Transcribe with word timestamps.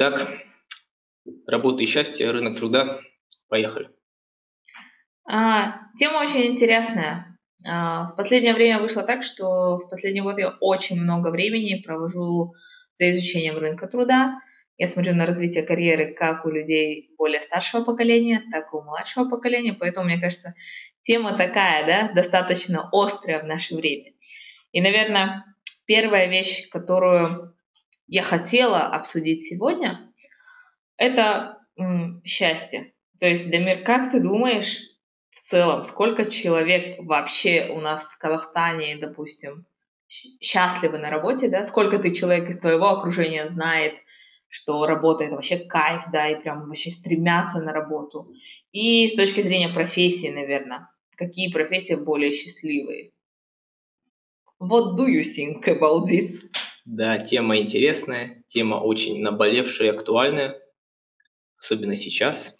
Итак, 0.00 0.30
работа 1.46 1.82
и 1.82 1.86
счастье, 1.86 2.30
рынок 2.30 2.58
труда. 2.58 3.00
Поехали. 3.50 3.90
А, 5.30 5.74
тема 5.98 6.22
очень 6.22 6.46
интересная. 6.46 7.38
А, 7.68 8.04
в 8.04 8.16
последнее 8.16 8.54
время 8.54 8.80
вышло 8.80 9.02
так, 9.02 9.22
что 9.24 9.76
в 9.76 9.90
последний 9.90 10.22
год 10.22 10.38
я 10.38 10.56
очень 10.62 10.98
много 10.98 11.28
времени 11.28 11.82
провожу 11.82 12.54
за 12.94 13.10
изучением 13.10 13.58
рынка 13.58 13.88
труда. 13.88 14.40
Я 14.78 14.86
смотрю 14.86 15.14
на 15.14 15.26
развитие 15.26 15.64
карьеры 15.64 16.14
как 16.14 16.46
у 16.46 16.48
людей 16.48 17.10
более 17.18 17.42
старшего 17.42 17.84
поколения, 17.84 18.42
так 18.50 18.72
и 18.72 18.76
у 18.76 18.80
младшего 18.80 19.28
поколения. 19.28 19.76
Поэтому, 19.78 20.06
мне 20.06 20.18
кажется, 20.18 20.54
тема 21.02 21.36
такая, 21.36 21.86
да, 21.86 22.12
достаточно 22.14 22.88
острая 22.90 23.42
в 23.42 23.46
наше 23.46 23.76
время. 23.76 24.14
И, 24.72 24.80
наверное, 24.80 25.44
первая 25.84 26.26
вещь, 26.26 26.70
которую 26.70 27.49
я 28.10 28.24
хотела 28.24 28.86
обсудить 28.86 29.46
сегодня, 29.46 30.12
это 30.96 31.58
м, 31.78 32.20
счастье. 32.24 32.92
То 33.20 33.26
есть, 33.26 33.48
Дамир, 33.48 33.84
как 33.84 34.10
ты 34.10 34.20
думаешь, 34.20 34.80
в 35.30 35.48
целом, 35.48 35.84
сколько 35.84 36.28
человек 36.28 36.96
вообще 36.98 37.68
у 37.70 37.80
нас 37.80 38.10
в 38.10 38.18
Казахстане, 38.18 38.96
допустим, 38.96 39.64
счастливы 40.08 40.98
на 40.98 41.08
работе, 41.08 41.48
да? 41.48 41.62
Сколько 41.62 42.00
ты 42.00 42.10
человек 42.12 42.50
из 42.50 42.58
твоего 42.58 42.88
окружения 42.88 43.48
знает, 43.48 43.94
что 44.48 44.84
работа 44.86 45.22
это 45.24 45.36
вообще 45.36 45.58
кайф, 45.58 46.02
да, 46.12 46.28
и 46.28 46.40
прям 46.40 46.66
вообще 46.66 46.90
стремятся 46.90 47.60
на 47.60 47.72
работу. 47.72 48.32
И 48.72 49.08
с 49.08 49.14
точки 49.14 49.40
зрения 49.42 49.68
профессии, 49.68 50.28
наверное, 50.28 50.88
какие 51.16 51.52
профессии 51.52 51.94
более 51.94 52.32
счастливые? 52.32 53.12
What 54.58 54.96
do 54.96 55.06
you 55.06 55.22
think 55.22 55.68
about 55.68 56.06
this? 56.08 56.49
Да, 56.92 57.18
тема 57.18 57.56
интересная, 57.58 58.42
тема 58.48 58.74
очень 58.74 59.22
наболевшая 59.22 59.92
и 59.92 59.94
актуальная, 59.94 60.60
особенно 61.56 61.94
сейчас, 61.94 62.58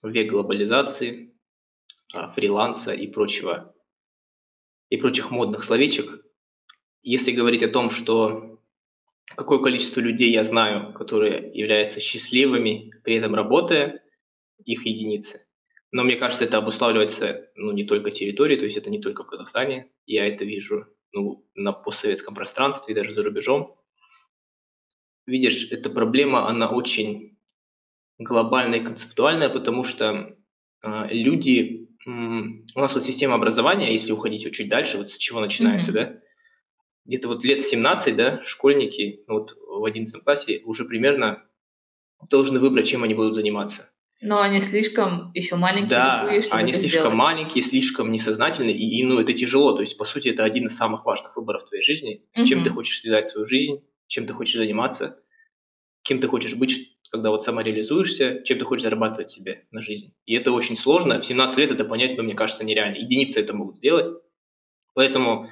в 0.00 0.08
век 0.08 0.30
глобализации, 0.30 1.34
а, 2.14 2.32
фриланса 2.32 2.94
и 2.94 3.06
прочего, 3.06 3.74
и 4.88 4.96
прочих 4.96 5.30
модных 5.30 5.64
словечек. 5.64 6.24
Если 7.02 7.32
говорить 7.32 7.62
о 7.62 7.68
том, 7.68 7.90
что 7.90 8.58
какое 9.26 9.58
количество 9.58 10.00
людей 10.00 10.32
я 10.32 10.44
знаю, 10.44 10.94
которые 10.94 11.52
являются 11.52 12.00
счастливыми, 12.00 12.90
при 13.04 13.16
этом 13.16 13.34
работая, 13.34 14.02
их 14.64 14.86
единицы. 14.86 15.46
Но 15.90 16.04
мне 16.04 16.16
кажется, 16.16 16.46
это 16.46 16.56
обуславливается 16.56 17.50
ну, 17.56 17.72
не 17.72 17.84
только 17.84 18.12
территорией, 18.12 18.58
то 18.58 18.64
есть 18.64 18.78
это 18.78 18.88
не 18.88 19.02
только 19.02 19.24
в 19.24 19.26
Казахстане. 19.26 19.92
Я 20.06 20.26
это 20.26 20.46
вижу 20.46 20.86
ну, 21.12 21.44
на 21.54 21.72
постсоветском 21.72 22.34
пространстве 22.34 22.92
и 22.92 22.96
даже 22.96 23.14
за 23.14 23.22
рубежом. 23.22 23.76
Видишь, 25.26 25.70
эта 25.70 25.90
проблема, 25.90 26.48
она 26.48 26.68
очень 26.68 27.38
глобальная 28.18 28.80
и 28.80 28.84
концептуальная, 28.84 29.48
потому 29.48 29.84
что 29.84 30.36
э, 30.82 31.08
люди, 31.10 31.88
э, 32.06 32.10
у 32.10 32.80
нас 32.80 32.94
вот 32.94 33.04
система 33.04 33.34
образования, 33.34 33.92
если 33.92 34.12
уходить 34.12 34.44
вот 34.44 34.52
чуть 34.52 34.68
дальше, 34.68 34.98
вот 34.98 35.10
с 35.10 35.16
чего 35.16 35.40
начинается, 35.40 35.92
mm-hmm. 35.92 35.94
да, 35.94 36.20
где-то 37.04 37.28
вот 37.28 37.44
лет 37.44 37.64
17, 37.64 38.16
да, 38.16 38.42
школьники 38.44 39.24
ну, 39.26 39.40
вот 39.40 39.56
в 39.56 39.84
11 39.84 40.22
классе 40.22 40.62
уже 40.64 40.84
примерно 40.84 41.44
должны 42.30 42.58
выбрать, 42.58 42.86
чем 42.86 43.02
они 43.02 43.14
будут 43.14 43.34
заниматься. 43.34 43.91
Но 44.22 44.40
они 44.40 44.60
слишком 44.60 45.32
еще 45.34 45.56
маленькие, 45.56 45.90
да, 45.90 46.42
чтобы 46.42 46.60
они 46.62 46.72
слишком 46.72 47.00
сделать. 47.00 47.16
маленькие, 47.16 47.62
слишком 47.62 48.12
несознательные, 48.12 48.76
и, 48.76 49.00
и 49.00 49.04
ну 49.04 49.18
это 49.18 49.32
тяжело. 49.32 49.72
То 49.72 49.80
есть, 49.80 49.98
по 49.98 50.04
сути, 50.04 50.28
это 50.28 50.44
один 50.44 50.66
из 50.66 50.76
самых 50.76 51.04
важных 51.04 51.36
выборов 51.36 51.64
в 51.64 51.68
твоей 51.68 51.82
жизни. 51.82 52.24
С 52.30 52.42
чем 52.44 52.60
Мгм. 52.60 52.68
ты 52.68 52.70
хочешь 52.70 53.00
связать 53.00 53.28
свою 53.28 53.46
жизнь, 53.46 53.82
чем 54.06 54.26
ты 54.26 54.32
хочешь 54.32 54.56
заниматься, 54.56 55.18
кем 56.02 56.20
ты 56.20 56.28
хочешь 56.28 56.54
быть, 56.54 56.96
когда 57.10 57.30
вот 57.30 57.42
самореализуешься, 57.42 58.42
чем 58.44 58.58
ты 58.58 58.64
хочешь 58.64 58.84
зарабатывать 58.84 59.30
себе 59.30 59.66
на 59.72 59.82
жизнь. 59.82 60.14
И 60.24 60.34
это 60.34 60.52
очень 60.52 60.76
сложно. 60.76 61.20
В 61.20 61.26
17 61.26 61.58
лет 61.58 61.70
это 61.72 61.84
понять, 61.84 62.16
ну, 62.16 62.22
мне 62.22 62.34
кажется, 62.34 62.64
нереально. 62.64 62.98
Единицы 62.98 63.40
это 63.40 63.54
могут 63.54 63.76
сделать. 63.76 64.08
Поэтому 64.94 65.50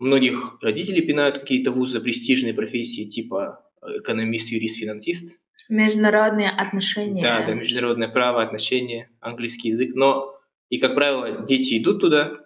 многих 0.00 0.58
родителей 0.60 1.02
пинают 1.02 1.38
какие-то 1.38 1.70
вузы, 1.70 2.00
престижные 2.00 2.52
профессии, 2.52 3.08
типа 3.08 3.64
э, 3.80 3.98
экономист, 3.98 4.48
юрист, 4.48 4.78
финансист. 4.78 5.40
Международные 5.72 6.50
отношения. 6.50 7.22
Да, 7.22 7.46
да, 7.46 7.54
международное 7.54 8.08
право, 8.08 8.42
отношения, 8.42 9.10
английский 9.20 9.68
язык. 9.68 9.92
Но, 9.94 10.34
и, 10.68 10.78
как 10.78 10.94
правило, 10.94 11.46
дети 11.46 11.78
идут 11.78 12.00
туда, 12.00 12.38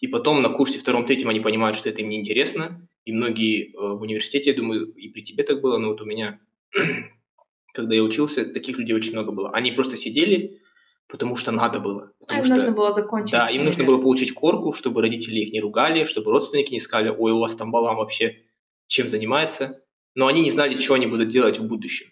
и 0.00 0.06
потом 0.06 0.42
на 0.42 0.50
курсе 0.50 0.78
втором-третьем 0.78 1.28
они 1.28 1.40
понимают, 1.40 1.76
что 1.76 1.88
это 1.88 2.02
им 2.02 2.10
неинтересно. 2.10 2.86
И 3.04 3.12
многие 3.12 3.68
э, 3.68 3.72
в 3.76 4.02
университете, 4.02 4.50
я 4.50 4.56
думаю, 4.56 4.86
и 4.92 5.08
при 5.08 5.22
тебе 5.22 5.44
так 5.44 5.60
было, 5.62 5.78
но 5.78 5.88
вот 5.88 6.02
у 6.02 6.04
меня, 6.04 6.38
когда 7.72 7.94
я 7.94 8.02
учился, 8.02 8.44
таких 8.44 8.78
людей 8.78 8.94
очень 8.94 9.12
много 9.12 9.32
было. 9.32 9.50
Они 9.52 9.72
просто 9.72 9.96
сидели, 9.96 10.60
потому 11.08 11.36
что 11.36 11.52
надо 11.52 11.80
было. 11.80 12.12
А 12.20 12.24
Потому 12.24 12.40
им 12.40 12.44
что, 12.44 12.54
нужно 12.56 12.72
было 12.72 12.92
закончить. 12.92 13.32
да, 13.32 13.48
им 13.48 13.64
нужно 13.64 13.84
было 13.84 13.98
получить 13.98 14.34
корку, 14.34 14.72
чтобы 14.74 15.00
родители 15.00 15.38
их 15.38 15.52
не 15.52 15.60
ругали, 15.60 16.04
чтобы 16.04 16.32
родственники 16.32 16.72
не 16.72 16.80
сказали, 16.80 17.08
ой, 17.08 17.32
у 17.32 17.38
вас 17.38 17.56
там 17.56 17.70
балам 17.70 17.96
вообще 17.96 18.42
чем 18.88 19.08
занимается. 19.08 19.82
Но 20.14 20.26
они 20.26 20.42
не 20.42 20.50
знали, 20.50 20.74
что 20.74 20.94
они 20.94 21.06
будут 21.06 21.28
делать 21.28 21.58
в 21.58 21.66
будущем, 21.66 22.08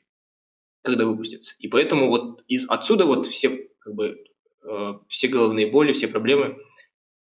когда 0.84 1.06
выпустятся. 1.06 1.54
И 1.58 1.68
поэтому 1.68 2.08
вот 2.08 2.44
из 2.46 2.68
отсюда 2.68 3.06
вот 3.06 3.26
все 3.26 3.68
как 3.80 3.94
бы 3.94 4.24
э, 4.62 4.92
все 5.08 5.28
головные 5.28 5.70
боли, 5.70 5.92
все 5.92 6.08
проблемы 6.08 6.58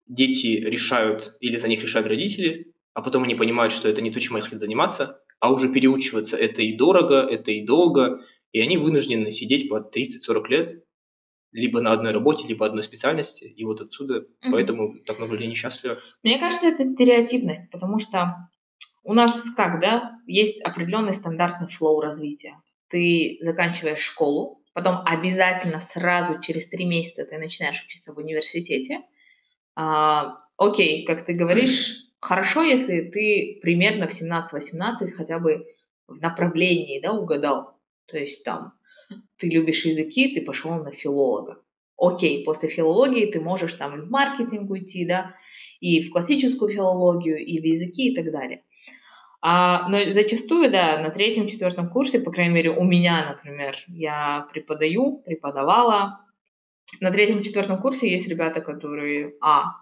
дети 0.07 0.47
решают 0.47 1.35
или 1.39 1.57
за 1.57 1.67
них 1.67 1.81
решают 1.81 2.07
родители, 2.07 2.73
а 2.93 3.01
потом 3.01 3.23
они 3.23 3.35
понимают, 3.35 3.73
что 3.73 3.89
это 3.89 4.01
не 4.01 4.11
то, 4.11 4.19
чем 4.19 4.35
они 4.35 4.43
хотят 4.43 4.59
заниматься, 4.59 5.21
а 5.39 5.51
уже 5.51 5.69
переучиваться 5.69 6.37
это 6.37 6.61
и 6.61 6.75
дорого, 6.75 7.21
это 7.21 7.51
и 7.51 7.65
долго, 7.65 8.21
и 8.51 8.59
они 8.61 8.77
вынуждены 8.77 9.31
сидеть 9.31 9.69
по 9.69 9.79
30-40 9.79 10.47
лет 10.47 10.83
либо 11.51 11.81
на 11.81 11.91
одной 11.91 12.11
работе, 12.11 12.47
либо 12.47 12.67
одной 12.67 12.83
специальности, 12.83 13.45
и 13.45 13.65
вот 13.65 13.81
отсюда, 13.81 14.27
Мгм. 14.43 14.51
поэтому 14.51 14.95
так 15.07 15.17
много 15.17 15.33
людей 15.33 15.47
несчастливы. 15.47 15.97
Мне 16.21 16.37
кажется, 16.37 16.67
это 16.67 16.85
стереотипность, 16.85 17.71
потому 17.71 17.97
что 17.99 18.35
у 19.03 19.15
нас 19.15 19.43
как, 19.57 19.81
да, 19.81 20.19
есть 20.27 20.61
определенный 20.61 21.13
стандартный 21.13 21.67
флоу 21.67 21.99
развития. 22.01 22.61
Ты 22.89 23.37
заканчиваешь 23.41 23.99
школу, 23.99 24.63
потом 24.73 25.01
обязательно 25.05 25.81
сразу 25.81 26.41
через 26.41 26.67
три 26.69 26.85
месяца 26.85 27.25
ты 27.25 27.37
начинаешь 27.37 27.83
учиться 27.83 28.13
в 28.13 28.17
университете. 28.17 29.01
А, 29.75 30.37
окей, 30.57 31.05
как 31.05 31.25
ты 31.25 31.33
говоришь, 31.33 31.95
хорошо, 32.19 32.63
если 32.63 33.01
ты 33.01 33.59
примерно 33.61 34.07
в 34.07 34.21
17-18 34.21 35.11
хотя 35.11 35.39
бы 35.39 35.65
в 36.07 36.21
направлении, 36.21 36.99
да, 36.99 37.13
угадал. 37.13 37.77
То 38.07 38.17
есть 38.17 38.43
там 38.43 38.73
ты 39.37 39.47
любишь 39.47 39.85
языки, 39.85 40.33
ты 40.33 40.41
пошел 40.41 40.71
на 40.71 40.91
филолога. 40.91 41.61
Окей, 41.97 42.43
после 42.43 42.69
филологии 42.69 43.31
ты 43.31 43.41
можешь 43.41 43.73
там 43.73 43.95
и 43.95 44.01
в 44.01 44.09
маркетинг 44.09 44.69
уйти, 44.69 45.05
да, 45.05 45.35
и 45.79 46.03
в 46.03 46.11
классическую 46.11 46.71
филологию, 46.71 47.37
и 47.37 47.59
в 47.59 47.63
языки 47.63 48.11
и 48.11 48.15
так 48.15 48.31
далее. 48.31 48.63
А, 49.41 49.87
но 49.87 50.11
зачастую, 50.11 50.69
да, 50.69 50.99
на 50.99 51.11
третьем-четвертом 51.11 51.89
курсе, 51.89 52.19
по 52.19 52.31
крайней 52.31 52.53
мере, 52.53 52.71
у 52.71 52.83
меня, 52.83 53.25
например, 53.29 53.77
я 53.87 54.47
преподаю, 54.51 55.21
преподавала. 55.25 56.19
На 56.99 57.11
третьем-четвертом 57.11 57.79
курсе 57.79 58.11
есть 58.11 58.27
ребята, 58.27 58.59
которые, 58.59 59.35
а, 59.41 59.75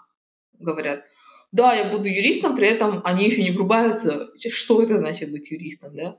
говорят, 0.59 1.05
да, 1.51 1.73
я 1.73 1.89
буду 1.89 2.07
юристом, 2.07 2.55
при 2.55 2.67
этом 2.67 3.01
они 3.03 3.25
еще 3.25 3.41
не 3.41 3.51
врубаются, 3.51 4.29
что 4.49 4.83
это 4.83 4.97
значит 4.97 5.31
быть 5.31 5.49
юристом, 5.49 5.95
да. 5.95 6.17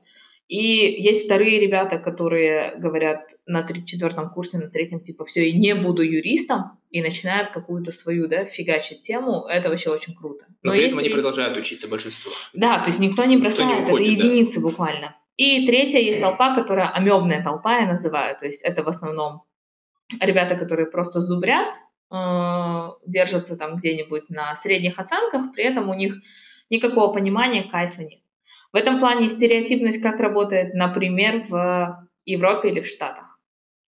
И 0.49 0.57
есть 1.03 1.25
вторые 1.25 1.59
ребята, 1.59 1.99
которые 1.99 2.73
говорят 2.75 3.29
на 3.45 3.65
четвертом 3.85 4.31
курсе, 4.31 4.57
на 4.57 4.67
третьем, 4.69 4.99
типа, 4.99 5.23
все, 5.25 5.47
и 5.47 5.53
не 5.53 5.75
буду 5.75 6.01
юристом, 6.01 6.79
и 6.89 7.01
начинают 7.03 7.49
какую-то 7.51 7.91
свою, 7.91 8.27
да, 8.27 8.45
фигачить 8.45 9.01
тему. 9.01 9.45
Это 9.47 9.69
вообще 9.69 9.91
очень 9.91 10.15
круто. 10.15 10.45
Но, 10.63 10.71
при 10.71 10.79
есть 10.79 10.87
этом 10.87 10.99
они 10.99 11.09
третий- 11.09 11.21
продолжают 11.21 11.55
учиться 11.55 11.87
большинство. 11.87 12.31
да, 12.53 12.79
то 12.79 12.87
есть 12.87 12.99
никто 12.99 13.23
не 13.25 13.35
Никто 13.35 13.47
не 13.47 13.49
бросает, 13.49 13.87
уходит, 13.87 14.07
это 14.07 14.21
да. 14.23 14.27
единицы 14.27 14.59
буквально. 14.59 15.15
И 15.37 15.67
третья 15.67 15.99
есть 15.99 16.19
толпа, 16.19 16.55
которая 16.55 16.89
амебная 16.89 17.43
толпа, 17.43 17.77
я 17.77 17.85
называю. 17.85 18.35
То 18.37 18.47
есть 18.47 18.63
это 18.63 18.81
в 18.83 18.87
основном 18.89 19.43
ребята, 20.19 20.55
которые 20.55 20.87
просто 20.87 21.21
зубрят, 21.21 21.75
э, 22.11 22.89
держатся 23.05 23.55
там 23.55 23.75
где-нибудь 23.75 24.29
на 24.29 24.55
средних 24.55 24.97
оценках, 24.97 25.53
при 25.53 25.63
этом 25.63 25.89
у 25.89 25.93
них 25.93 26.15
никакого 26.71 27.13
понимания, 27.13 27.69
кайфа 27.69 28.01
нет. 28.03 28.18
В 28.71 28.75
этом 28.75 28.99
плане 28.99 29.29
стереотипность 29.29 30.01
как 30.01 30.19
работает, 30.19 30.73
например, 30.73 31.43
в 31.47 32.07
Европе 32.25 32.69
или 32.69 32.81
в 32.81 32.87
Штатах. 32.87 33.39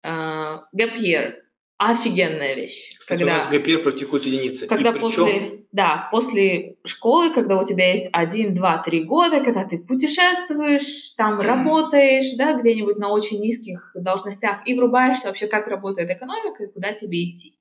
Э, 0.03 0.59
Gap 0.75 0.95
year– 0.97 1.33
офигенная 1.77 2.55
вещь. 2.55 2.97
Кстати, 2.97 3.23
у 3.23 3.25
нас 3.25 3.47
ГПР 3.47 3.83
практикуют 3.83 4.25
единицы. 4.25 4.67
Когда 4.67 4.91
причем, 4.91 5.01
после, 5.01 5.65
да, 5.71 6.09
после 6.11 6.75
школы, 6.85 7.33
когда 7.33 7.57
у 7.57 7.65
тебя 7.65 7.91
есть 7.91 8.09
один, 8.11 8.53
два, 8.53 8.77
три 8.83 9.03
года, 9.03 9.41
когда 9.43 9.65
ты 9.65 9.77
путешествуешь, 9.77 11.11
там 11.17 11.35
Мгм. 11.35 11.41
работаешь, 11.41 12.35
да, 12.37 12.59
где-нибудь 12.59 12.97
на 12.97 13.09
очень 13.09 13.39
низких 13.39 13.91
должностях 13.95 14.65
и 14.65 14.75
врубаешься 14.75 15.27
вообще, 15.27 15.47
как 15.47 15.67
работает 15.67 16.09
экономика 16.09 16.63
и 16.63 16.71
куда 16.71 16.93
тебе 16.93 17.29
идти. 17.29 17.58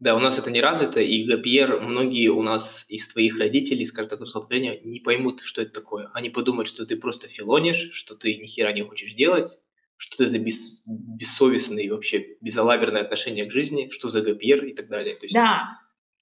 Да, 0.00 0.16
у 0.16 0.18
нас 0.18 0.38
это 0.38 0.50
не 0.50 0.60
развито, 0.60 1.00
и 1.00 1.24
ГПР 1.24 1.80
многие 1.80 2.28
у 2.28 2.42
нас 2.42 2.84
из 2.88 3.06
твоих 3.08 3.38
родителей, 3.38 3.86
скажем 3.86 4.10
так, 4.10 4.18
поколения, 4.32 4.80
не 4.82 5.00
поймут, 5.00 5.40
что 5.40 5.62
это 5.62 5.72
такое. 5.72 6.10
Они 6.12 6.30
подумают, 6.30 6.68
что 6.68 6.84
ты 6.84 6.96
просто 6.96 7.28
филонишь, 7.28 7.90
что 7.92 8.16
ты 8.16 8.36
ни 8.36 8.46
хера 8.46 8.72
не 8.72 8.82
хочешь 8.82 9.14
делать, 9.14 9.58
что 9.96 10.16
ты 10.18 10.28
за 10.28 10.38
бес, 10.38 10.82
бессовестное 10.86 11.84
и 11.84 11.90
вообще 11.90 12.36
безалаберное 12.40 13.02
отношение 13.02 13.46
к 13.46 13.52
жизни, 13.52 13.88
что 13.90 14.10
за 14.10 14.20
ГПР 14.20 14.64
и 14.64 14.74
так 14.74 14.88
далее. 14.88 15.14
То 15.14 15.26
есть... 15.26 15.34
Да, 15.34 15.68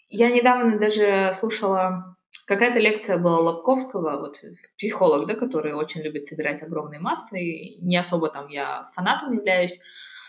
я 0.09 0.31
недавно 0.31 0.79
даже 0.79 1.33
слушала, 1.33 2.17
какая-то 2.47 2.79
лекция 2.79 3.17
была 3.17 3.41
Лобковского, 3.41 4.19
вот 4.21 4.37
психолог, 4.77 5.27
да, 5.27 5.35
который 5.35 5.73
очень 5.73 6.03
любит 6.03 6.27
собирать 6.27 6.63
огромные 6.63 7.01
массы, 7.01 7.41
и 7.41 7.81
не 7.81 7.97
особо 7.97 8.29
там 8.29 8.49
я 8.49 8.91
фанатом 8.95 9.33
являюсь, 9.33 9.81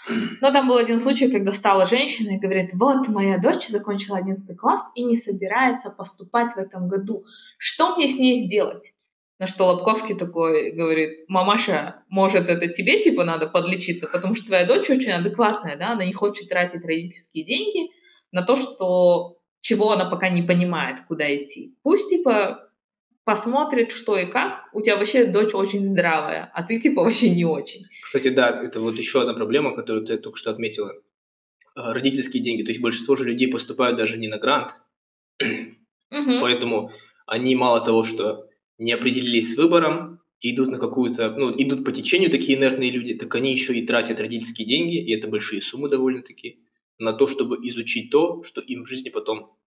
но 0.07 0.51
там 0.51 0.67
был 0.67 0.77
один 0.77 1.00
случай, 1.00 1.31
когда 1.31 1.53
стала 1.53 1.85
женщина 1.85 2.31
и 2.31 2.39
говорит, 2.39 2.71
вот 2.73 3.07
моя 3.07 3.38
дочь 3.38 3.67
закончила 3.67 4.17
11 4.17 4.57
класс 4.57 4.81
и 4.95 5.03
не 5.03 5.15
собирается 5.15 5.89
поступать 5.89 6.53
в 6.53 6.57
этом 6.57 6.88
году. 6.88 7.23
Что 7.57 7.95
мне 7.95 8.07
с 8.07 8.17
ней 8.17 8.45
сделать? 8.45 8.94
На 9.39 9.47
что 9.47 9.65
Лобковский 9.67 10.15
такой 10.15 10.71
говорит, 10.71 11.27
мамаша, 11.27 12.03
может 12.09 12.50
это 12.50 12.67
тебе 12.67 13.01
типа 13.01 13.23
надо 13.23 13.47
подлечиться, 13.47 14.07
потому 14.07 14.35
что 14.35 14.47
твоя 14.47 14.65
дочь 14.65 14.89
очень 14.89 15.11
адекватная, 15.11 15.77
да, 15.77 15.91
она 15.91 16.05
не 16.05 16.13
хочет 16.13 16.50
тратить 16.50 16.85
родительские 16.85 17.45
деньги 17.45 17.89
на 18.31 18.44
то, 18.44 18.55
что 18.55 19.38
чего 19.61 19.91
она 19.91 20.09
пока 20.09 20.29
не 20.29 20.44
понимает, 20.44 21.05
куда 21.07 21.33
идти. 21.35 21.75
Пусть 21.83 22.09
типа 22.09 22.69
посмотрит, 23.25 23.92
что 23.92 24.18
и 24.18 24.25
как. 24.25 24.70
У 24.74 24.81
тебя 24.81 24.98
вообще 24.98 25.25
дочь 25.25 25.54
очень 25.54 25.86
здравая, 25.86 26.52
а 26.54 26.64
ты 26.64 26.80
типа 26.80 27.04
вообще 27.04 27.30
не 27.30 27.46
очень. 27.46 27.86
Кстати, 28.02 28.30
да, 28.30 28.50
это 28.50 28.80
вот 28.80 28.98
еще 28.98 29.22
одна 29.22 29.34
проблема, 29.34 29.75
которую 29.75 30.06
ты 30.06 30.18
только 30.18 30.38
что 30.38 30.52
отметила. 30.52 30.94
А, 31.75 31.94
родительские 31.94 32.44
деньги. 32.44 32.64
То 32.64 32.70
есть 32.70 32.81
большинство 32.81 33.16
же 33.16 33.25
людей 33.25 33.48
поступают 33.48 33.98
даже 33.98 34.18
не 34.18 34.28
на 34.28 34.38
грант. 34.38 34.72
Угу. 35.42 36.40
Поэтому 36.42 36.92
они 37.25 37.56
мало 37.56 37.84
того, 37.84 38.04
что 38.04 38.48
не 38.78 38.92
определились 38.92 39.54
с 39.54 39.58
выбором, 39.58 40.20
идут 40.42 40.70
на 40.70 40.78
какую-то, 40.78 41.31
ну, 41.31 41.52
идут 41.58 41.86
по 41.86 41.92
течению 41.92 42.30
такие 42.30 42.58
инертные 42.58 42.92
люди, 42.92 43.16
так 43.16 43.34
они 43.34 43.54
еще 43.54 43.74
и 43.74 43.88
тратят 43.88 44.20
родительские 44.20 44.68
деньги, 44.68 44.98
и 44.98 45.16
это 45.16 45.28
большие 45.28 45.62
суммы 45.62 45.90
довольно-таки, 45.90 46.60
на 47.00 47.14
то, 47.14 47.28
чтобы 47.28 47.58
изучить 47.70 48.12
то, 48.12 48.44
что 48.44 48.62
им 48.62 48.84
в 48.84 48.88
жизни 48.88 49.10
потом 49.10 49.58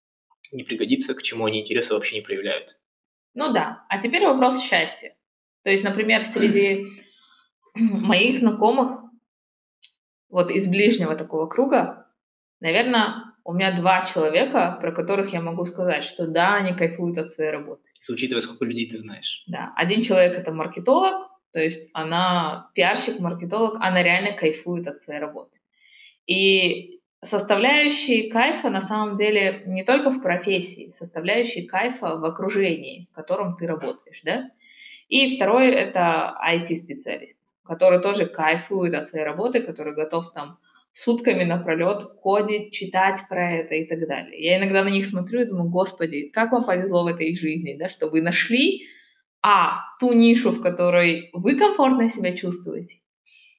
не 0.52 0.64
пригодится, 0.64 1.14
к 1.14 1.22
чему 1.22 1.46
они 1.46 1.62
интереса 1.62 1.94
вообще 1.94 2.16
не 2.16 2.22
проявляют. 2.22 2.76
Ну 3.36 3.52
да. 3.52 3.84
А 3.88 4.00
теперь 4.00 4.24
вопрос 4.24 4.60
счастья. 4.60 5.14
То 5.62 5.70
есть, 5.70 5.84
например, 5.84 6.22
среди 6.22 6.86
моих 7.74 8.38
знакомых, 8.38 9.02
вот 10.30 10.50
из 10.50 10.66
ближнего 10.66 11.14
такого 11.14 11.46
круга, 11.46 12.08
наверное, 12.60 13.34
у 13.44 13.52
меня 13.52 13.76
два 13.76 14.06
человека, 14.06 14.78
про 14.80 14.90
которых 14.90 15.32
я 15.32 15.40
могу 15.40 15.66
сказать, 15.66 16.02
что 16.02 16.26
да, 16.26 16.56
они 16.56 16.72
кайфуют 16.74 17.18
от 17.18 17.30
своей 17.30 17.50
работы. 17.50 17.82
Учитывая, 18.08 18.40
сколько 18.40 18.64
людей 18.64 18.88
ты 18.88 18.96
знаешь. 18.96 19.44
Да. 19.46 19.72
Один 19.76 20.02
человек 20.02 20.36
это 20.36 20.52
маркетолог, 20.52 21.28
то 21.52 21.60
есть 21.60 21.90
она 21.92 22.70
пиарщик, 22.74 23.20
маркетолог, 23.20 23.76
она 23.80 24.02
реально 24.02 24.32
кайфует 24.32 24.88
от 24.88 24.96
своей 24.98 25.20
работы. 25.20 25.60
И 26.26 27.00
составляющие 27.22 28.30
кайфа 28.30 28.70
на 28.70 28.80
самом 28.80 29.16
деле 29.16 29.62
не 29.66 29.84
только 29.84 30.10
в 30.10 30.20
профессии, 30.22 30.90
составляющие 30.92 31.66
кайфа 31.66 32.16
в 32.16 32.24
окружении, 32.24 33.08
в 33.10 33.14
котором 33.14 33.56
ты 33.56 33.66
работаешь, 33.66 34.20
да. 34.24 34.50
И 35.08 35.36
второй— 35.36 35.70
это 35.70 36.36
IT-специалист, 36.44 37.38
который 37.64 38.00
тоже 38.00 38.26
кайфует 38.26 38.94
от 38.94 39.08
своей 39.08 39.24
работы, 39.24 39.60
который 39.60 39.94
готов 39.94 40.32
там 40.32 40.58
сутками 40.92 41.44
напролет 41.44 42.04
кодить, 42.22 42.72
читать 42.72 43.20
про 43.28 43.52
это 43.52 43.74
и 43.74 43.84
так 43.84 44.08
далее. 44.08 44.42
Я 44.42 44.58
иногда 44.58 44.82
на 44.82 44.88
них 44.88 45.04
смотрю 45.04 45.42
и 45.42 45.44
думаю, 45.44 45.68
господи, 45.68 46.30
как 46.32 46.52
вам 46.52 46.64
повезло 46.64 47.04
в 47.04 47.08
этой 47.08 47.36
жизни, 47.36 47.76
да, 47.78 47.88
что 47.88 48.08
вы 48.08 48.22
нашли, 48.22 48.86
а, 49.42 49.80
ту 50.00 50.12
нишу, 50.12 50.50
в 50.50 50.60
которой 50.62 51.30
вы 51.32 51.56
комфортно 51.56 52.08
себя 52.08 52.34
чувствуете, 52.36 52.98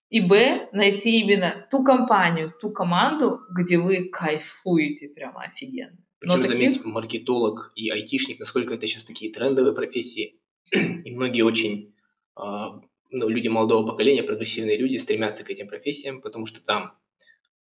и 0.09 0.21
б, 0.21 0.69
найти 0.71 1.19
именно 1.19 1.67
ту 1.69 1.83
компанию, 1.83 2.53
ту 2.61 2.71
команду, 2.71 3.41
где 3.53 3.77
вы 3.77 4.09
кайфуете 4.09 5.09
прямо 5.09 5.43
офигенно. 5.43 5.97
Причем, 6.19 6.41
таких... 6.41 6.57
заметь, 6.57 6.85
маркетолог 6.85 7.71
и 7.75 7.89
айтишник, 7.89 8.39
насколько 8.39 8.73
это 8.73 8.87
сейчас 8.87 9.03
такие 9.03 9.31
трендовые 9.31 9.75
профессии, 9.75 10.39
и 10.71 11.11
многие 11.11 11.41
очень, 11.41 11.93
э, 12.39 12.65
ну, 13.11 13.29
люди 13.29 13.47
молодого 13.49 13.91
поколения, 13.91 14.23
прогрессивные 14.23 14.77
люди 14.77 14.97
стремятся 14.97 15.43
к 15.43 15.49
этим 15.49 15.67
профессиям, 15.67 16.21
потому 16.21 16.45
что 16.45 16.63
там 16.63 16.97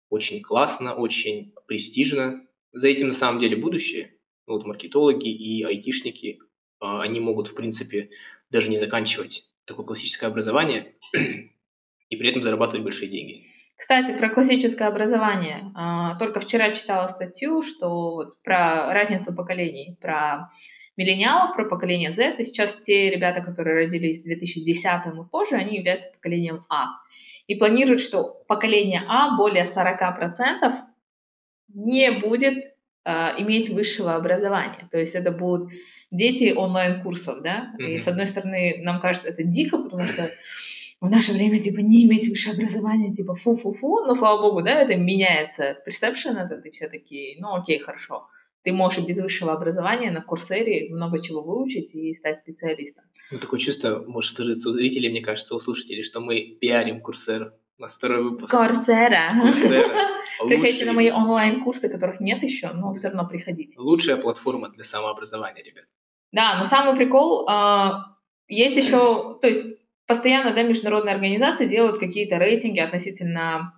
очень 0.09 0.43
классно, 0.43 0.95
очень 0.95 1.55
престижно. 1.67 2.47
За 2.73 2.89
этим 2.89 3.09
на 3.09 3.15
самом 3.15 3.41
деле 3.41 3.57
будущее. 3.57 4.17
Вот 4.47 4.65
маркетологи 4.65 5.29
и 5.29 5.63
айтишники, 5.63 6.39
э, 6.39 6.39
они 6.81 7.21
могут, 7.21 7.49
в 7.49 7.55
принципе, 7.55 8.11
даже 8.51 8.71
не 8.71 8.79
заканчивать 8.79 9.45
такое 9.65 9.87
классическое 9.87 10.29
образование, 10.29 10.97
и 12.11 12.17
при 12.17 12.31
этом 12.31 12.43
зарабатывать 12.43 12.85
большие 12.85 13.11
деньги. 13.11 13.45
Кстати, 13.77 14.13
про 14.13 14.29
классическое 14.29 14.89
образование. 14.89 15.73
А, 15.75 16.17
только 16.17 16.41
вчера 16.41 16.73
читала 16.73 17.07
статью, 17.09 17.63
что 17.63 18.13
вот 18.13 18.43
про 18.43 18.93
разницу 18.93 19.35
поколений, 19.35 19.97
про 20.03 20.51
миллениалов, 20.99 21.57
про 21.57 21.65
поколение 21.65 22.13
Z. 22.13 22.37
И 22.39 22.45
сейчас 22.45 22.77
те 22.85 23.09
ребята, 23.09 23.41
которые 23.41 23.87
родились 23.87 24.21
в 24.21 24.25
2010 24.25 24.85
и 24.85 25.31
позже, 25.31 25.57
они 25.57 25.79
являются 25.79 26.13
поколением 26.13 26.65
А. 26.69 26.89
И 27.47 27.55
планируют, 27.55 28.03
что 28.03 28.45
поколение 28.47 29.03
А 29.09 29.37
более 29.37 29.65
40% 29.65 30.73
не 31.73 32.11
будет 32.11 32.75
э, 33.05 33.11
иметь 33.39 33.71
высшего 33.71 34.15
образования. 34.15 34.89
То 34.91 34.99
есть 34.99 35.15
это 35.15 35.31
будут 35.31 35.71
дети 36.11 36.53
онлайн-курсов, 36.55 37.41
да? 37.43 37.73
Mm-hmm. 37.79 37.95
И 37.95 37.99
с 37.99 38.07
одной 38.07 38.27
стороны, 38.27 38.81
нам 38.83 39.01
кажется, 39.01 39.29
это 39.29 39.43
дико, 39.43 39.79
потому 39.79 40.07
что 40.07 40.31
в 41.01 41.11
наше 41.11 41.33
время, 41.33 41.61
типа, 41.61 41.81
не 41.81 42.05
иметь 42.05 42.29
высшее 42.29 42.55
образование, 42.55 43.13
типа, 43.13 43.35
фу-фу-фу, 43.35 44.05
но, 44.07 44.15
слава 44.15 44.43
богу, 44.43 44.63
да, 44.63 44.83
это 44.83 44.97
меняется. 44.97 45.79
Perception 45.87 46.37
это 46.37 46.61
ты 46.61 46.71
все 46.71 46.89
такие, 46.89 47.41
ну, 47.41 47.55
окей, 47.55 47.79
хорошо. 47.79 48.27
Ты 48.63 48.73
можешь 48.73 48.99
и 48.99 49.07
без 49.07 49.17
высшего 49.17 49.55
образования 49.55 50.11
на 50.11 50.21
курсере 50.21 50.95
много 50.95 51.23
чего 51.23 51.41
выучить 51.41 51.95
и 51.95 52.13
стать 52.13 52.39
специалистом. 52.39 53.05
Ну, 53.31 53.39
такое 53.39 53.59
чувство 53.59 54.05
может 54.07 54.37
сложиться 54.37 54.69
у 54.69 54.73
зрителей, 54.73 55.09
мне 55.09 55.23
кажется, 55.23 55.55
у 55.55 55.61
слушателей, 55.61 56.03
что 56.03 56.21
мы 56.21 56.59
пиарим 56.61 57.01
курсер 57.01 57.55
на 57.79 57.87
второй 57.87 58.23
выпуск. 58.23 58.55
Курсера. 58.55 59.55
Приходите 60.47 60.85
на 60.85 60.93
мои 60.93 61.11
онлайн-курсы, 61.11 61.89
которых 61.89 62.21
нет 62.21 62.43
еще, 62.43 62.73
но 62.73 62.93
все 62.93 63.09
равно 63.09 63.27
приходите. 63.27 63.79
Лучшая 63.79 64.19
платформа 64.19 64.69
для 64.69 64.85
самообразования, 64.85 65.63
ребят. 65.63 65.85
Да, 66.33 66.59
но 66.59 66.67
самый 66.67 66.95
прикол, 66.97 67.47
а, 67.49 68.17
есть 68.49 68.77
еще, 68.85 69.39
то 69.41 69.47
есть 69.47 69.65
постоянно 70.11 70.53
да, 70.53 70.65
международные 70.65 71.15
организации 71.15 71.67
делают 71.67 72.01
какие-то 72.01 72.37
рейтинги 72.37 72.81
относительно 72.81 73.75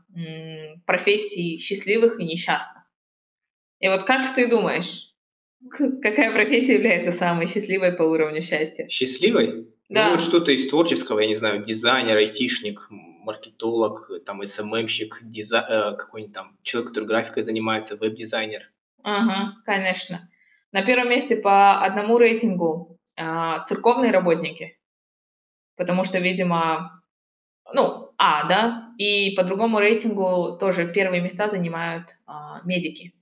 профессий 0.86 1.58
счастливых 1.58 2.18
и 2.18 2.24
несчастных. 2.24 2.84
И 3.80 3.88
вот 3.88 4.04
как 4.04 4.34
ты 4.34 4.48
думаешь, 4.48 5.12
какая 5.70 6.32
профессия 6.32 6.76
является 6.76 7.12
самой 7.12 7.48
счастливой 7.48 7.92
по 7.92 8.04
уровню 8.04 8.42
счастья? 8.42 8.88
Счастливой? 8.88 9.52
Ну, 9.52 9.66
да. 9.90 10.06
Ну, 10.06 10.12
вот 10.12 10.22
что-то 10.22 10.52
из 10.52 10.66
творческого, 10.70 11.20
я 11.20 11.26
не 11.26 11.36
знаю, 11.36 11.62
дизайнер, 11.62 12.16
айтишник, 12.16 12.88
маркетолог, 12.88 14.10
там, 14.24 14.42
СММщик, 14.42 15.18
дизай... 15.20 15.60
э, 15.60 15.96
какой-нибудь 15.98 16.34
там 16.34 16.56
человек, 16.62 16.92
который 16.92 17.04
графикой 17.04 17.42
занимается, 17.42 17.96
веб-дизайнер. 17.96 18.70
Ага, 19.02 19.56
конечно. 19.66 20.30
На 20.72 20.82
первом 20.82 21.10
месте 21.10 21.36
по 21.36 21.82
одному 21.84 22.16
рейтингу 22.16 22.98
э, 23.18 23.56
церковные 23.66 24.12
работники 24.12 24.78
потому 25.76 26.04
что, 26.04 26.18
видимо, 26.18 27.02
ну, 27.72 28.10
А, 28.18 28.46
да, 28.48 28.92
и 28.98 29.32
по 29.32 29.42
другому 29.42 29.80
рейтингу 29.80 30.56
тоже 30.58 30.92
первые 30.92 31.22
места 31.22 31.48
занимают 31.48 32.16
а, 32.26 32.60
медики. 32.64 33.14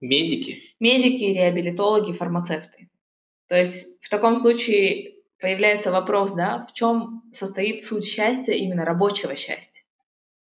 Медики? 0.00 0.62
Медики, 0.80 1.24
реабилитологи, 1.24 2.12
фармацевты. 2.12 2.88
То 3.48 3.56
есть 3.56 3.86
в 4.00 4.08
таком 4.08 4.36
случае 4.36 5.16
появляется 5.40 5.90
вопрос, 5.90 6.32
да, 6.32 6.66
в 6.70 6.74
чем 6.74 7.22
состоит 7.32 7.84
суть 7.84 8.06
счастья, 8.06 8.52
именно 8.52 8.84
рабочего 8.84 9.36
счастья? 9.36 9.82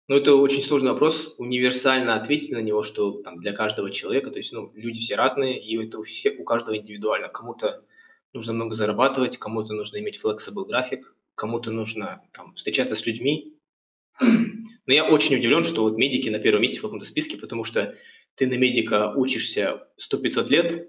Ну, 0.08 0.16
это 0.16 0.36
очень 0.36 0.62
сложный 0.62 0.92
вопрос, 0.92 1.36
универсально 1.38 2.16
ответить 2.16 2.52
на 2.52 2.62
него, 2.62 2.82
что 2.82 3.22
там, 3.24 3.40
для 3.40 3.52
каждого 3.52 3.92
человека, 3.92 4.32
то 4.32 4.38
есть, 4.38 4.54
ну, 4.54 4.72
люди 4.74 5.02
все 5.02 5.16
разные, 5.16 5.62
и 5.62 5.78
это 5.86 6.00
у, 6.00 6.04
всех, 6.04 6.40
у 6.40 6.46
каждого 6.46 6.78
индивидуально. 6.78 7.28
Кому-то 7.28 7.84
нужно 8.32 8.54
много 8.54 8.74
зарабатывать, 8.74 9.38
кому-то 9.38 9.74
нужно 9.74 9.98
иметь 9.98 10.22
flexible 10.24 10.66
график, 10.66 11.14
кому-то 11.38 11.72
нужно 11.72 12.22
там, 12.34 12.56
встречаться 12.56 12.96
с 12.96 13.06
людьми. 13.06 13.54
Но 14.20 14.94
я 14.94 15.06
очень 15.06 15.36
удивлен, 15.38 15.64
что 15.64 15.84
вот 15.84 15.98
медики 15.98 16.30
на 16.30 16.40
первом 16.40 16.64
месте 16.64 16.80
в 16.80 16.82
каком-то 16.82 17.06
списке, 17.06 17.38
потому 17.38 17.64
что 17.64 17.96
ты 18.36 18.48
на 18.48 18.58
медика 18.58 19.14
учишься 19.16 19.88
100-500 20.12 20.50
лет, 20.50 20.88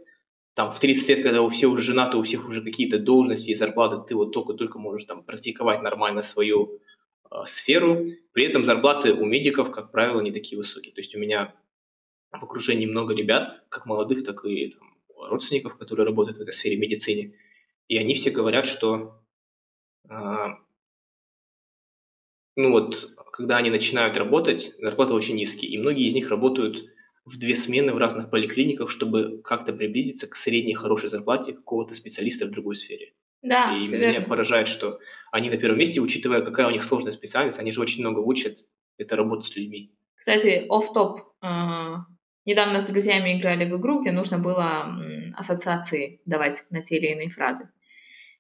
там 0.55 0.73
в 0.73 0.81
30 0.81 1.09
лет, 1.09 1.23
когда 1.23 1.43
у 1.43 1.51
всех 1.51 1.71
уже 1.71 1.83
женаты, 1.83 2.17
у 2.17 2.23
всех 2.23 2.49
уже 2.49 2.63
какие-то 2.63 2.99
должности 2.99 3.51
и 3.51 3.55
зарплаты, 3.55 4.05
ты 4.09 4.17
вот 4.17 4.33
только-только 4.33 4.79
можешь 4.79 5.07
там 5.07 5.23
практиковать 5.23 5.83
нормально 5.83 6.23
свою 6.23 6.81
э, 7.31 7.37
сферу. 7.47 8.07
При 8.33 8.45
этом 8.45 8.65
зарплаты 8.65 9.13
у 9.13 9.25
медиков, 9.25 9.71
как 9.71 9.93
правило, 9.93 10.21
не 10.21 10.33
такие 10.33 10.59
высокие. 10.59 10.93
То 10.93 11.01
есть 11.01 11.15
у 11.15 11.19
меня 11.19 11.55
в 12.33 12.43
окружении 12.43 12.87
много 12.87 13.15
ребят, 13.15 13.65
как 13.69 13.87
молодых, 13.87 14.25
так 14.25 14.45
и 14.45 14.71
там, 14.71 14.99
родственников, 15.29 15.77
которые 15.79 16.07
работают 16.07 16.39
в 16.39 16.41
этой 16.41 16.55
сфере 16.55 16.77
медицины. 16.77 17.37
И 17.87 17.97
они 17.97 18.15
все 18.15 18.31
говорят, 18.31 18.67
что 18.67 19.23
ну 22.57 22.71
вот, 22.73 23.11
когда 23.33 23.57
они 23.59 23.71
начинают 23.71 24.17
работать, 24.17 24.73
зарплата 24.79 25.15
очень 25.15 25.37
низкие, 25.37 25.71
и 25.71 25.79
многие 25.79 26.09
из 26.09 26.15
них 26.15 26.29
работают 26.31 26.85
в 27.25 27.39
две 27.39 27.55
смены 27.55 27.93
в 27.93 27.99
разных 27.99 28.31
поликлиниках, 28.31 28.91
чтобы 28.91 29.41
как-то 29.45 29.73
приблизиться 29.73 30.27
к 30.27 30.35
средней 30.35 30.75
хорошей 30.75 31.09
зарплате 31.09 31.53
какого-то 31.53 31.95
специалиста 31.95 32.47
в 32.47 32.51
другой 32.51 32.75
сфере. 32.75 33.13
Да, 33.43 33.77
и 33.77 33.87
меня 33.87 33.99
верно. 33.99 34.29
поражает, 34.29 34.67
что 34.67 34.99
они 35.31 35.51
на 35.51 35.57
первом 35.57 35.79
месте, 35.79 36.01
учитывая, 36.01 36.41
какая 36.41 36.67
у 36.67 36.71
них 36.71 36.83
сложная 36.83 37.13
специальность, 37.13 37.59
они 37.59 37.71
же 37.71 37.81
очень 37.81 38.01
много 38.01 38.19
учат, 38.19 38.57
это 38.97 39.15
работа 39.15 39.45
с 39.45 39.55
людьми. 39.55 39.93
Кстати, 40.17 40.67
офф-топ. 40.69 41.21
А, 41.41 42.07
Недавно 42.49 42.81
с 42.81 42.87
друзьями 42.87 43.39
играли 43.39 43.71
в 43.71 43.77
игру, 43.77 44.01
где 44.01 44.11
нужно 44.11 44.39
было 44.39 44.97
ассоциации 45.37 46.23
давать 46.25 46.65
на 46.71 46.83
те 46.83 46.97
или 46.97 47.09
иные 47.09 47.29
фразы. 47.29 47.69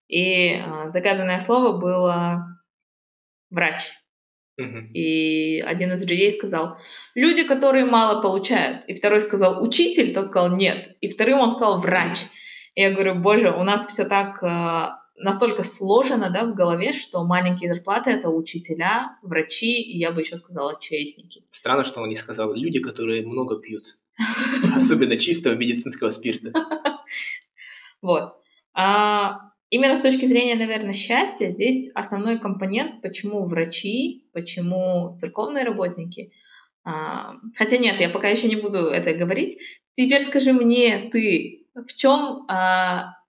И 0.08 0.54
а, 0.54 0.88
загаданное 0.88 1.38
слово 1.38 1.78
было 1.78 2.46
врач. 3.50 3.92
Мгм. 4.56 4.90
И 4.92 5.60
один 5.60 5.92
из 5.92 6.02
людей 6.02 6.30
сказал, 6.30 6.78
люди, 7.14 7.44
которые 7.44 7.84
мало 7.84 8.20
получают. 8.20 8.84
И 8.86 8.94
второй 8.94 9.20
сказал, 9.20 9.62
учитель, 9.62 10.12
тот 10.12 10.26
сказал, 10.26 10.56
нет. 10.56 10.96
И 11.00 11.08
вторым 11.08 11.38
он 11.38 11.52
сказал, 11.52 11.80
врач. 11.80 12.18
И 12.74 12.80
я 12.80 12.90
говорю, 12.90 13.14
боже, 13.14 13.52
у 13.52 13.62
нас 13.62 13.86
все 13.86 14.04
так 14.04 14.42
э, 14.42 14.88
настолько 15.16 15.62
сложено 15.62 16.30
да, 16.30 16.44
в 16.44 16.54
голове, 16.54 16.92
что 16.92 17.24
маленькие 17.24 17.72
зарплаты— 17.72 18.10
это 18.12 18.30
учителя, 18.30 19.16
врачи, 19.22 19.80
и 19.80 19.98
я 19.98 20.10
бы 20.10 20.22
еще 20.22 20.36
сказала, 20.36 20.78
честники. 20.80 21.42
Странно, 21.50 21.84
что 21.84 22.00
он 22.00 22.08
не 22.08 22.14
сказал 22.16 22.52
люди, 22.54 22.80
которые 22.80 23.26
много 23.26 23.60
пьют, 23.60 23.84
особенно 24.74 25.16
чистого 25.16 25.54
медицинского 25.54 26.10
спирта. 26.10 26.52
Вот. 28.00 28.34
А, 28.74 29.47
именно 29.70 29.96
с 29.96 30.02
точки 30.02 30.26
зрения, 30.26 30.54
наверное, 30.54 30.92
счастья, 30.92 31.50
здесь 31.50 31.90
основной 31.94 32.38
компонент, 32.38 33.02
почему 33.02 33.46
врачи, 33.46 34.24
почему 34.32 35.16
церковные 35.18 35.64
работники. 35.64 36.32
А, 36.84 37.34
хотя 37.54 37.78
нет, 37.78 38.00
я 38.00 38.08
пока 38.08 38.28
еще 38.28 38.48
не 38.48 38.56
буду 38.56 38.78
это 38.78 39.12
говорить. 39.14 39.58
Теперь 39.94 40.22
скажи 40.22 40.52
мне, 40.52 41.10
ты, 41.12 41.66
в 41.74 41.92
чем 41.96 42.46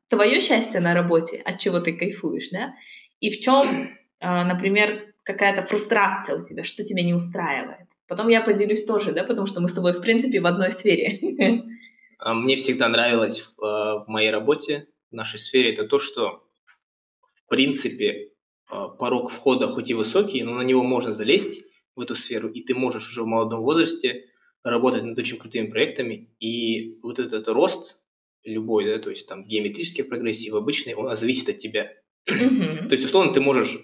твое 0.07 0.39
счастье 0.39 0.79
на 0.79 0.93
работе, 0.93 1.37
от 1.37 1.59
чего 1.59 1.79
ты 1.79 1.93
кайфуешь, 1.93 2.49
да? 2.51 2.73
И 3.19 3.31
в 3.31 3.39
чем, 3.39 3.97
например, 4.21 5.13
какая-то 5.23 5.65
фрустрация 5.67 6.37
у 6.37 6.45
тебя, 6.45 6.63
что 6.63 6.83
тебя 6.83 7.03
не 7.03 7.13
устраивает? 7.13 7.87
Потом 8.07 8.27
я 8.27 8.41
поделюсь 8.41 8.85
тоже, 8.85 9.11
да, 9.11 9.23
потому 9.23 9.45
что 9.45 9.61
мы 9.61 9.67
с 9.67 9.73
тобой, 9.73 9.93
в 9.93 10.01
принципе, 10.01 10.41
в 10.41 10.47
одной 10.47 10.71
сфере. 10.71 11.19
А 12.21 12.33
Мне 12.33 12.57
всегда 12.57 12.89
нравилось 12.89 13.41
э, 13.41 13.61
в 13.61 14.05
моей 14.07 14.29
работе, 14.29 14.87
в 15.11 15.13
нашей 15.13 15.39
сфере, 15.39 15.73
это 15.73 15.85
то, 15.87 15.99
что, 15.99 16.43
в 17.33 17.49
принципе, 17.49 18.31
э, 18.71 18.87
порог 18.97 19.31
входа 19.31 19.67
хоть 19.67 19.89
и 19.89 19.93
высокий, 19.93 20.43
но 20.43 20.53
на 20.55 20.61
него 20.61 20.83
можно 20.83 21.13
залезть, 21.13 21.63
в 21.99 22.01
эту 22.01 22.15
сферу, 22.15 22.49
и 22.49 22.61
ты 22.61 22.73
можешь 22.73 23.09
уже 23.09 23.23
в 23.23 23.27
молодом 23.27 23.61
возрасте 23.61 24.25
работать 24.63 25.03
над 25.03 25.19
очень 25.19 25.37
крутыми 25.37 25.67
проектами, 25.67 26.33
и 26.39 26.97
вот 27.03 27.19
этот 27.19 27.47
рост 27.49 28.01
любой, 28.45 28.85
да, 28.85 28.99
то 28.99 29.09
есть 29.09 29.27
там 29.27 29.45
геометрический 29.45 30.05
прогрессив, 30.05 30.53
обычный, 30.53 30.95
он 30.95 31.15
зависит 31.17 31.49
от 31.49 31.59
тебя. 31.59 31.93
То 32.25 32.91
есть, 32.91 33.03
условно, 33.03 33.33
ты 33.33 33.41
можешь 33.41 33.77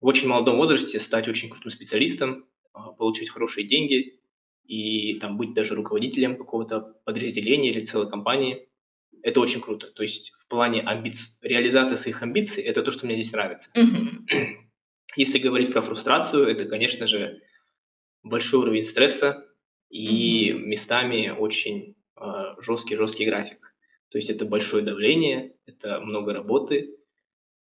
в 0.00 0.06
очень 0.06 0.28
молодом 0.28 0.56
возрасте 0.56 0.98
стать 0.98 1.28
очень 1.28 1.48
крутым 1.50 1.70
специалистом, 1.70 2.46
а, 2.72 2.90
получить 2.92 3.30
хорошие 3.30 3.66
деньги 3.66 4.18
и 4.64 5.18
там 5.20 5.36
быть 5.36 5.54
даже 5.54 5.74
руководителем 5.74 6.36
какого-то 6.36 6.96
подразделения 7.04 7.70
или 7.70 7.84
целой 7.84 8.10
компании. 8.10 8.68
Это 9.22 9.40
очень 9.40 9.60
круто. 9.60 9.86
То 9.88 10.02
есть 10.02 10.32
в 10.32 10.48
плане 10.48 10.82
амбиций, 10.82 11.34
реализации 11.42 11.94
своих 11.96 12.22
амбиций, 12.22 12.62
это 12.62 12.82
то, 12.82 12.90
что 12.90 13.06
мне 13.06 13.14
здесь 13.14 13.32
нравится. 13.32 13.70
Мгм. 13.74 14.26
Если 15.16 15.38
говорить 15.38 15.72
про 15.72 15.82
фрустрацию, 15.82 16.46
это, 16.46 16.64
конечно 16.64 17.06
же, 17.06 17.40
большой 18.22 18.60
уровень 18.60 18.82
стресса 18.82 19.46
и 19.90 20.52
местами 20.52 21.28
очень 21.30 21.96
жесткий-жесткий 22.58 23.26
график. 23.26 23.74
То 24.10 24.18
есть 24.18 24.30
это 24.30 24.44
большое 24.44 24.82
давление, 24.82 25.54
это 25.66 26.00
много 26.00 26.32
работы, 26.32 26.96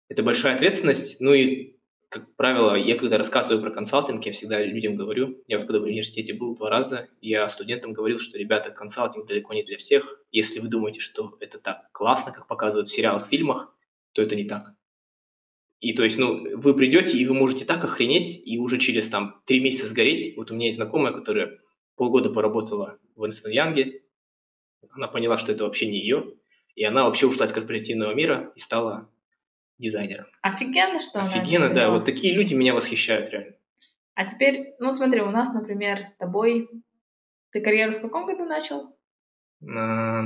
это 0.09 0.23
большая 0.23 0.55
ответственность. 0.55 1.21
Ну 1.21 1.33
и, 1.33 1.72
как 2.13 2.37
правило, 2.37 2.75
я 2.75 2.99
когда 2.99 3.17
рассказываю 3.17 3.63
про 3.63 3.71
консалтинг, 3.71 4.27
я 4.27 4.33
всегда 4.33 4.63
людям 4.63 4.97
говорю, 4.97 5.43
я 5.49 5.57
вот 5.57 5.67
когда 5.67 5.81
в 5.81 5.85
университете 5.85 6.35
был 6.35 6.55
два 6.55 6.69
раза, 6.69 7.09
я 7.23 7.49
студентам 7.49 7.95
говорил, 7.95 8.19
что, 8.19 8.37
ребята, 8.37 8.71
консалтинг 8.71 9.27
далеко 9.27 9.55
не 9.55 9.63
для 9.65 9.79
всех. 9.79 10.21
Если 10.31 10.61
вы 10.61 10.69
думаете, 10.69 11.01
что 11.01 11.35
это 11.41 11.59
так 11.59 11.91
классно, 11.93 12.31
как 12.31 12.47
показывают 12.47 12.89
в 12.89 12.95
сериалах, 12.95 13.29
фильмах, 13.29 13.75
то 14.13 14.21
это 14.21 14.37
не 14.37 14.45
так. 14.45 14.75
И 15.81 15.95
то 15.95 16.05
есть, 16.05 16.19
ну, 16.19 16.59
вы 16.59 16.75
придете, 16.75 17.17
и 17.17 17.27
вы 17.27 17.33
можете 17.33 17.65
так 17.65 17.83
охренеть, 17.83 18.43
и 18.45 18.59
уже 18.59 18.79
через 18.79 19.09
там 19.09 19.41
три 19.47 19.61
месяца 19.61 19.87
сгореть. 19.87 20.37
Вот 20.37 20.51
у 20.51 20.55
меня 20.55 20.67
есть 20.67 20.77
знакомая, 20.77 21.15
которая 21.15 21.61
полгода 21.97 22.29
поработала 22.29 22.99
в 23.17 23.25
Энстон 23.25 23.53
Янге, 23.53 24.03
она 24.91 25.09
поняла, 25.09 25.39
что 25.39 25.51
это 25.51 25.65
вообще 25.65 25.87
не 25.87 25.99
ее, 25.99 26.35
и 26.75 26.85
она 26.85 27.05
вообще 27.05 27.27
ушла 27.27 27.47
из 27.47 27.53
корпоративного 27.53 28.13
мира 28.13 28.53
и 28.55 28.61
стала 28.61 29.09
дизайнером. 29.79 30.27
Офигенно, 30.43 31.01
что 31.01 31.23
Офигенно, 31.23 31.73
да, 31.73 31.91
вот 31.91 32.05
такие 32.05 32.35
люди 32.35 32.55
меня 32.55 32.75
восхищают 32.75 33.31
реально. 33.31 33.55
А 34.15 34.27
теперь, 34.27 34.75
ну 34.79 34.93
смотри, 34.93 35.21
у 35.21 35.31
нас, 35.31 35.53
например, 35.53 36.07
с 36.07 36.15
тобой... 36.15 36.69
Ты 37.51 37.61
карьеру 37.61 37.99
в 37.99 38.03
каком 38.03 38.27
году 38.27 38.45
начал? 38.45 38.97
А, 39.77 40.23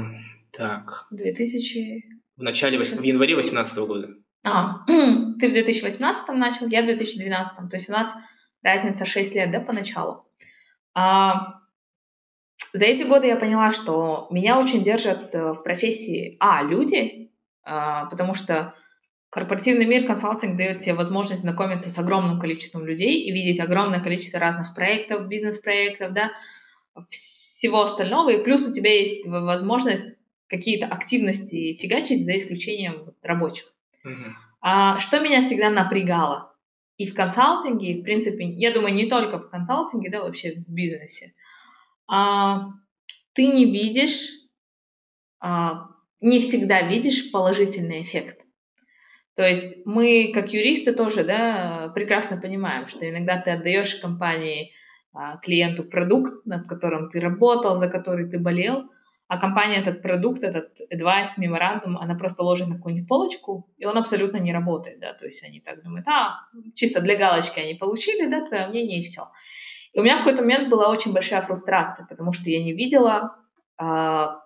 так, 0.53 1.07
В 1.11 1.17
2000... 1.17 2.05
в 2.37 2.43
начале, 2.43 2.79
вось- 2.79 2.97
в 2.97 3.03
январе 3.03 3.35
2018 3.35 3.79
года. 3.79 4.09
А, 4.45 4.85
ты 4.87 5.49
в 5.49 5.53
2018 5.53 6.29
начал, 6.37 6.69
я 6.69 6.83
в 6.83 6.87
2012. 6.87 7.69
То 7.69 7.77
есть 7.77 7.89
у 7.89 7.93
нас 7.93 8.13
разница 8.63 9.05
6 9.05 9.35
лет, 9.35 9.51
да, 9.51 9.61
поначалу. 9.61 10.29
А, 10.95 11.61
за 12.73 12.85
эти 12.85 13.03
годы 13.05 13.27
я 13.27 13.37
поняла, 13.37 13.71
что 13.73 14.29
меня 14.31 14.61
очень 14.61 14.85
держат 14.85 15.35
э, 15.35 15.53
в 15.53 15.63
профессии, 15.63 16.37
а, 16.41 16.63
люди, 16.63 17.33
а, 17.65 18.07
потому 18.07 18.35
что 18.35 18.75
корпоративный 19.31 19.87
мир 19.87 20.07
консалтинг 20.07 20.57
дает 20.57 20.81
тебе 20.81 20.95
возможность 20.95 21.43
знакомиться 21.43 21.91
с 21.91 21.99
огромным 21.99 22.41
количеством 22.41 22.87
людей 22.87 23.23
и 23.23 23.33
видеть 23.33 23.61
огромное 23.61 24.01
количество 24.01 24.39
разных 24.39 24.75
проектов, 24.75 25.29
бизнес-проектов, 25.29 26.13
да, 26.13 26.33
всего 27.09 27.83
остального, 27.83 28.31
и 28.31 28.43
плюс 28.43 28.67
у 28.67 28.73
тебя 28.73 28.91
есть 28.99 29.27
возможность 29.27 30.17
какие-то 30.49 30.87
активности 30.87 31.75
фигачить 31.75 32.25
за 32.25 32.39
исключением 32.39 33.13
рабочих. 33.23 33.73
А, 34.61 34.99
что 34.99 35.21
меня 35.21 35.43
всегда 35.43 35.71
напрягало 35.71 36.55
и 36.97 37.07
в 37.07 37.15
консалтинге, 37.15 37.93
и 37.93 38.01
в 38.01 38.05
принципе, 38.05 38.45
я 38.45 38.73
думаю, 38.73 38.95
не 38.95 39.09
только 39.09 39.39
в 39.39 39.51
консалтинге, 39.51 40.11
да, 40.11 40.23
вообще 40.23 40.55
в 40.55 40.69
бизнесе, 40.69 41.35
а, 42.09 42.69
ты 43.35 43.47
не 43.49 43.67
видишь, 43.67 44.31
а, 45.41 45.89
не 46.21 46.41
всегда 46.41 46.83
видишь 46.83 47.31
положительный 47.31 48.03
эффект. 48.03 48.46
То 49.37 49.47
есть 49.47 49.85
мы, 49.85 50.33
как 50.33 50.53
юристы, 50.53 50.93
тоже 50.93 51.23
да, 51.23 51.93
прекрасно 51.95 52.39
понимаем, 52.39 52.89
что 52.89 53.09
иногда 53.09 53.39
ты 53.39 53.51
отдаешь 53.51 53.95
компании, 53.97 54.73
а, 55.13 55.37
клиенту 55.37 55.85
продукт, 55.85 56.45
над 56.47 56.67
которым 56.67 57.11
ты 57.11 57.21
работал, 57.21 57.79
за 57.79 57.89
который 57.89 58.29
ты 58.29 58.39
болел, 58.39 58.91
а 59.29 59.39
компания 59.39 59.77
этот 59.77 60.03
продукт, 60.03 60.43
этот 60.43 60.79
advice, 60.93 61.35
меморандум, 61.37 61.99
она 61.99 62.15
просто 62.15 62.43
ложит 62.43 62.69
на 62.69 62.77
какую-нибудь 62.77 63.09
полочку, 63.09 63.69
и 63.77 63.85
он 63.85 63.99
абсолютно 63.99 64.39
не 64.39 64.53
работает, 64.53 65.01
да, 65.01 65.13
то 65.13 65.27
есть 65.27 65.45
они 65.45 65.61
так 65.61 65.83
думают, 65.83 66.07
а, 66.09 66.41
чисто 66.75 67.01
для 67.01 67.17
галочки 67.17 67.59
они 67.59 67.75
получили, 67.75 68.27
да, 68.27 68.47
твое 68.47 68.69
мнение 68.69 69.01
и 69.01 69.05
все. 69.05 69.23
И 69.93 70.01
у 70.01 70.03
меня 70.03 70.17
в 70.17 70.19
какой-то 70.19 70.43
момент 70.43 70.69
была 70.69 70.91
очень 70.91 71.13
большая 71.13 71.43
фрустрация, 71.43 72.07
потому 72.07 72.33
что 72.33 72.49
я 72.49 72.63
не 72.63 72.73
видела 72.73 73.37
а, 73.79 74.41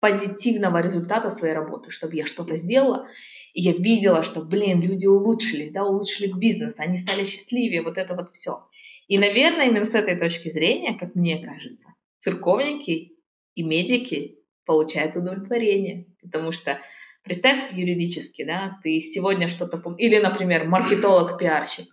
позитивного 0.00 0.78
результата 0.82 1.30
своей 1.30 1.54
работы, 1.54 1.90
чтобы 1.90 2.16
я 2.16 2.26
что-то 2.26 2.56
сделала, 2.56 3.06
и 3.56 3.62
я 3.62 3.72
видела, 3.72 4.22
что, 4.22 4.42
блин, 4.42 4.82
люди 4.82 5.06
улучшились, 5.06 5.72
да, 5.72 5.82
улучшили 5.82 6.30
бизнес, 6.30 6.78
они 6.78 6.98
стали 6.98 7.24
счастливее, 7.24 7.80
вот 7.80 7.96
это 7.96 8.14
вот 8.14 8.28
все. 8.34 8.66
И, 9.08 9.18
наверное, 9.18 9.68
именно 9.68 9.86
с 9.86 9.94
этой 9.94 10.14
точки 10.14 10.52
зрения, 10.52 10.98
как 10.98 11.14
мне 11.14 11.38
кажется, 11.38 11.88
церковники 12.18 13.12
и 13.54 13.62
медики 13.62 14.36
получают 14.66 15.16
удовлетворение, 15.16 16.04
потому 16.20 16.52
что 16.52 16.80
представь 17.22 17.72
юридически, 17.72 18.44
да, 18.44 18.78
ты 18.82 19.00
сегодня 19.00 19.48
что-то, 19.48 19.82
или, 19.96 20.18
например, 20.18 20.68
маркетолог-пиарщик, 20.68 21.86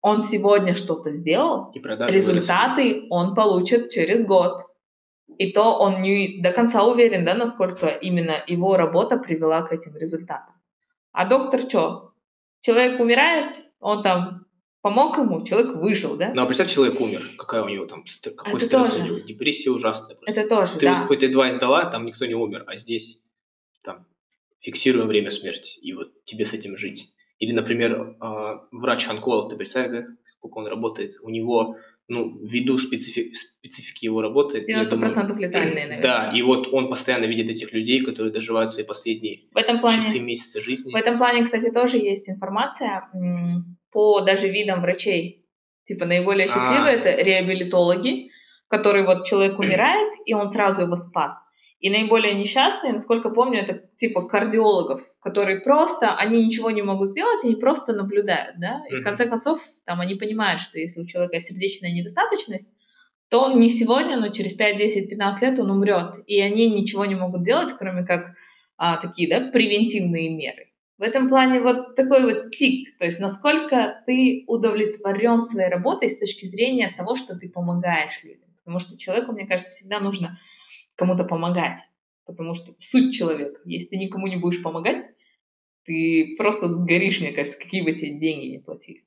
он 0.00 0.22
сегодня 0.22 0.74
что-то 0.74 1.12
сделал, 1.12 1.72
И 1.74 1.78
результаты 1.78 3.02
он 3.10 3.34
получит 3.34 3.90
через 3.90 4.24
год. 4.24 4.62
И 5.36 5.52
то 5.52 5.78
он 5.78 6.00
не 6.00 6.40
до 6.40 6.52
конца 6.52 6.84
уверен, 6.84 7.26
да, 7.26 7.34
насколько 7.34 7.88
именно 7.88 8.42
его 8.46 8.78
работа 8.78 9.18
привела 9.18 9.60
к 9.60 9.72
этим 9.72 9.94
результатам. 9.94 10.54
А 11.12 11.26
доктор 11.26 11.62
что? 11.62 12.12
Человек 12.60 13.00
умирает, 13.00 13.56
он 13.80 14.02
там 14.02 14.46
помог 14.82 15.18
ему, 15.18 15.44
человек 15.44 15.74
выжил, 15.76 16.16
да? 16.16 16.32
Ну, 16.34 16.42
а 16.42 16.46
представь, 16.46 16.72
человек 16.72 17.00
умер. 17.00 17.30
Какая 17.38 17.62
у 17.62 17.68
него 17.68 17.86
там, 17.86 18.04
какой 18.22 18.54
Это 18.56 18.66
стресс 18.66 18.92
тоже. 18.94 19.02
у 19.02 19.06
него? 19.06 19.18
Депрессия 19.20 19.70
ужасная. 19.70 20.16
просто. 20.16 20.40
Это 20.40 20.48
тоже, 20.48 20.72
Ты 20.74 20.86
да. 20.86 21.06
хоть 21.06 21.22
адвайс 21.22 21.56
дала, 21.56 21.86
там 21.86 22.06
никто 22.06 22.26
не 22.26 22.34
умер, 22.34 22.64
а 22.66 22.76
здесь 22.76 23.20
там 23.82 24.06
фиксируем 24.60 25.06
время 25.08 25.30
смерти, 25.30 25.78
и 25.80 25.92
вот 25.92 26.24
тебе 26.24 26.44
с 26.44 26.52
этим 26.52 26.76
жить. 26.76 27.12
Или, 27.38 27.52
например, 27.52 28.16
а, 28.20 28.66
врач-онколог, 28.70 29.48
ты 29.48 29.56
представь, 29.56 29.90
да, 29.90 30.04
сколько 30.36 30.58
он 30.58 30.66
работает, 30.66 31.12
у 31.22 31.30
него, 31.30 31.76
ну, 32.10 32.38
ввиду 32.44 32.76
специфи- 32.76 33.32
специфики 33.32 34.04
его 34.04 34.20
работы... 34.20 34.64
я 34.66 34.82
90% 34.82 35.26
думаю, 35.26 35.48
летальные, 35.48 35.86
наверное. 35.86 36.02
Да, 36.02 36.32
и 36.34 36.42
вот 36.42 36.68
он 36.72 36.88
постоянно 36.88 37.24
видит 37.24 37.48
этих 37.48 37.72
людей, 37.72 38.04
которые 38.04 38.32
доживают 38.32 38.72
свои 38.72 38.84
последние 38.84 39.42
В 39.52 39.56
этом 39.56 39.80
плане... 39.80 39.98
часы, 39.98 40.18
месяцы 40.18 40.60
жизни. 40.60 40.92
В 40.92 40.96
этом 40.96 41.18
плане, 41.18 41.44
кстати, 41.44 41.70
тоже 41.70 41.98
есть 41.98 42.28
информация 42.28 43.08
по 43.92 44.20
даже 44.20 44.48
видам 44.48 44.82
врачей. 44.82 45.46
Типа 45.84 46.04
наиболее 46.04 46.46
А. 46.46 46.48
счастливые 46.48 46.96
это 46.96 47.22
реабилитологи, 47.22 48.30
которые 48.68 49.06
вот 49.06 49.24
человек 49.24 49.58
умирает, 49.58 50.12
и 50.26 50.34
он 50.34 50.50
сразу 50.50 50.82
его 50.82 50.96
спас. 50.96 51.34
И 51.78 51.90
наиболее 51.90 52.34
несчастные, 52.34 52.92
насколько 52.92 53.30
помню, 53.30 53.60
это 53.60 53.82
типа 53.96 54.28
кардиологов, 54.28 55.02
которые 55.20 55.60
просто, 55.60 56.14
они 56.14 56.44
ничего 56.44 56.70
не 56.70 56.82
могут 56.82 57.10
сделать, 57.10 57.44
они 57.44 57.54
просто 57.54 57.92
наблюдают, 57.92 58.58
да, 58.58 58.82
и 58.90 58.96
в 58.96 59.04
конце 59.04 59.26
концов, 59.26 59.60
там 59.84 60.00
они 60.00 60.14
понимают, 60.14 60.60
что 60.60 60.78
если 60.78 61.00
у 61.00 61.06
человека 61.06 61.40
сердечная 61.40 61.92
недостаточность, 61.92 62.66
то 63.28 63.42
он 63.42 63.60
не 63.60 63.68
сегодня, 63.68 64.18
но 64.18 64.30
через 64.30 64.54
5, 64.54 64.78
10, 64.78 65.10
15 65.10 65.42
лет 65.42 65.60
он 65.60 65.70
умрет, 65.70 66.16
и 66.26 66.40
они 66.40 66.68
ничего 66.68 67.04
не 67.04 67.14
могут 67.14 67.44
делать, 67.44 67.72
кроме 67.78 68.04
как 68.04 68.34
а, 68.76 68.96
такие, 68.96 69.28
да, 69.28 69.50
превентивные 69.50 70.30
меры. 70.30 70.70
В 70.98 71.02
этом 71.02 71.28
плане 71.28 71.60
вот 71.60 71.96
такой 71.96 72.22
вот 72.24 72.54
тик, 72.54 72.98
то 72.98 73.06
есть 73.06 73.18
насколько 73.20 74.02
ты 74.06 74.44
удовлетворен 74.46 75.40
своей 75.40 75.70
работой 75.70 76.10
с 76.10 76.18
точки 76.18 76.46
зрения 76.46 76.92
того, 76.96 77.16
что 77.16 77.38
ты 77.38 77.48
помогаешь 77.48 78.22
людям. 78.22 78.50
Потому 78.58 78.80
что 78.80 78.98
человеку, 78.98 79.32
мне 79.32 79.46
кажется, 79.46 79.72
всегда 79.72 80.00
нужно 80.00 80.38
кому-то 80.96 81.24
помогать. 81.24 81.80
Потому 82.26 82.54
что 82.54 82.74
суть 82.76 83.14
человека. 83.14 83.60
Если 83.64 83.86
ты 83.86 83.96
никому 83.96 84.26
не 84.26 84.36
будешь 84.36 84.62
помогать, 84.62 85.06
ты 85.90 86.36
просто 86.36 86.68
сгоришь, 86.68 87.20
мне 87.20 87.32
кажется, 87.32 87.58
какие 87.58 87.82
бы 87.82 87.92
тебе 87.92 88.12
деньги 88.12 88.46
не 88.46 88.58
платили. 88.58 89.02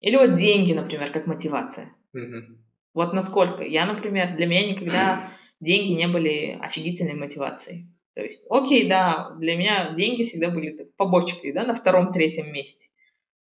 Или 0.00 0.14
вот 0.14 0.36
деньги, 0.36 0.72
например, 0.72 1.10
как 1.10 1.26
мотивация. 1.26 1.92
Мгм. 2.12 2.64
Вот 2.94 3.12
насколько. 3.12 3.64
Я, 3.64 3.84
например, 3.84 4.36
для 4.36 4.46
меня 4.46 4.70
никогда 4.70 5.32
деньги 5.60 5.92
не 5.92 6.06
были 6.06 6.56
офигительной 6.60 7.14
мотивацией. 7.14 7.88
То 8.14 8.22
есть, 8.22 8.44
окей, 8.48 8.88
да, 8.88 9.34
для 9.40 9.56
меня 9.56 9.94
деньги 9.94 10.22
всегда 10.22 10.50
были 10.50 10.70
так, 10.70 10.94
побочкой, 10.94 11.52
да, 11.52 11.64
на 11.64 11.74
втором-третьем 11.74 12.52
месте. 12.52 12.90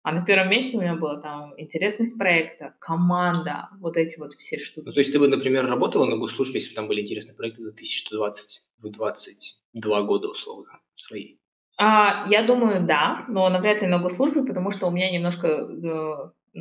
А 0.05 0.13
на 0.13 0.25
первом 0.25 0.51
месте 0.51 0.77
у 0.77 0.81
меня 0.81 0.95
была 0.95 1.21
там 1.21 1.55
интересность 1.57 2.17
проекта, 2.17 2.77
команда, 2.79 3.69
вот 3.81 3.97
эти 3.97 4.17
вот 4.17 4.35
все 4.35 4.59
штуки. 4.59 4.87
Ну, 4.87 4.93
то 4.93 5.01
есть 5.01 5.13
ты 5.13 5.19
бы, 5.19 5.27
например, 5.27 5.67
работала 5.67 6.05
на 6.05 6.17
госслужбе, 6.19 6.61
если 6.61 6.71
бы 6.71 6.77
там 6.77 6.87
были 6.87 7.01
интересные 7.01 7.35
проекты 7.35 7.63
за 7.63 7.71
1120, 7.71 8.63
в 8.79 8.89
22 8.91 10.03
года 10.03 10.29
условно 10.29 10.79
свои. 10.97 11.37
А, 11.77 12.27
я 12.29 12.43
думаю, 12.43 12.87
да, 12.87 13.25
но 13.29 13.49
навряд 13.49 13.83
ли 13.83 13.89
на 13.89 13.99
госслужбе, 13.99 14.43
потому 14.45 14.71
что 14.71 14.87
у 14.87 14.91
меня 14.91 15.11
немножко 15.11 15.49
э, 15.49 16.59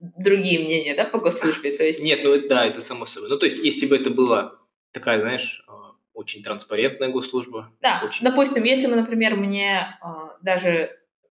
другие 0.00 0.64
мнения, 0.64 0.94
да, 0.94 1.04
по 1.04 1.18
госслужбе. 1.18 1.76
То 1.76 1.84
есть 1.84 2.02
Нет, 2.02 2.20
ну 2.24 2.32
это- 2.32 2.48
да, 2.48 2.66
это 2.66 2.80
само 2.80 3.06
собой. 3.06 3.28
Ну, 3.28 3.38
то 3.38 3.46
есть, 3.46 3.58
если 3.62 3.86
бы 3.86 3.96
это 3.96 4.10
была 4.10 4.54
такая, 4.92 5.20
знаешь, 5.20 5.64
э, 5.68 5.72
очень 6.14 6.42
транспарентная 6.42 7.10
госслужба. 7.10 7.72
Да, 7.82 8.02
очень- 8.04 8.24
допустим, 8.24 8.64
если 8.64 8.86
бы, 8.86 8.96
например, 8.96 9.36
мне 9.36 9.98
а, 10.00 10.36
даже 10.42 10.90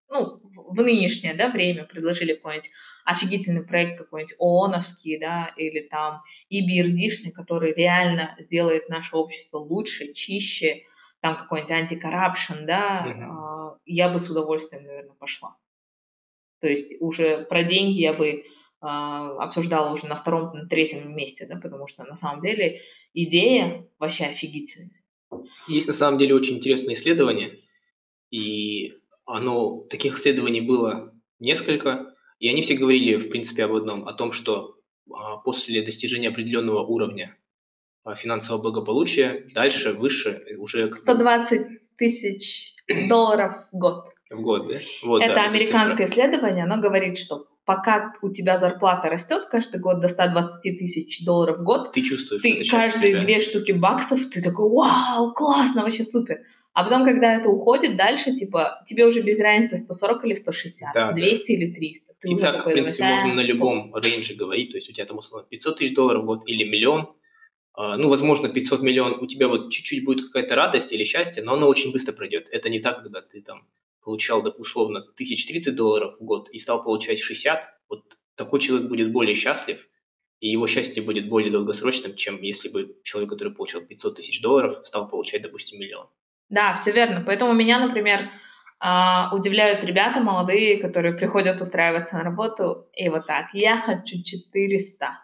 ну, 0.10 0.40
в 0.54 0.76
нынешнее 0.76 1.34
да, 1.34 1.50
время 1.50 1.86
предложили 1.86 2.34
какой-нибудь 2.34 2.70
офигительный 3.06 3.64
проект 3.64 3.98
какой-нибудь 3.98 4.36
ООНовский, 4.38 5.20
да, 5.20 5.52
или 5.58 5.80
там 5.82 6.22
ИБРДшный, 6.50 7.32
который 7.32 7.74
реально 7.74 8.36
сделает 8.40 8.90
наше 8.90 9.16
общество 9.16 9.58
лучше, 9.58 10.14
чище, 10.14 10.84
там 11.24 11.38
какой-нибудь 11.38 11.72
антикоррупшн, 11.72 12.66
да, 12.66 13.06
а, 13.06 13.78
я 13.86 14.10
бы 14.10 14.20
с 14.20 14.30
удовольствием, 14.30 14.84
наверное, 14.84 15.16
пошла. 15.16 15.56
То 16.60 16.68
есть 16.68 16.96
уже 17.00 17.46
про 17.46 17.64
деньги 17.64 18.02
я 18.02 18.12
бы 18.12 18.44
а, 18.82 19.42
обсуждала 19.42 19.94
уже 19.94 20.06
на 20.08 20.18
втором, 20.18 20.54
на 20.54 20.68
третьем 20.68 21.16
месте, 21.16 21.46
да, 21.46 21.56
потому 21.56 21.88
что 21.88 22.04
на 22.04 22.18
самом 22.18 22.42
деле 22.42 22.82
идея 23.14 23.88
вообще 24.00 24.26
офигительная. 24.26 25.02
Есть 25.70 25.88
на 25.88 25.94
самом 25.94 26.20
деле 26.20 26.36
очень 26.36 26.58
интересное 26.58 26.94
исследование, 26.94 27.58
и 28.30 28.98
оно, 29.24 29.86
таких 29.90 30.18
исследований 30.18 30.60
было 30.60 31.14
несколько, 31.40 32.14
и 32.40 32.50
они 32.50 32.64
все 32.64 32.76
говорили, 32.76 33.16
в 33.16 33.30
принципе, 33.30 33.64
об 33.64 33.76
одном, 33.76 34.10
о 34.10 34.14
том, 34.14 34.34
что 34.34 34.76
а, 35.10 35.38
после 35.38 35.86
достижения 35.86 36.28
определенного 36.28 36.84
уровня 36.84 37.38
финансового 38.16 38.62
благополучия 38.62 39.46
дальше, 39.54 39.94
выше, 39.94 40.44
э, 40.50 40.56
уже 40.56 40.90
как 40.90 41.00
бы 41.00 41.12
120 41.14 41.68
тысяч 41.98 42.76
долларов 43.10 43.56
в 43.72 43.78
год. 43.78 44.06
в 44.30 44.42
год, 44.42 44.68
да? 44.68 44.80
Вот, 45.04 45.22
Это 45.22 45.36
да, 45.36 45.46
американское 45.46 46.08
исследование, 46.08 46.66
оно 46.66 46.82
говорит, 46.82 47.18
что 47.18 47.48
пока 47.66 48.14
у 48.22 48.32
тебя 48.32 48.58
зарплата 48.58 49.10
растет 49.10 49.46
каждый 49.50 49.80
год 49.80 50.02
до 50.02 50.10
120 50.10 50.80
тысяч 50.80 51.24
долларов 51.24 51.60
в 51.60 51.64
год. 51.64 51.94
Ты 51.94 52.02
чувствуешь, 52.02 52.42
ты 52.42 52.60
это 52.60 52.70
каждые 52.70 53.16
да? 53.16 53.22
две 53.22 53.40
штуки 53.40 53.72
баксов, 53.72 54.20
ты 54.30 54.42
такой, 54.42 54.70
вау, 54.70 55.34
классно, 55.34 55.84
вообще 55.84 56.04
супер. 56.04 56.42
А 56.74 56.84
потом, 56.84 57.06
когда 57.06 57.36
это 57.36 57.50
уходит 57.50 57.96
дальше, 57.96 58.34
типа, 58.36 58.82
тебе 58.88 59.06
уже 59.06 59.22
без 59.22 59.40
разницы 59.40 59.78
140 59.78 60.26
или 60.26 60.34
160, 60.34 60.94
Да, 60.94 61.08
да. 61.08 61.14
200 61.14 61.52
или 61.52 61.72
300. 61.72 62.14
Ты 62.20 62.30
И 62.30 62.34
уже 62.34 62.42
так, 62.42 62.56
в 62.56 62.58
такой 62.60 62.74
принципе, 62.74 62.98
думаешь, 62.98 63.22
можно 63.22 63.34
«А, 63.34 63.36
на 63.36 63.48
любом 63.48 63.96
рейнже 63.96 64.34
говорить, 64.34 64.72
то 64.72 64.78
есть 64.78 64.90
у 64.90 64.94
тебя 64.94 65.06
там 65.06 65.18
условно 65.18 65.46
500 65.50 65.78
тысяч 65.78 65.94
долларов 65.94 66.24
в 66.24 66.26
год 66.26 66.44
или 66.48 66.64
миллион, 66.64 67.14
ну, 67.76 68.10
возможно, 68.10 68.50
500 68.50 68.82
миллионов, 68.82 69.22
у 69.22 69.28
тебя 69.28 69.48
вот 69.48 69.72
чуть-чуть 69.72 70.06
будет 70.06 70.26
какая-то 70.26 70.56
радость 70.56 70.92
или 70.92 71.04
счастье, 71.04 71.44
но 71.44 71.54
оно 71.54 71.68
очень 71.68 71.92
быстро 71.92 72.14
пройдет. 72.14 72.48
Это 72.52 72.70
не 72.70 72.80
так, 72.80 73.02
когда 73.02 73.22
ты 73.22 73.42
там 73.42 73.68
получал, 74.04 74.46
условно, 74.58 75.00
1030 75.00 75.76
долларов 75.76 76.16
в 76.20 76.24
год 76.24 76.50
и 76.50 76.60
стал 76.60 76.84
получать 76.84 77.20
60, 77.20 77.66
вот 77.90 78.04
такой 78.36 78.60
человек 78.60 78.90
будет 78.90 79.12
более 79.12 79.36
счастлив, 79.36 79.88
и 80.40 80.50
его 80.50 80.68
счастье 80.68 81.02
будет 81.02 81.30
более 81.30 81.52
долгосрочным, 81.52 82.16
чем 82.16 82.42
если 82.42 82.70
бы 82.70 82.98
человек, 83.04 83.32
который 83.32 83.54
получал 83.54 83.82
500 83.82 84.16
тысяч 84.18 84.42
долларов, 84.42 84.86
стал 84.86 85.10
получать, 85.10 85.42
допустим, 85.42 85.80
миллион. 85.80 86.08
Да, 86.50 86.76
все 86.76 86.92
верно. 86.92 87.24
Поэтому 87.26 87.54
меня, 87.54 87.80
например, 87.80 88.30
а, 88.80 89.34
удивляют 89.34 89.84
ребята 89.86 90.20
молодые, 90.20 90.82
которые 90.82 91.14
приходят 91.14 91.62
устраиваться 91.62 92.16
на 92.16 92.24
работу, 92.24 92.90
и 92.94 93.08
вот 93.08 93.26
так, 93.26 93.48
я 93.54 93.78
хочу 93.78 94.22
400. 94.22 95.24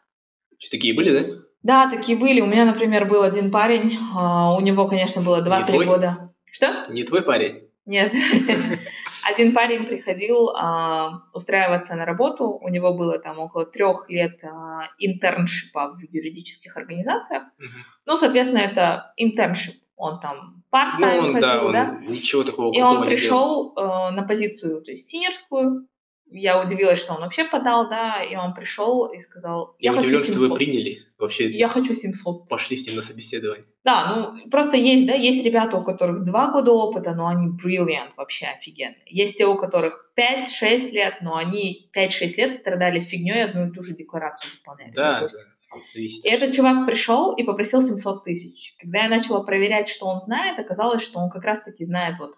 Что, 0.58 0.72
такие 0.72 0.96
были, 0.96 1.12
да? 1.12 1.44
Да, 1.64 1.90
такие 1.90 2.18
были. 2.18 2.42
У 2.42 2.46
меня, 2.46 2.66
например, 2.66 3.06
был 3.06 3.24
один 3.24 3.52
парень, 3.52 3.98
а, 4.16 4.56
у 4.56 4.62
него, 4.62 4.88
конечно, 4.88 5.22
было 5.22 5.42
2-3 5.42 5.66
твой? 5.66 5.86
года. 5.86 6.34
Что? 6.52 6.88
Не 6.90 7.04
твой 7.04 7.22
парень? 7.22 7.70
Нет. 7.86 8.14
Один 9.24 9.52
парень 9.52 9.86
приходил 9.86 10.50
а, 10.50 11.24
устраиваться 11.34 11.96
на 11.96 12.06
работу, 12.06 12.48
у 12.48 12.70
него 12.70 12.94
было 12.94 13.18
там 13.18 13.40
около 13.40 13.66
трех 13.66 14.10
лет 14.10 14.40
а, 14.44 14.90
internship 15.00 15.87
а 15.87 15.96
в 15.96 16.14
юридических 16.14 16.78
организациях. 16.78 17.44
Мгм. 17.58 17.84
Ну, 18.06 18.16
соответственно, 18.16 18.60
это 18.60 19.14
internship. 19.18 19.76
Он 19.96 20.20
там 20.20 20.64
Ну, 20.72 20.78
part-time 20.78 21.18
он, 21.18 21.34
ходил, 21.34 21.42
да, 21.42 21.66
он 21.66 21.72
да? 21.74 22.00
ничего 22.08 22.44
такого 22.44 22.72
И 22.74 22.82
он 22.82 23.06
пришел 23.06 23.74
э, 23.76 24.12
на 24.12 24.24
позицию, 24.24 24.82
то 24.82 24.92
есть 24.92 25.10
senior 25.10 25.49
скую. 25.49 25.88
Я 26.32 26.62
удивилась, 26.62 27.00
что 27.00 27.14
он 27.14 27.22
вообще 27.22 27.44
подал, 27.44 27.90
да, 27.90 28.22
и 28.24 28.36
он 28.36 28.54
пришел 28.54 29.08
и 29.08 29.20
сказал, 29.20 29.76
я, 29.80 29.92
Я 29.92 29.96
хочу 29.96 30.08
удивлен, 30.08 30.24
что 30.24 30.34
700. 30.34 30.50
вы 30.50 30.56
приняли. 30.56 31.02
Вообще 31.18 31.50
Я 31.50 31.68
хочу 31.70 31.94
700. 31.96 32.48
пошли 32.48 32.78
с 32.78 32.86
ним 32.86 32.98
на 32.98 33.02
собеседование. 33.02 33.66
Да, 33.84 34.16
ну 34.16 34.50
просто 34.50 34.78
есть, 34.78 35.08
да, 35.08 35.14
есть 35.14 35.44
ребята, 35.44 35.78
у 35.78 35.84
которых 35.84 36.24
два 36.24 36.52
года 36.52 36.72
опыта, 36.72 37.16
но 37.16 37.28
они 37.28 37.48
brilliant, 37.48 38.12
вообще 38.16 38.46
офигенные. 38.48 39.02
Есть 39.08 39.38
те, 39.38 39.46
у 39.48 39.56
которых 39.58 40.12
5-6 40.20 40.92
лет, 40.92 41.16
но 41.22 41.36
они 41.36 41.90
5-6 41.96 42.36
лет 42.38 42.56
страдали 42.56 43.00
фигней, 43.00 43.46
одну 43.46 43.68
и 43.68 43.72
ту 43.72 43.82
же 43.82 43.96
декларацию 43.96 44.52
заполняли. 44.52 44.92
Да, 44.92 45.16
допустим. 45.16 45.42
да. 45.48 45.56
Зависит. 45.94 46.26
И 46.26 46.30
этот 46.30 46.56
чувак 46.56 46.88
пришел 46.88 47.32
и 47.36 47.44
попросил 47.44 47.82
700 47.84 48.24
тысяч. 48.24 48.76
Когда 48.80 49.04
я 49.04 49.10
начала 49.10 49.44
проверять, 49.44 49.88
что 49.88 50.08
он 50.08 50.20
знает, 50.20 50.58
оказалось, 50.58 51.04
что 51.04 51.20
он 51.20 51.30
как 51.30 51.44
раз-таки 51.44 51.86
знает 51.86 52.18
вот 52.18 52.36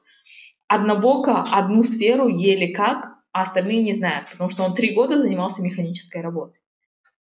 однобоко 0.68 1.44
одну 1.52 1.82
сферу 1.82 2.28
еле 2.28 2.74
как, 2.74 3.21
а 3.32 3.42
остальные 3.42 3.84
не 3.84 3.94
знают, 3.94 4.30
потому 4.32 4.50
что 4.50 4.64
он 4.64 4.76
три 4.76 4.94
года 4.94 5.20
занимался 5.20 5.62
механической 5.62 6.22
работой. 6.22 6.60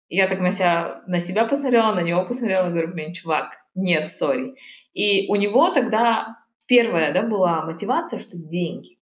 И 0.09 0.15
я 0.15 0.27
так 0.27 0.39
на 0.39 0.51
себя, 0.51 1.01
на 1.07 1.19
себя 1.19 1.45
посмотрела, 1.45 1.93
на 1.93 2.01
него 2.01 2.25
посмотрела, 2.25 2.69
говорю, 2.69 2.93
блин, 2.93 3.13
чувак, 3.13 3.57
нет, 3.75 4.15
сори. 4.15 4.55
И 4.93 5.27
у 5.29 5.35
него 5.35 5.71
тогда 5.71 6.37
первая 6.65 7.13
да, 7.13 7.23
была 7.23 7.63
мотивация, 7.65 8.19
что 8.19 8.37
деньги. 8.37 8.97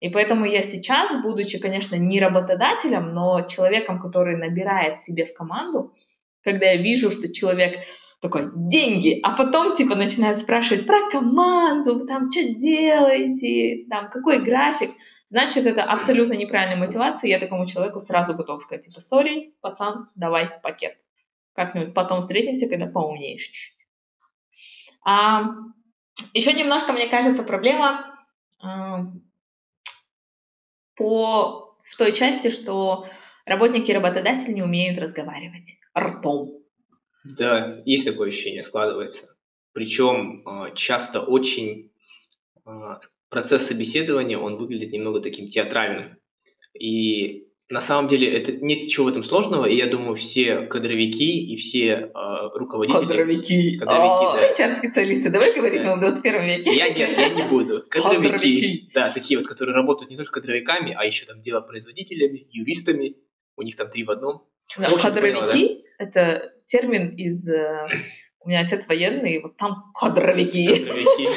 И 0.00 0.08
поэтому 0.08 0.46
я 0.46 0.62
сейчас, 0.62 1.20
будучи, 1.22 1.58
конечно, 1.58 1.96
не 1.96 2.20
работодателем, 2.20 3.14
но 3.14 3.42
человеком, 3.42 4.00
который 4.00 4.36
набирает 4.36 5.00
себе 5.00 5.26
в 5.26 5.34
команду, 5.34 5.94
когда 6.42 6.66
я 6.66 6.76
вижу, 6.80 7.10
что 7.10 7.32
человек 7.32 7.80
такой, 8.20 8.50
деньги, 8.54 9.18
а 9.22 9.32
потом, 9.32 9.76
типа, 9.76 9.94
начинает 9.94 10.38
спрашивать 10.38 10.86
про 10.86 11.10
команду, 11.10 12.06
там, 12.06 12.30
что 12.30 12.42
делаете, 12.42 13.86
там, 13.88 14.10
какой 14.10 14.42
график. 14.42 14.90
Значит, 15.30 15.66
это 15.66 15.84
абсолютно 15.84 16.34
неправильная 16.34 16.76
мотивация. 16.76 17.30
Я 17.30 17.38
такому 17.38 17.66
человеку 17.66 18.00
сразу 18.00 18.34
готов 18.34 18.62
сказать, 18.62 18.84
типа, 18.84 19.00
сори, 19.00 19.54
пацан, 19.60 20.10
давай 20.14 20.50
пакет. 20.60 20.98
Как-нибудь 21.54 21.94
потом 21.94 22.20
встретимся, 22.20 22.68
когда 22.68 22.86
поумнеешь 22.86 23.44
чуть-чуть. 23.44 23.76
А, 25.04 25.44
еще 26.34 26.52
немножко, 26.52 26.92
мне 26.92 27.08
кажется, 27.08 27.42
проблема 27.42 28.14
а, 28.62 29.06
по, 30.96 31.76
в 31.84 31.96
той 31.96 32.12
части, 32.12 32.50
что 32.50 33.08
работники 33.46 33.90
и 33.90 33.94
работодатели 33.94 34.52
не 34.52 34.62
умеют 34.62 34.98
разговаривать 34.98 35.76
ртом. 35.96 36.60
Да, 37.24 37.80
есть 37.84 38.04
такое 38.04 38.28
ощущение, 38.28 38.62
складывается. 38.62 39.34
Причем 39.72 40.42
а, 40.46 40.70
часто 40.72 41.20
очень 41.20 41.92
а, 42.64 43.00
процесс 43.30 43.66
собеседования, 43.66 44.38
он 44.38 44.56
выглядит 44.56 44.92
немного 44.92 45.20
таким 45.20 45.48
театральным. 45.48 46.18
И 46.78 47.46
на 47.70 47.80
самом 47.80 48.08
деле 48.08 48.30
это 48.36 48.52
нет 48.52 48.82
ничего 48.82 49.06
в 49.06 49.08
этом 49.08 49.22
сложного, 49.22 49.64
и 49.64 49.76
я 49.76 49.86
думаю, 49.86 50.16
все 50.16 50.62
кадровики 50.62 51.52
и 51.52 51.56
все 51.56 52.10
э, 52.12 52.48
руководители... 52.54 53.06
Кадровики. 53.06 53.78
Кадровики, 53.78 54.56
да. 54.58 54.66
HR-специалисты, 54.66 55.30
давай 55.30 55.54
говорить 55.54 55.82
да. 55.82 55.96
в 55.96 56.00
21 56.00 56.44
веке. 56.44 56.74
Я 56.74 56.88
нет, 56.88 57.16
я 57.16 57.28
не 57.28 57.44
буду. 57.44 57.84
Кадровики, 57.88 58.30
кадровики. 58.32 58.90
да, 58.92 59.12
такие 59.12 59.38
вот, 59.38 59.46
которые 59.46 59.74
работают 59.76 60.10
не 60.10 60.16
только 60.16 60.40
кадровиками, 60.40 60.94
а 60.98 61.04
еще 61.04 61.26
там 61.26 61.40
делопроизводителями, 61.42 62.44
юристами, 62.50 63.16
у 63.56 63.62
них 63.62 63.76
там 63.76 63.88
три 63.88 64.02
в 64.02 64.10
одном. 64.10 64.42
Да, 64.76 64.86
общем, 64.86 65.00
кадровики 65.00 65.36
поняла, 65.36 65.52
да?— 65.52 65.80
это 65.98 66.52
термин 66.66 67.14
из... 67.14 67.48
Э, 67.48 67.86
у 68.42 68.48
меня 68.48 68.60
отец 68.60 68.86
военный, 68.88 69.40
вот 69.42 69.56
там 69.56 69.92
кадровики. 69.94 70.66
Кадровики. 70.66 71.28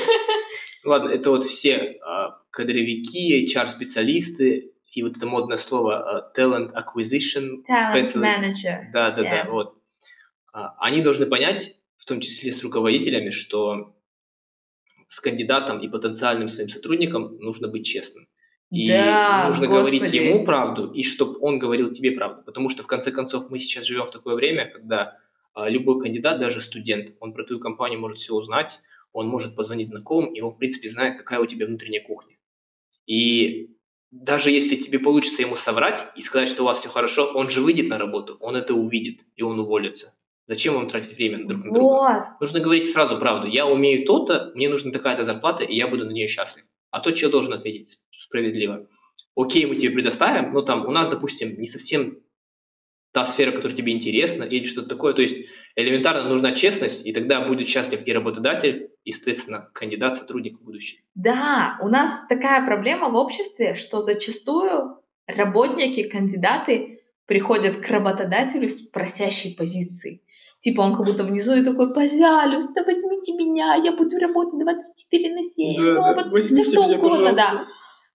Ладно, 0.84 1.10
это 1.10 1.30
вот 1.30 1.46
все 1.46 1.98
а, 2.06 2.42
кадровики, 2.52 3.46
HR-специалисты, 3.46 4.74
и 4.94 5.02
вот 5.02 5.18
это 5.18 5.26
модное 5.26 5.58
слово 5.58 6.32
uh, 6.36 6.40
talent 6.40 6.72
acquisition 6.74 7.64
talent 7.68 8.14
specialist. 8.14 8.40
manager. 8.40 8.92
Да, 8.94 9.12
да, 9.12 9.22
yeah. 9.22 9.44
да, 9.46 9.50
вот. 9.50 9.78
Uh, 10.56 10.70
они 10.78 11.02
должны 11.02 11.26
понять, 11.26 11.76
в 11.98 12.06
том 12.06 12.20
числе 12.22 12.54
с 12.54 12.64
руководителями, 12.64 13.32
что 13.32 13.96
с 15.08 15.20
кандидатом 15.20 15.80
и 15.80 15.88
потенциальным 15.88 16.50
своим 16.50 16.70
сотрудником 16.70 17.38
нужно 17.40 17.68
быть 17.68 17.86
честным. 17.88 18.28
И 18.70 18.88
да, 18.88 19.48
нужно 19.48 19.68
господи. 19.68 19.98
говорить 19.98 20.14
ему 20.14 20.46
правду, 20.46 20.92
и 20.92 21.04
чтобы 21.04 21.38
он 21.40 21.60
говорил 21.60 21.92
тебе 21.92 22.12
правду. 22.12 22.44
Потому 22.44 22.70
что, 22.70 22.84
в 22.84 22.88
конце 22.88 23.12
концов, 23.12 23.50
мы 23.50 23.60
сейчас 23.60 23.86
живем 23.86 24.06
в 24.06 24.12
такое 24.12 24.36
время, 24.36 24.70
когда 24.70 25.18
uh, 25.56 25.68
любой 25.70 26.02
кандидат, 26.02 26.40
даже 26.40 26.62
студент, 26.62 27.16
он 27.20 27.34
про 27.34 27.44
твою 27.44 27.60
компанию 27.60 28.00
может 28.00 28.20
все 28.20 28.36
узнать, 28.36 28.80
он 29.14 29.28
может 29.28 29.56
позвонить 29.56 29.88
знакомым, 29.88 30.34
и 30.34 30.42
он, 30.42 30.52
в 30.52 30.58
принципе, 30.58 30.90
знает, 30.90 31.18
какая 31.18 31.40
у 31.40 31.46
тебя 31.46 31.66
внутренняя 31.66 32.04
кухня. 32.04 32.36
И 33.06 33.70
даже 34.12 34.52
если 34.52 34.76
тебе 34.76 35.00
получится 35.00 35.42
ему 35.42 35.56
соврать 35.56 36.06
и 36.16 36.22
сказать, 36.22 36.50
что 36.50 36.64
у 36.64 36.66
вас 36.66 36.80
все 36.80 36.90
хорошо, 36.90 37.32
он 37.34 37.50
же 37.50 37.62
выйдет 37.62 37.88
на 37.88 37.98
работу, 37.98 38.38
он 38.40 38.56
это 38.56 38.74
увидит, 38.74 39.22
и 39.36 39.44
он 39.44 39.60
уволится. 39.60 40.14
Зачем 40.48 40.74
вам 40.74 40.90
тратить 40.90 41.16
время 41.16 41.46
друг 41.48 41.64
на 41.64 41.72
друга? 41.72 41.88
Вот. 41.88 42.42
Нужно 42.42 42.60
говорить 42.60 42.92
сразу 42.92 43.18
правду. 43.18 43.48
Я 43.48 43.66
умею 43.66 44.06
то-то, 44.06 44.52
мне 44.56 44.68
нужна 44.68 44.92
такая-то 44.92 45.24
зарплата, 45.24 45.64
и 45.64 45.76
я 45.76 45.88
буду 45.88 46.06
на 46.06 46.12
нее 46.12 46.28
счастлив. 46.28 46.66
А 46.92 47.00
тот 47.00 47.16
человек 47.16 47.32
должен 47.32 47.54
ответить 47.54 48.00
справедливо. 48.12 48.88
Окей, 49.36 49.66
мы 49.66 49.76
тебе 49.76 49.92
предоставим, 49.92 50.54
но 50.54 50.62
там 50.62 50.86
у 50.86 50.92
нас, 50.92 51.10
допустим, 51.10 51.60
не 51.60 51.68
совсем 51.68 52.20
та 53.14 53.26
сфера, 53.26 53.52
которая 53.52 53.76
тебе 53.76 53.94
интересна, 53.94 54.44
или 54.44 54.68
что-то 54.68 54.90
такое. 54.90 55.14
То 55.14 55.22
есть 55.22 55.48
элементарно 55.76 56.30
нужна 56.30 56.54
честность, 56.54 57.06
и 57.06 57.14
тогда 57.14 57.48
будет 57.48 57.68
счастлив 57.68 58.02
и 58.06 58.14
работодатель, 58.14 58.90
и, 59.04 59.12
соответственно, 59.12 59.70
кандидат, 59.74 60.18
сотрудник 60.18 60.60
в 60.60 60.64
будущем. 60.64 61.00
Да, 61.16 61.78
у 61.82 61.88
нас 61.88 62.12
такая 62.30 62.66
проблема 62.66 63.10
в 63.10 63.16
обществе, 63.16 63.76
что 63.76 64.02
зачастую 64.02 64.98
работники, 65.28 66.04
кандидаты 66.04 67.00
приходят 67.26 67.78
к 67.78 67.88
работодателю 67.90 68.68
с 68.68 68.82
просящей 68.82 69.56
позицией. 69.56 70.22
Типа 70.60 70.82
он 70.82 70.96
как 70.96 71.06
будто 71.06 71.24
внизу 71.26 71.54
и 71.56 71.64
такой, 71.64 71.94
пожалуйста, 71.94 72.84
возьмите 72.86 73.34
меня, 73.34 73.76
я 73.76 73.92
буду 73.92 74.18
работать 74.18 74.60
24 74.60 75.36
на 75.36 75.44
7, 75.44 75.76
да, 75.78 75.94
ну, 75.94 76.32
вот 76.32 76.44
все 76.44 76.64
что 76.64 76.84
угодно, 76.86 77.10
пожалуйста. 77.10 77.36
да. 77.36 77.68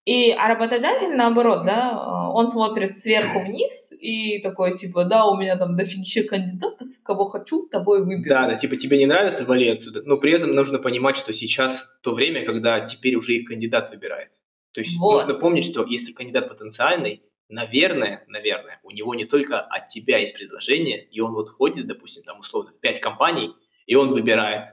И 0.09 0.31
а 0.31 0.49
работодатель, 0.49 1.15
наоборот, 1.15 1.67
да, 1.67 1.91
э, 1.91 2.33
он 2.33 2.49
смотрит 2.49 2.97
сверху 2.97 3.41
вниз 3.41 3.93
и 3.93 4.39
такой, 4.39 4.79
типа, 4.79 5.05
да, 5.05 5.27
у 5.27 5.37
меня 5.37 5.59
там 5.59 5.77
дофигища 5.77 6.23
кандидатов, 6.23 6.89
кого 7.03 7.27
хочу, 7.27 7.69
того 7.69 7.97
и 7.97 8.01
выберу. 8.01 8.31
Да, 8.31 8.47
да, 8.47 8.55
типа, 8.55 8.79
тебе 8.79 8.97
не 8.97 9.05
нравится, 9.05 9.45
вали 9.45 9.69
отсюда. 9.69 10.01
Но 10.07 10.17
при 10.17 10.33
этом 10.33 10.55
нужно 10.55 10.79
понимать, 10.79 11.19
что 11.19 11.35
сейчас 11.35 11.87
то 12.03 12.15
время, 12.15 12.47
когда 12.47 12.81
теперь 12.81 13.17
уже 13.17 13.35
и 13.35 13.45
кандидат 13.45 13.91
выбирается. 13.91 14.41
То 14.73 14.81
есть 14.81 14.97
вот. 14.99 15.13
нужно 15.13 15.35
помнить, 15.35 15.67
что 15.67 15.85
если 15.85 16.13
кандидат 16.13 16.49
потенциальный, 16.49 17.23
наверное, 17.51 18.25
наверное, 18.29 18.81
у 18.85 18.91
него 18.93 19.15
не 19.15 19.27
только 19.27 19.61
от 19.61 19.89
тебя 19.89 20.17
есть 20.17 20.35
предложение, 20.35 21.05
и 21.05 21.21
он 21.21 21.35
вот 21.35 21.51
ходит, 21.51 21.87
допустим, 21.87 22.23
там 22.23 22.41
условно 22.41 22.73
в 22.73 22.81
пять 22.81 23.01
компаний, 23.01 23.53
и 23.87 23.95
он 23.95 24.09
выбирает, 24.09 24.69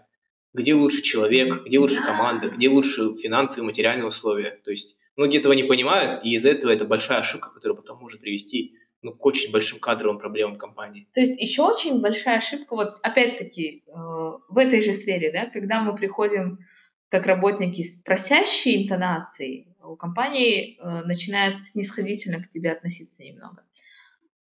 где 0.54 0.74
лучше 0.76 1.02
человек, 1.02 1.65
где 1.65 1.78
лучше 1.78 2.02
команда, 2.02 2.48
где 2.48 2.69
лучше 2.69 3.15
финансовые, 3.15 3.65
материальные 3.65 4.08
условия. 4.08 4.62
То 4.63 4.71
есть 4.71 4.95
Многие 5.15 5.39
этого 5.39 5.54
не 5.54 5.63
понимают, 5.63 6.19
и 6.23 6.36
из-за 6.36 6.51
этого 6.51 6.71
это 6.71 6.86
большая 6.86 7.19
ошибка, 7.19 7.49
которая 7.49 7.78
потом 7.78 7.99
может 7.99 8.21
привести 8.21 8.75
ну, 9.01 9.13
к 9.13 9.25
очень 9.25 9.51
большим 9.51 9.80
кадровым 9.80 10.19
проблемам 10.19 10.58
компании. 10.58 11.08
То 11.13 11.21
есть 11.21 11.39
еще 11.39 11.62
очень 11.62 12.01
большая 12.01 12.38
ошибка, 12.38 12.75
вот 12.75 12.95
опять-таки 13.04 13.84
э, 13.88 13.91
в 13.93 14.58
этой 14.58 14.82
же 14.82 14.93
сфере, 14.93 15.32
да, 15.32 15.45
когда 15.45 15.82
мы 15.82 15.95
приходим 15.95 16.60
как 17.10 17.28
работники 17.28 17.84
с 17.84 17.95
просящей 17.95 18.84
интонацией, 18.84 19.67
у 19.84 19.95
компании 19.95 20.78
э, 20.78 21.04
начинает 21.06 21.65
снисходительно 21.65 22.41
к 22.41 22.49
тебе 22.49 22.71
относиться 22.71 23.23
немного. 23.23 23.63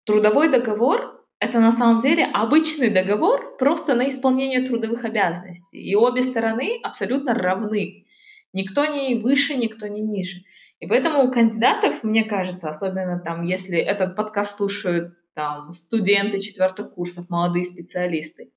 Трудовой 0.03 0.49
договор— 0.49 1.23
это 1.39 1.59
на 1.59 1.71
самом 1.71 1.99
деле 1.99 2.25
обычный 2.25 2.89
договор 2.89 3.57
просто 3.57 3.93
на 3.93 4.09
исполнение 4.09 4.67
трудовых 4.67 5.05
обязанностей. 5.05 5.79
И 5.79 5.95
обе 5.95 6.23
стороны 6.23 6.79
абсолютно 6.83 7.33
равны. 7.33 8.05
Никто 8.51 8.85
не 8.85 9.15
выше, 9.15 9.55
никто 9.55 9.87
не 9.87 10.01
ниже. 10.01 10.43
И 10.79 10.87
поэтому 10.87 11.23
у 11.23 11.31
кандидатов, 11.31 12.03
мне 12.03 12.23
кажется, 12.23 12.69
особенно 12.69 13.19
там, 13.19 13.43
если 13.43 13.77
этот 13.77 14.15
подкаст 14.15 14.57
слушают 14.57 15.13
там 15.33 15.71
студенты 15.71 16.41
четвертых 16.41 16.93
курсов, 16.93 17.29
молодые 17.29 17.65
специалисты, 17.65 18.51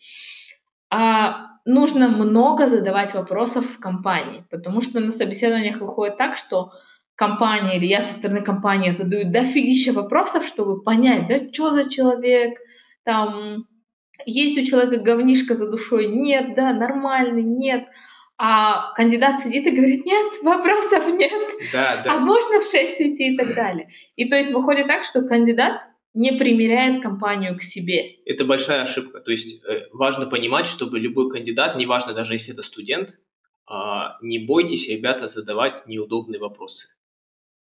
а, 0.91 1.47
нужно 1.65 2.09
много 2.09 2.67
задавать 2.67 3.15
вопросов 3.15 3.67
в 3.67 3.79
компании, 3.79 4.45
потому 4.51 4.81
что 4.81 5.01
на 5.01 5.13
собеседованиях 5.13 5.81
выходит 5.81 6.17
так, 6.17 6.37
что 6.37 6.73
компания 7.15 7.77
или 7.77 7.87
я 7.87 8.01
со 8.01 8.13
стороны 8.13 8.43
компании 8.43 8.91
задаю 8.91 9.31
дофигища 9.31 9.93
вопросов, 9.93 10.47
чтобы 10.47 10.83
понять, 10.83 11.27
да, 11.29 11.53
что 11.53 11.73
за 11.73 11.91
человек, 11.91 12.59
там, 13.05 13.67
есть 14.25 14.59
у 14.59 14.65
человека 14.65 15.03
говнишка 15.03 15.57
за 15.57 15.69
душой, 15.71 16.07
нет, 16.07 16.55
да, 16.55 16.73
нормальный, 16.73 17.43
нет, 17.43 17.87
а 18.39 18.93
кандидат 18.95 19.41
сидит 19.41 19.67
и 19.67 19.71
говорит, 19.71 20.07
нет, 20.07 20.33
вопросов 20.43 21.07
нет, 21.13 21.51
да, 21.73 22.03
да. 22.03 22.15
а 22.15 22.19
можно 22.21 22.61
в 22.61 22.65
6 22.65 23.01
идти 23.01 23.35
и 23.35 23.37
так 23.37 23.55
далее. 23.55 23.89
И 24.15 24.29
то 24.29 24.37
есть 24.37 24.53
выходит 24.53 24.87
так, 24.87 25.05
что 25.05 25.23
кандидат 25.23 25.83
не 26.15 26.33
примеряет 26.33 27.03
компанию 27.03 27.59
к 27.59 27.63
себе. 27.63 28.15
Это 28.25 28.45
большая 28.45 28.83
ошибка. 28.83 29.21
То 29.21 29.33
есть 29.33 29.63
э, 29.65 29.89
важно 29.93 30.27
понимать, 30.27 30.67
чтобы 30.67 31.01
любой 31.01 31.31
кандидат, 31.31 31.77
неважно 31.77 32.15
даже 32.15 32.35
если 32.35 32.53
это 32.53 32.63
студент, 32.63 33.19
э, 33.71 33.75
не 34.23 34.39
бойтесь, 34.39 34.89
ребята, 34.89 35.27
задавать 35.27 35.87
неудобные 35.87 36.41
вопросы. 36.41 36.89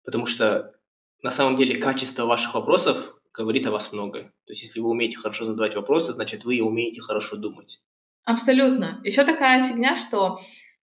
Потому 0.06 0.28
что 0.28 0.76
на 1.24 1.32
самом 1.32 1.58
деле 1.58 1.80
качество 1.80 2.26
ваших 2.26 2.54
вопросов 2.54 3.16
говорит 3.34 3.66
о 3.66 3.72
вас 3.72 3.92
многое. 3.92 4.26
То 4.46 4.54
есть 4.54 4.62
если 4.62 4.80
вы 4.80 4.90
умеете 4.90 5.18
хорошо 5.18 5.46
задавать 5.46 5.76
вопросы, 5.76 6.14
значит 6.14 6.46
вы 6.46 6.62
умеете 6.62 7.02
хорошо 7.02 7.36
думать. 7.36 7.80
Абсолютно. 8.26 9.00
Еще 9.04 9.24
такая 9.24 9.68
фигня, 9.68 9.96
что 9.96 10.40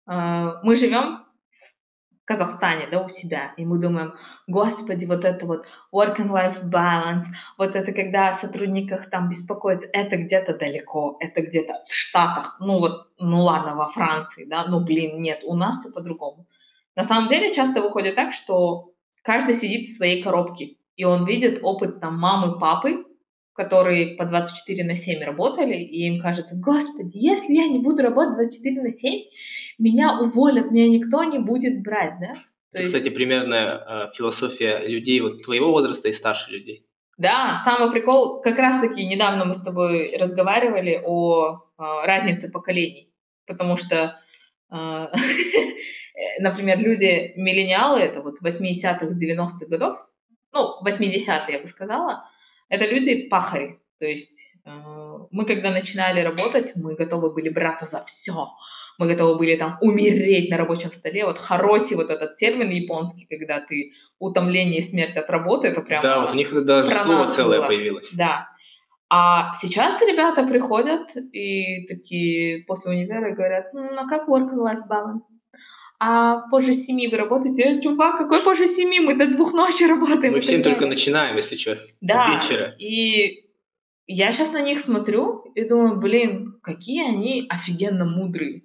мы 0.05 0.75
живем 0.75 1.23
в 2.23 2.25
Казахстане, 2.25 2.87
да, 2.89 3.01
у 3.03 3.09
себя, 3.09 3.53
и 3.57 3.65
мы 3.65 3.79
думаем, 3.79 4.13
господи, 4.47 5.05
вот 5.05 5.25
это 5.25 5.45
вот 5.45 5.65
work 5.93 6.17
and 6.19 6.29
life 6.29 6.63
balance, 6.63 7.25
вот 7.57 7.75
это 7.75 7.91
когда 7.91 8.29
о 8.29 8.33
сотрудниках 8.33 9.09
там 9.09 9.27
беспокоиться, 9.27 9.89
это 9.91 10.15
где-то 10.15 10.57
далеко, 10.57 11.17
это 11.19 11.41
где-то 11.41 11.83
в 11.85 11.93
Штатах, 11.93 12.57
ну 12.61 12.79
вот, 12.79 13.07
ну 13.19 13.41
ладно, 13.41 13.75
во 13.75 13.89
Франции, 13.89 14.45
да, 14.45 14.65
ну 14.67 14.79
блин, 14.79 15.21
нет, 15.21 15.41
у 15.43 15.53
нас 15.55 15.79
все 15.79 15.91
по-другому. 15.91 16.47
На 16.95 17.03
самом 17.03 17.27
деле 17.27 17.53
часто 17.53 17.81
выходит 17.81 18.15
так, 18.15 18.33
что 18.33 18.93
каждый 19.21 19.53
сидит 19.53 19.87
в 19.87 19.95
своей 19.97 20.23
коробке, 20.23 20.77
и 20.95 21.03
он 21.03 21.25
видит 21.25 21.59
опыт 21.61 21.99
там 21.99 22.17
мамы, 22.17 22.57
папы, 22.57 23.03
которые 23.53 24.15
по 24.15 24.25
24 24.25 24.83
на 24.83 24.95
7 24.95 25.23
работали, 25.23 25.75
и 25.75 26.07
им 26.07 26.21
кажется, 26.21 26.55
господи, 26.55 27.17
если 27.17 27.53
я 27.53 27.67
не 27.67 27.79
буду 27.79 28.01
работать 28.01 28.35
24 28.35 28.81
на 28.81 28.91
7, 28.91 29.23
меня 29.79 30.19
уволят, 30.19 30.71
меня 30.71 30.87
никто 30.87 31.23
не 31.23 31.39
будет 31.39 31.81
брать, 31.83 32.19
да? 32.19 32.33
То 32.33 32.79
Это, 32.79 32.81
есть... 32.81 32.93
кстати, 32.93 33.13
примерная 33.13 33.77
э, 33.77 34.11
философия 34.15 34.79
людей 34.87 35.21
вот 35.21 35.43
твоего 35.43 35.71
возраста 35.71 36.09
и 36.09 36.13
старше 36.13 36.51
людей. 36.51 36.85
Да, 37.17 37.57
самый 37.57 37.91
прикол, 37.91 38.41
как 38.41 38.57
раз-таки 38.57 39.05
недавно 39.05 39.45
мы 39.45 39.53
с 39.53 39.61
тобой 39.61 40.15
разговаривали 40.17 40.99
о 41.05 41.57
э, 41.57 41.83
разнице 42.05 42.49
поколений, 42.49 43.13
потому 43.45 43.77
что 43.77 44.19
а, 44.73 45.11
например, 46.39 46.79
люди 46.79 47.33
миллениалы, 47.35 47.99
это 47.99 48.21
вот 48.21 48.41
80-х, 48.43 49.05
90-х 49.05 49.65
годов, 49.67 49.97
ну, 50.51 50.79
80-е, 50.83 51.53
я 51.53 51.59
бы 51.59 51.67
сказала, 51.67 52.27
это 52.73 52.86
люди 52.86 53.27
пахари. 53.29 53.79
То 53.99 54.05
есть 54.05 54.49
э, 54.65 54.69
мы, 55.31 55.45
когда 55.45 55.69
начинали 55.69 56.21
работать, 56.21 56.73
мы 56.75 56.95
готовы 56.95 57.31
были 57.31 57.49
браться 57.49 57.86
за 57.86 58.03
все. 58.05 58.47
Мы 58.97 59.07
готовы 59.07 59.38
были 59.38 59.55
там 59.55 59.77
умереть 59.81 60.49
на 60.49 60.57
рабочем 60.57 60.91
столе. 60.91 61.25
Вот 61.25 61.38
хароси, 61.38 61.93
вот 61.93 62.09
этот 62.09 62.36
термин 62.38 62.69
японский, 62.69 63.27
когда 63.29 63.59
ты 63.59 63.91
утомление 64.19 64.79
и 64.79 64.81
смерть 64.81 65.17
от 65.17 65.29
работы, 65.29 65.67
это 65.67 65.81
прям... 65.81 66.01
Да, 66.01 66.21
вот 66.21 66.31
у 66.31 66.36
них 66.36 66.65
даже 66.65 66.91
слово 66.95 67.27
целое 67.27 67.59
было. 67.59 67.67
появилось. 67.67 68.12
Да. 68.15 68.47
А 69.09 69.53
сейчас 69.53 70.01
ребята 70.01 70.43
приходят 70.43 71.15
и 71.15 71.86
такие 71.86 72.63
после 72.65 72.91
универа 72.91 73.36
говорят, 73.36 73.71
ну, 73.73 73.88
а 73.95 74.07
как 74.07 74.27
work-life 74.27 74.88
balance? 74.89 75.29
А 76.05 76.49
позже 76.49 76.73
семи 76.73 77.07
вы 77.07 77.15
работаете. 77.15 77.81
Чувак, 77.81 78.17
какой 78.17 78.43
позже 78.43 78.67
семи? 78.67 78.99
Мы 78.99 79.15
до 79.15 79.27
двух 79.27 79.53
ночи 79.53 79.83
работаем. 79.83 80.33
Мы 80.33 80.41
всем 80.41 80.61
только 80.61 80.85
начинаем, 80.85 81.37
если 81.37 81.55
что, 81.55 81.79
да, 82.01 82.35
вечера. 82.35 82.75
И 82.77 83.45
я 84.05 84.33
сейчас 84.33 84.51
на 84.51 84.61
них 84.61 84.81
смотрю 84.81 85.43
и 85.55 85.63
думаю, 85.63 85.95
блин, 85.95 86.59
какие 86.61 87.07
они 87.07 87.45
офигенно 87.49 88.03
мудрые. 88.03 88.63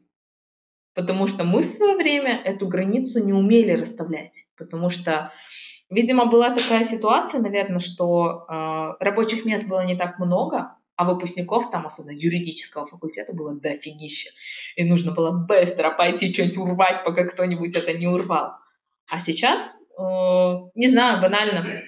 Потому 0.94 1.28
что 1.28 1.44
мы 1.44 1.62
в 1.62 1.66
свое 1.66 1.94
время 1.94 2.42
эту 2.44 2.66
границу 2.66 3.24
не 3.24 3.32
умели 3.32 3.70
расставлять. 3.70 4.46
Потому 4.56 4.90
что, 4.90 5.32
видимо, 5.90 6.26
была 6.26 6.50
такая 6.50 6.82
ситуация, 6.82 7.40
наверное, 7.40 7.78
что 7.78 8.46
э, 8.48 9.04
рабочих 9.04 9.44
мест 9.44 9.68
было 9.68 9.86
не 9.86 9.96
так 9.96 10.18
много, 10.18 10.72
а 10.98 11.04
выпускников 11.04 11.70
там, 11.70 11.86
особенно 11.86 12.10
юридического 12.10 12.84
факультета, 12.84 13.32
было 13.32 13.54
дофигища. 13.54 14.30
И 14.74 14.82
нужно 14.82 15.12
было 15.12 15.30
быстро 15.30 15.92
пойти 15.92 16.34
что-нибудь 16.34 16.58
урвать, 16.58 17.04
пока 17.04 17.24
кто-нибудь 17.24 17.76
это 17.76 17.92
не 17.92 18.08
урвал. 18.08 18.54
А 19.06 19.20
сейчас, 19.20 19.62
э, 19.96 20.02
не 20.74 20.88
знаю, 20.88 21.22
банально, 21.22 21.84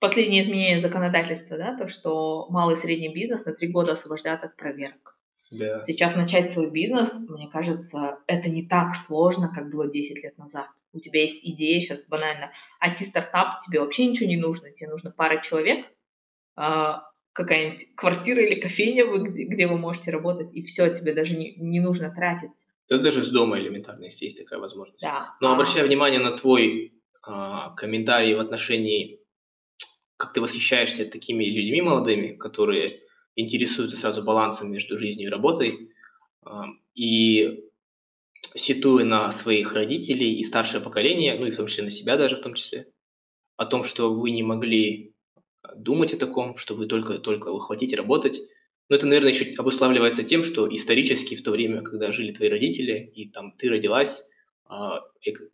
последнее 0.00 0.42
изменение 0.42 0.80
законодательства, 0.80 1.58
да, 1.58 1.76
то, 1.76 1.86
что 1.86 2.46
малый 2.48 2.76
и 2.76 2.78
средний 2.78 3.12
бизнес 3.12 3.44
на 3.44 3.52
три 3.52 3.68
года 3.68 3.92
освобождают 3.92 4.42
от 4.42 4.56
проверок. 4.56 5.18
Да. 5.50 5.82
Сейчас 5.82 6.16
начать 6.16 6.50
свой 6.50 6.70
бизнес, 6.70 7.12
мне 7.28 7.46
кажется, 7.46 8.20
это 8.26 8.48
не 8.48 8.66
так 8.66 8.94
сложно, 8.94 9.52
как 9.54 9.70
было 9.70 9.86
10 9.86 10.24
лет 10.24 10.38
назад. 10.38 10.68
У 10.94 10.98
тебя 10.98 11.20
есть 11.20 11.44
идея 11.44 11.78
сейчас 11.80 12.06
банально. 12.06 12.52
IT-стартап, 12.82 13.58
тебе 13.58 13.80
вообще 13.80 14.06
ничего 14.06 14.30
не 14.30 14.38
нужно. 14.38 14.70
Тебе 14.70 14.88
нужно 14.88 15.10
пара 15.10 15.42
человек, 15.42 15.84
а, 16.56 17.09
какая-нибудь 17.32 17.94
квартира 17.94 18.42
или 18.42 18.60
кофейня, 18.60 19.06
где, 19.06 19.44
где 19.44 19.66
вы 19.66 19.78
можете 19.78 20.10
работать, 20.10 20.52
и 20.52 20.62
все, 20.64 20.92
тебе 20.92 21.14
даже 21.14 21.36
не, 21.36 21.54
не 21.56 21.80
нужно 21.80 22.12
тратиться. 22.14 22.66
Да 22.88 22.98
даже 22.98 23.22
с 23.22 23.28
дома 23.28 23.58
элементарно, 23.58 24.04
если 24.04 24.24
есть 24.24 24.38
такая 24.38 24.58
возможность. 24.58 25.00
Да. 25.00 25.34
Но 25.40 25.50
а... 25.50 25.54
обращая 25.54 25.84
внимание 25.84 26.20
на 26.20 26.36
твой 26.36 26.92
а, 27.22 27.70
комментарий 27.70 28.34
в 28.34 28.40
отношении, 28.40 29.20
как 30.16 30.32
ты 30.32 30.40
восхищаешься 30.40 31.06
такими 31.06 31.44
людьми 31.44 31.82
молодыми, 31.82 32.34
которые 32.34 33.00
интересуются 33.36 33.96
сразу 33.96 34.22
балансом 34.22 34.72
между 34.72 34.98
жизнью 34.98 35.28
и 35.28 35.30
работой, 35.30 35.90
а, 36.42 36.66
и 36.94 37.64
ситуя 38.54 39.04
на 39.04 39.30
своих 39.30 39.72
родителей 39.72 40.38
и 40.38 40.42
старшее 40.44 40.80
поколение, 40.80 41.38
ну 41.38 41.46
и 41.46 41.52
в 41.52 41.56
том 41.56 41.68
числе 41.68 41.84
на 41.84 41.90
себя 41.90 42.16
даже 42.16 42.36
в 42.36 42.42
том 42.42 42.54
числе, 42.54 42.92
о 43.56 43.66
том, 43.66 43.84
что 43.84 44.12
вы 44.12 44.32
не 44.32 44.42
могли 44.42 45.09
думать 45.76 46.12
о 46.12 46.18
таком, 46.18 46.56
что 46.56 46.74
вы 46.74 46.86
только-только 46.86 47.52
вы 47.52 47.60
хотите 47.60 47.96
работать. 47.96 48.40
Но 48.88 48.96
это, 48.96 49.06
наверное, 49.06 49.32
еще 49.32 49.54
обуславливается 49.56 50.24
тем, 50.24 50.42
что 50.42 50.72
исторически 50.74 51.36
в 51.36 51.42
то 51.42 51.52
время, 51.52 51.82
когда 51.82 52.12
жили 52.12 52.32
твои 52.32 52.48
родители, 52.48 53.12
и 53.14 53.28
там 53.28 53.52
ты 53.52 53.68
родилась, 53.68 54.24
а, 54.64 55.02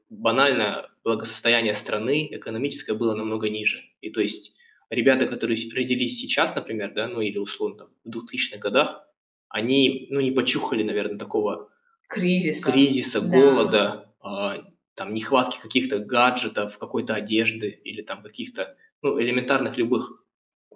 банально 0.09 0.90
благосостояние 1.05 1.75
страны 1.75 2.29
экономическое 2.31 2.95
было 2.95 3.14
намного 3.14 3.49
ниже. 3.49 3.83
И 4.01 4.11
то 4.11 4.21
есть 4.21 4.55
ребята, 4.90 5.27
которые 5.27 5.59
родились 5.75 6.19
сейчас, 6.19 6.55
например, 6.55 6.92
да, 6.95 7.09
ну 7.09 7.21
или 7.21 7.38
условно 7.38 7.79
там, 7.79 7.88
в 8.05 8.09
2000-х 8.09 8.59
годах, 8.59 9.07
они, 9.49 10.07
ну, 10.11 10.21
не 10.21 10.33
почухали, 10.33 10.83
наверное, 10.83 11.19
такого 11.19 11.71
кризиса, 12.09 12.62
кризиса 12.62 13.21
да. 13.21 13.29
голода, 13.29 14.14
а, 14.21 14.64
там, 14.95 15.14
нехватки 15.14 15.59
каких-то 15.61 15.99
гаджетов, 15.99 16.79
какой-то 16.79 17.14
одежды 17.14 17.69
или 17.69 18.03
там 18.03 18.23
каких-то 18.23 18.77
ну, 19.02 19.20
элементарных 19.20 19.76
любых 19.76 20.24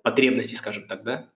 потребностей, 0.02 0.56
скажем 0.56 0.87
так, 0.87 1.02
да. 1.02 1.30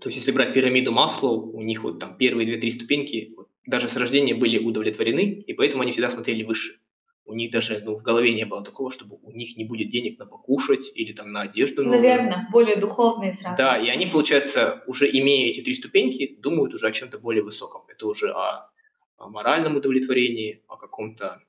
То 0.00 0.08
есть, 0.08 0.18
если 0.18 0.32
брать 0.32 0.54
пирамиду 0.54 0.92
Маслоу, 0.92 1.50
у 1.52 1.62
них 1.62 1.82
вот 1.82 1.98
там 1.98 2.16
первые 2.16 2.46
две-три 2.46 2.70
ступеньки 2.70 3.34
вот, 3.36 3.48
даже 3.66 3.88
с 3.88 3.96
рождения 3.96 4.34
были 4.34 4.58
удовлетворены, 4.58 5.44
и 5.46 5.52
поэтому 5.52 5.82
они 5.82 5.92
всегда 5.92 6.08
смотрели 6.08 6.42
выше. 6.42 6.80
У 7.26 7.34
них 7.34 7.52
даже 7.52 7.80
ну, 7.84 7.96
в 7.96 8.02
голове 8.02 8.34
не 8.34 8.44
было 8.44 8.64
такого, 8.64 8.90
чтобы 8.90 9.18
у 9.22 9.30
них 9.30 9.56
не 9.56 9.64
будет 9.64 9.90
денег 9.90 10.18
на 10.18 10.26
покушать 10.26 10.90
или 10.94 11.12
там 11.12 11.30
на 11.32 11.42
одежду. 11.42 11.84
Новую. 11.84 12.00
Наверное, 12.00 12.48
более 12.50 12.76
духовные 12.76 13.34
сразу. 13.34 13.56
Да, 13.56 13.78
и 13.78 13.88
они, 13.88 14.06
получается, 14.06 14.82
уже 14.86 15.08
имея 15.08 15.50
эти 15.50 15.60
три 15.60 15.74
ступеньки, 15.74 16.36
думают 16.40 16.74
уже 16.74 16.88
о 16.88 16.92
чем-то 16.92 17.18
более 17.18 17.44
высоком. 17.44 17.82
Это 17.88 18.06
уже 18.06 18.32
о, 18.32 18.70
о 19.16 19.28
моральном 19.28 19.76
удовлетворении, 19.76 20.64
о 20.66 20.76
каком-то 20.76 21.40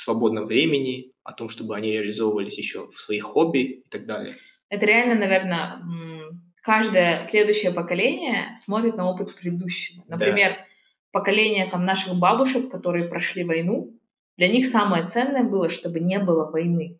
свободном 0.00 0.46
времени, 0.46 1.12
о 1.24 1.32
том, 1.32 1.48
чтобы 1.48 1.74
они 1.74 1.90
реализовывались 1.90 2.58
еще 2.58 2.90
в 2.90 3.00
своих 3.00 3.24
хобби 3.24 3.58
и 3.58 3.88
так 3.88 4.06
далее. 4.06 4.36
Это 4.68 4.86
реально, 4.86 5.14
наверное, 5.14 5.80
каждое 6.62 7.20
следующее 7.22 7.72
поколение 7.72 8.56
смотрит 8.60 8.96
на 8.96 9.08
опыт 9.08 9.34
предыдущего. 9.34 10.04
Например, 10.06 10.50
да. 10.50 10.64
поколение 11.12 11.68
там 11.70 11.84
наших 11.84 12.14
бабушек, 12.14 12.70
которые 12.70 13.08
прошли 13.08 13.44
войну, 13.44 13.98
для 14.36 14.48
них 14.48 14.66
самое 14.66 15.06
ценное 15.06 15.44
было, 15.44 15.70
чтобы 15.70 16.00
не 16.00 16.18
было 16.18 16.50
войны. 16.50 16.98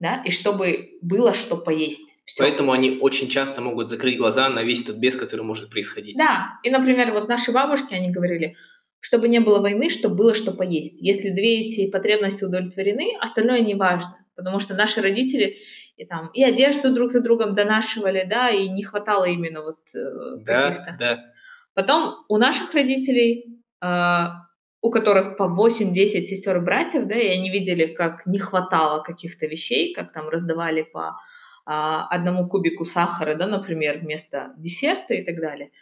Да, 0.00 0.20
и 0.24 0.32
чтобы 0.32 0.98
было 1.00 1.32
что 1.32 1.56
поесть. 1.56 2.12
Всё. 2.24 2.42
Поэтому 2.42 2.72
они 2.72 2.98
очень 3.00 3.28
часто 3.28 3.60
могут 3.62 3.88
закрыть 3.88 4.18
глаза 4.18 4.48
на 4.48 4.64
весь 4.64 4.82
тот 4.82 4.96
бес, 4.96 5.16
который 5.16 5.42
может 5.42 5.70
происходить. 5.70 6.16
Да, 6.16 6.58
и, 6.64 6.70
например, 6.70 7.12
вот 7.12 7.28
наши 7.28 7.52
бабушки, 7.52 7.94
они 7.94 8.10
говорили, 8.10 8.56
чтобы 9.02 9.28
не 9.28 9.40
было 9.40 9.58
войны, 9.58 9.90
чтобы 9.90 10.14
было 10.14 10.34
что 10.34 10.52
поесть. 10.52 11.02
Если 11.02 11.30
две 11.30 11.66
эти 11.66 11.90
потребности 11.90 12.44
удовлетворены, 12.44 13.18
остальное 13.20 13.60
не 13.60 13.74
важно, 13.74 14.16
потому 14.36 14.60
что 14.60 14.74
наши 14.74 15.02
родители 15.02 15.56
и 15.96 16.06
там 16.06 16.30
и 16.32 16.42
одежду 16.42 16.94
друг 16.94 17.10
за 17.10 17.20
другом 17.20 17.54
донашивали, 17.56 18.24
да, 18.30 18.48
и 18.48 18.68
не 18.68 18.84
хватало 18.84 19.24
именно 19.24 19.62
вот 19.62 19.80
э, 19.94 20.44
да, 20.46 20.70
каких-то. 20.70 20.98
Да. 20.98 21.24
Потом 21.74 22.14
у 22.28 22.38
наших 22.38 22.72
родителей, 22.74 23.60
э, 23.84 24.24
у 24.80 24.90
которых 24.90 25.36
по 25.36 25.44
8-10 25.44 26.20
сестер 26.20 26.58
и 26.58 26.60
братьев, 26.60 27.06
да, 27.06 27.16
и 27.16 27.26
они 27.26 27.50
видели, 27.50 27.86
как 27.92 28.24
не 28.24 28.38
хватало 28.38 29.02
каких-то 29.02 29.46
вещей, 29.46 29.92
как 29.94 30.12
там 30.12 30.28
раздавали 30.28 30.82
по 30.82 31.08
э, 31.08 31.12
одному 31.66 32.48
кубику 32.48 32.84
сахара, 32.84 33.34
да, 33.34 33.48
например, 33.48 33.98
вместо 33.98 34.52
десерта 34.56 35.14
и 35.14 35.24
так 35.24 35.40
далее. 35.40 35.72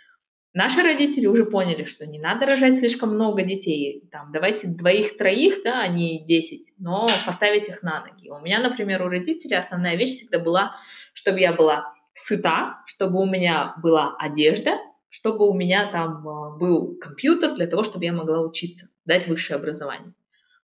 Наши 0.52 0.82
родители 0.82 1.26
уже 1.26 1.44
поняли, 1.44 1.84
что 1.84 2.06
не 2.06 2.18
надо 2.18 2.44
рожать 2.44 2.78
слишком 2.78 3.14
много 3.14 3.42
детей. 3.42 4.02
Там, 4.10 4.32
давайте 4.32 4.66
двоих-троих, 4.66 5.62
да, 5.64 5.80
а 5.80 5.86
не 5.86 6.24
десять, 6.24 6.72
но 6.76 7.08
поставить 7.24 7.68
их 7.68 7.84
на 7.84 8.04
ноги. 8.04 8.30
У 8.30 8.40
меня, 8.40 8.60
например, 8.60 9.02
у 9.02 9.08
родителей 9.08 9.56
основная 9.56 9.96
вещь 9.96 10.16
всегда 10.16 10.40
была, 10.40 10.74
чтобы 11.14 11.38
я 11.38 11.52
была 11.52 11.94
сыта, 12.14 12.78
чтобы 12.86 13.20
у 13.20 13.26
меня 13.26 13.74
была 13.80 14.16
одежда, 14.18 14.72
чтобы 15.08 15.48
у 15.48 15.54
меня 15.54 15.90
там 15.92 16.26
а, 16.26 16.56
был 16.56 16.96
компьютер 16.98 17.54
для 17.54 17.68
того, 17.68 17.84
чтобы 17.84 18.04
я 18.04 18.12
могла 18.12 18.40
учиться, 18.40 18.88
дать 19.04 19.28
высшее 19.28 19.56
образование. 19.56 20.14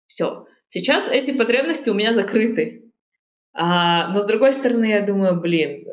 Все. 0.06 0.46
Сейчас 0.68 1.08
эти 1.08 1.32
потребности 1.32 1.90
у 1.90 1.94
меня 1.94 2.12
закрыты. 2.12 2.92
А, 3.52 4.08
но 4.08 4.20
с 4.20 4.24
другой 4.24 4.52
стороны, 4.52 4.86
я 4.86 5.00
думаю, 5.00 5.40
блин, 5.40 5.86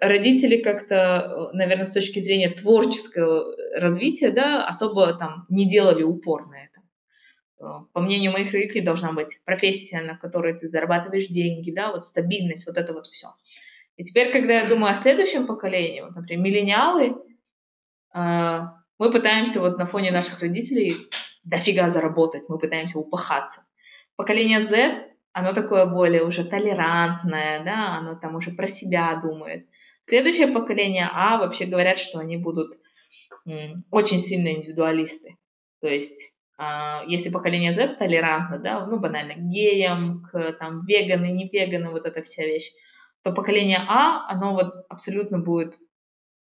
родители 0.00 0.58
как-то, 0.58 1.50
наверное, 1.52 1.84
с 1.84 1.92
точки 1.92 2.20
зрения 2.20 2.50
творческого 2.50 3.54
развития, 3.76 4.30
да, 4.30 4.66
особо 4.66 5.14
там 5.14 5.46
не 5.48 5.68
делали 5.68 6.02
упор 6.02 6.48
на 6.48 6.64
это. 6.64 6.80
Э, 7.60 7.84
по 7.92 8.00
мнению 8.00 8.32
моих 8.32 8.52
родителей, 8.52 8.82
должна 8.82 9.12
быть 9.12 9.40
профессия, 9.44 10.00
на 10.02 10.16
которой 10.16 10.54
ты 10.54 10.68
зарабатываешь 10.68 11.28
деньги, 11.28 11.70
да, 11.70 11.90
вот 11.92 12.04
стабильность, 12.04 12.66
вот 12.66 12.76
это 12.76 12.92
вот 12.92 13.06
все. 13.06 13.28
И 13.96 14.04
теперь, 14.04 14.32
когда 14.32 14.54
я 14.54 14.68
думаю 14.68 14.90
о 14.90 14.94
следующем 14.94 15.46
поколении, 15.46 16.00
вот, 16.00 16.14
например, 16.16 16.44
миллениалы, 16.44 17.16
э, 18.14 18.60
мы 18.98 19.10
пытаемся 19.10 19.60
вот 19.60 19.78
на 19.78 19.86
фоне 19.86 20.10
наших 20.10 20.40
родителей 20.40 20.96
дофига 21.44 21.88
заработать, 21.88 22.48
мы 22.48 22.58
пытаемся 22.58 22.98
упахаться. 22.98 23.64
Поколение 24.16 24.62
Z 24.62 25.11
оно 25.32 25.52
такое 25.52 25.86
более 25.86 26.24
уже 26.24 26.44
толерантное, 26.44 27.64
да, 27.64 27.96
оно 27.98 28.14
там 28.16 28.36
уже 28.36 28.50
про 28.50 28.68
себя 28.68 29.20
думает. 29.22 29.66
Следующее 30.06 30.48
поколение 30.48 31.08
А 31.12 31.38
вообще 31.38 31.66
говорят, 31.66 31.98
что 31.98 32.18
они 32.18 32.36
будут 32.36 32.78
очень 33.90 34.20
сильные 34.20 34.56
индивидуалисты. 34.56 35.36
То 35.80 35.88
есть, 35.88 36.32
а, 36.58 37.02
если 37.06 37.30
поколение 37.30 37.72
Z 37.72 37.96
толерантно, 37.96 38.58
да, 38.58 38.86
ну, 38.86 38.98
банально, 38.98 39.34
геям, 39.36 40.22
к 40.22 40.52
там 40.52 40.84
веганы, 40.86 41.32
не 41.32 41.48
веганы, 41.48 41.90
вот 41.90 42.06
эта 42.06 42.22
вся 42.22 42.44
вещь, 42.44 42.70
то 43.24 43.32
поколение 43.32 43.78
А, 43.88 44.28
оно 44.28 44.52
вот 44.54 44.72
абсолютно 44.88 45.38
будет 45.38 45.76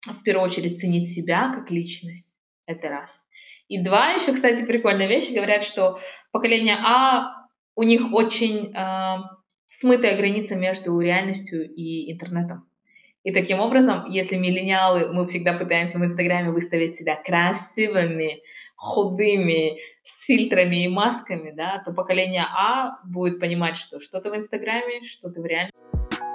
в 0.05 0.23
первую 0.23 0.45
очередь 0.45 0.79
ценить 0.79 1.13
себя 1.13 1.53
как 1.53 1.69
личность. 1.71 2.35
Это 2.65 2.89
раз. 2.89 3.23
И 3.67 3.81
два, 3.83 4.11
еще, 4.11 4.33
кстати, 4.33 4.65
прикольная 4.65 5.07
вещь, 5.07 5.31
говорят, 5.31 5.63
что 5.63 5.99
поколение 6.31 6.75
А, 6.75 7.40
у 7.75 7.83
них 7.83 8.13
очень 8.13 8.73
э, 8.73 9.17
смытая 9.69 10.17
граница 10.17 10.55
между 10.55 10.99
реальностью 10.99 11.69
и 11.73 12.11
интернетом. 12.11 12.65
И 13.23 13.31
таким 13.31 13.59
образом, 13.59 14.05
если 14.05 14.35
миллениалы, 14.35 15.13
мы 15.13 15.27
всегда 15.27 15.53
пытаемся 15.53 15.99
в 15.99 16.03
Инстаграме 16.03 16.51
выставить 16.51 16.97
себя 16.97 17.15
красивыми, 17.15 18.41
худыми, 18.75 19.77
с 20.03 20.25
фильтрами 20.25 20.85
и 20.85 20.87
масками, 20.87 21.51
да, 21.51 21.83
то 21.85 21.93
поколение 21.93 22.43
А 22.43 22.97
будет 23.05 23.39
понимать, 23.39 23.77
что 23.77 23.99
что-то 23.99 24.31
в 24.31 24.35
Инстаграме, 24.35 25.03
что-то 25.03 25.39
в 25.39 25.45
реальности. 25.45 26.30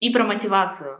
И 0.00 0.10
про 0.10 0.24
мотивацию. 0.24 0.98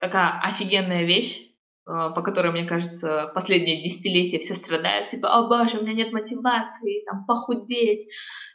Такая 0.00 0.40
офигенная 0.40 1.04
вещь, 1.04 1.40
э, 1.40 1.50
по 1.86 2.22
которой, 2.22 2.52
мне 2.52 2.64
кажется, 2.64 3.30
последние 3.34 3.82
десятилетия 3.82 4.38
все 4.38 4.54
страдают, 4.54 5.08
типа, 5.08 5.28
о 5.28 5.46
боже, 5.46 5.78
у 5.78 5.82
меня 5.82 5.94
нет 5.94 6.12
мотивации, 6.12 7.04
там, 7.04 7.24
похудеть, 7.26 8.06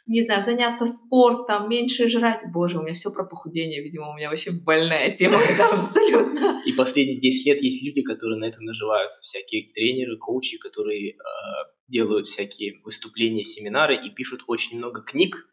не 0.06 0.24
знаю, 0.24 0.42
заняться 0.42 0.86
спортом, 0.86 1.68
меньше 1.68 2.08
жрать. 2.08 2.40
Боже, 2.52 2.78
у 2.78 2.82
меня 2.82 2.94
все 2.94 3.10
про 3.10 3.24
похудение, 3.24 3.82
видимо, 3.82 4.10
у 4.10 4.16
меня 4.16 4.28
вообще 4.28 4.50
больная 4.50 5.14
тема 5.16 5.38
абсолютно. 5.72 6.62
И 6.66 6.72
последние 6.72 7.20
10 7.20 7.46
лет 7.46 7.62
есть 7.62 7.82
люди, 7.84 8.02
которые 8.02 8.38
на 8.38 8.44
этом 8.44 8.64
наживаются, 8.64 9.20
всякие 9.22 9.72
тренеры, 9.72 10.16
коучи, 10.18 10.58
которые 10.58 11.10
э, 11.10 11.14
делают 11.88 12.28
всякие 12.28 12.80
выступления, 12.84 13.44
семинары 13.44 13.96
и 14.04 14.10
пишут 14.10 14.42
очень 14.46 14.78
много 14.78 15.02
книг, 15.02 15.46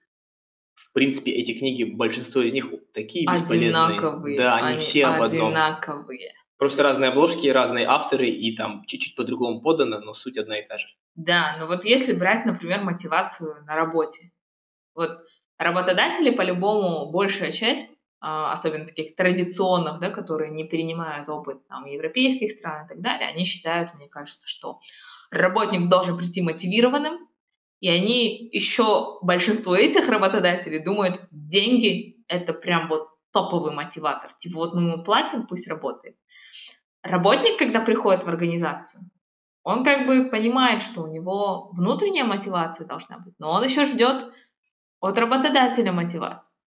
принципе, 0.97 1.29
эти 1.29 1.53
книги, 1.53 1.83
большинство 1.83 2.41
из 2.41 2.51
них 2.53 2.65
такие 2.91 3.31
бесполезные. 3.31 3.85
Одинаковые. 3.85 4.37
Да, 4.39 4.55
они, 4.55 4.67
они 4.69 4.79
все 4.79 5.05
об 5.05 5.21
одном. 5.21 5.49
Одинаковые. 5.49 6.33
Просто 6.57 6.81
разные 6.81 7.11
обложки, 7.11 7.45
разные 7.45 7.85
авторы, 7.85 8.27
и 8.27 8.55
там 8.55 8.83
чуть-чуть 8.87 9.15
по-другому 9.15 9.61
подано, 9.61 9.99
но 9.99 10.15
суть 10.15 10.39
одна 10.39 10.57
и 10.57 10.67
та 10.67 10.79
же. 10.79 10.87
Да, 11.13 11.55
но 11.59 11.67
вот 11.67 11.85
если 11.85 12.13
брать, 12.13 12.45
например, 12.45 12.81
мотивацию 12.81 13.63
на 13.67 13.75
работе. 13.75 14.31
Вот 14.95 15.11
работодатели, 15.59 16.31
по-любому, 16.31 17.11
большая 17.11 17.51
часть, 17.51 17.87
а, 18.19 18.51
особенно 18.51 18.87
таких 18.87 19.15
традиционных, 19.15 19.99
да, 19.99 20.09
которые 20.09 20.49
не 20.49 20.63
перенимают 20.63 21.29
опыт 21.29 21.67
там, 21.67 21.85
европейских 21.85 22.49
стран 22.49 22.85
и 22.85 22.89
так 22.89 23.01
далее, 23.01 23.29
они 23.29 23.45
считают, 23.45 23.93
мне 23.93 24.09
кажется, 24.09 24.47
что 24.47 24.79
работник 25.29 25.89
должен 25.89 26.17
прийти 26.17 26.41
мотивированным, 26.41 27.19
и 27.79 27.89
они 27.89 28.49
еще, 28.51 29.19
большинство 29.21 29.75
этих 29.75 30.09
работодателей 30.09 30.83
думают, 30.83 31.21
деньги— 31.31 32.17
это 32.27 32.53
прям 32.53 32.87
вот 32.89 33.07
топовый 33.31 33.73
мотиватор. 33.73 34.33
Типа 34.39 34.57
вот 34.57 34.73
мы 34.73 34.81
ему 34.83 35.03
платим, 35.03 35.45
пусть 35.47 35.67
работает. 35.67 36.15
Работник, 37.03 37.59
когда 37.59 37.79
приходит 37.81 38.23
в 38.23 38.29
организацию, 38.29 39.03
он 39.63 39.83
как 39.83 40.07
бы 40.07 40.29
понимает, 40.29 40.81
что 40.81 41.03
у 41.03 41.07
него 41.07 41.69
внутренняя 41.73 42.25
мотивация 42.25 42.87
должна 42.87 43.19
быть, 43.19 43.35
но 43.37 43.51
он 43.51 43.63
еще 43.63 43.85
ждет 43.85 44.31
от 44.99 45.17
работодателя 45.17 45.91
мотивацию. 45.91 46.63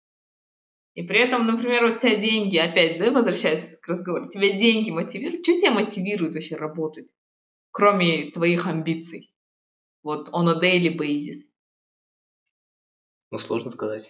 И 0.93 1.03
при 1.03 1.19
этом, 1.19 1.45
например, 1.45 1.83
у 1.85 1.97
тебя 1.97 2.15
деньги, 2.15 2.57
опять, 2.57 2.97
да, 2.97 3.11
возвращаясь 3.11 3.63
к 3.81 3.87
разговору, 3.87 4.29
тебя 4.29 4.51
деньги 4.57 4.89
мотивируют. 4.89 5.45
Что 5.45 5.53
тебя 5.53 5.71
мотивирует 5.71 6.33
вообще 6.33 6.55
работать, 6.55 7.07
кроме 7.71 8.31
твоих 8.31 8.65
амбиций? 8.65 9.31
Вот 10.03 10.29
on 10.29 10.47
a 10.49 10.59
daily 10.59 10.95
basis. 10.95 11.47
Ну, 13.31 13.39
сложно 13.39 13.71
сказать. 13.71 14.09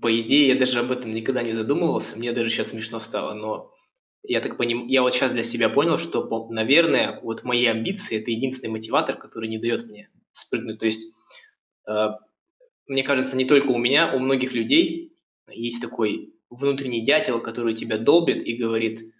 По 0.00 0.20
идее, 0.20 0.48
я 0.48 0.58
даже 0.58 0.78
об 0.78 0.92
этом 0.92 1.12
никогда 1.12 1.42
не 1.42 1.52
задумывался. 1.52 2.16
Мне 2.16 2.32
даже 2.32 2.50
сейчас 2.50 2.68
смешно 2.68 3.00
стало, 3.00 3.34
но 3.34 3.74
я 4.22 4.40
так 4.40 4.56
понимаю, 4.56 4.88
я 4.88 5.02
вот 5.02 5.12
сейчас 5.12 5.32
для 5.32 5.44
себя 5.44 5.68
понял, 5.68 5.98
что, 5.98 6.48
наверное, 6.50 7.20
вот 7.20 7.42
мои 7.42 7.66
амбиции– 7.66 8.18
это 8.20 8.30
единственный 8.30 8.70
мотиватор, 8.70 9.16
который 9.16 9.48
не 9.48 9.58
дает 9.58 9.86
мне 9.86 10.08
спрыгнуть. 10.32 10.78
То 10.78 10.86
есть, 10.86 11.12
э, 11.88 12.08
мне 12.86 13.02
кажется, 13.02 13.36
не 13.36 13.44
только 13.44 13.68
у 13.68 13.78
меня, 13.78 14.14
у 14.14 14.18
многих 14.18 14.52
людей 14.52 15.16
есть 15.50 15.82
такой 15.82 16.34
внутренний 16.48 17.04
дятел, 17.04 17.40
который 17.40 17.74
тебя 17.74 17.98
долбит 17.98 18.46
и 18.46 18.56
говорит, 18.56 19.12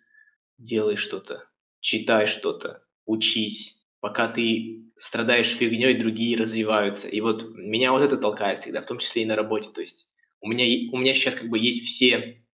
делай 0.58 0.96
что-то, 0.96 1.44
читай 1.80 2.26
что-то, 2.26 2.84
учись, 3.04 3.76
пока 4.00 4.28
ты 4.28 4.83
страдаешь 4.98 5.54
фигней, 5.54 5.94
другие 5.94 6.36
развиваются. 6.36 7.08
И 7.08 7.20
вот 7.20 7.54
меня 7.54 7.92
вот 7.92 8.02
это 8.02 8.16
толкает 8.16 8.58
всегда, 8.58 8.80
в 8.80 8.86
том 8.86 8.98
числе 8.98 9.22
и 9.22 9.26
на 9.26 9.36
работе. 9.36 9.70
То 9.70 9.80
есть 9.80 10.08
у 10.40 10.48
меня, 10.48 10.64
у 10.92 10.98
меня 10.98 11.14
сейчас 11.14 11.34
как 11.34 11.48
бы 11.48 11.58
есть 11.58 11.84
все 11.84 12.44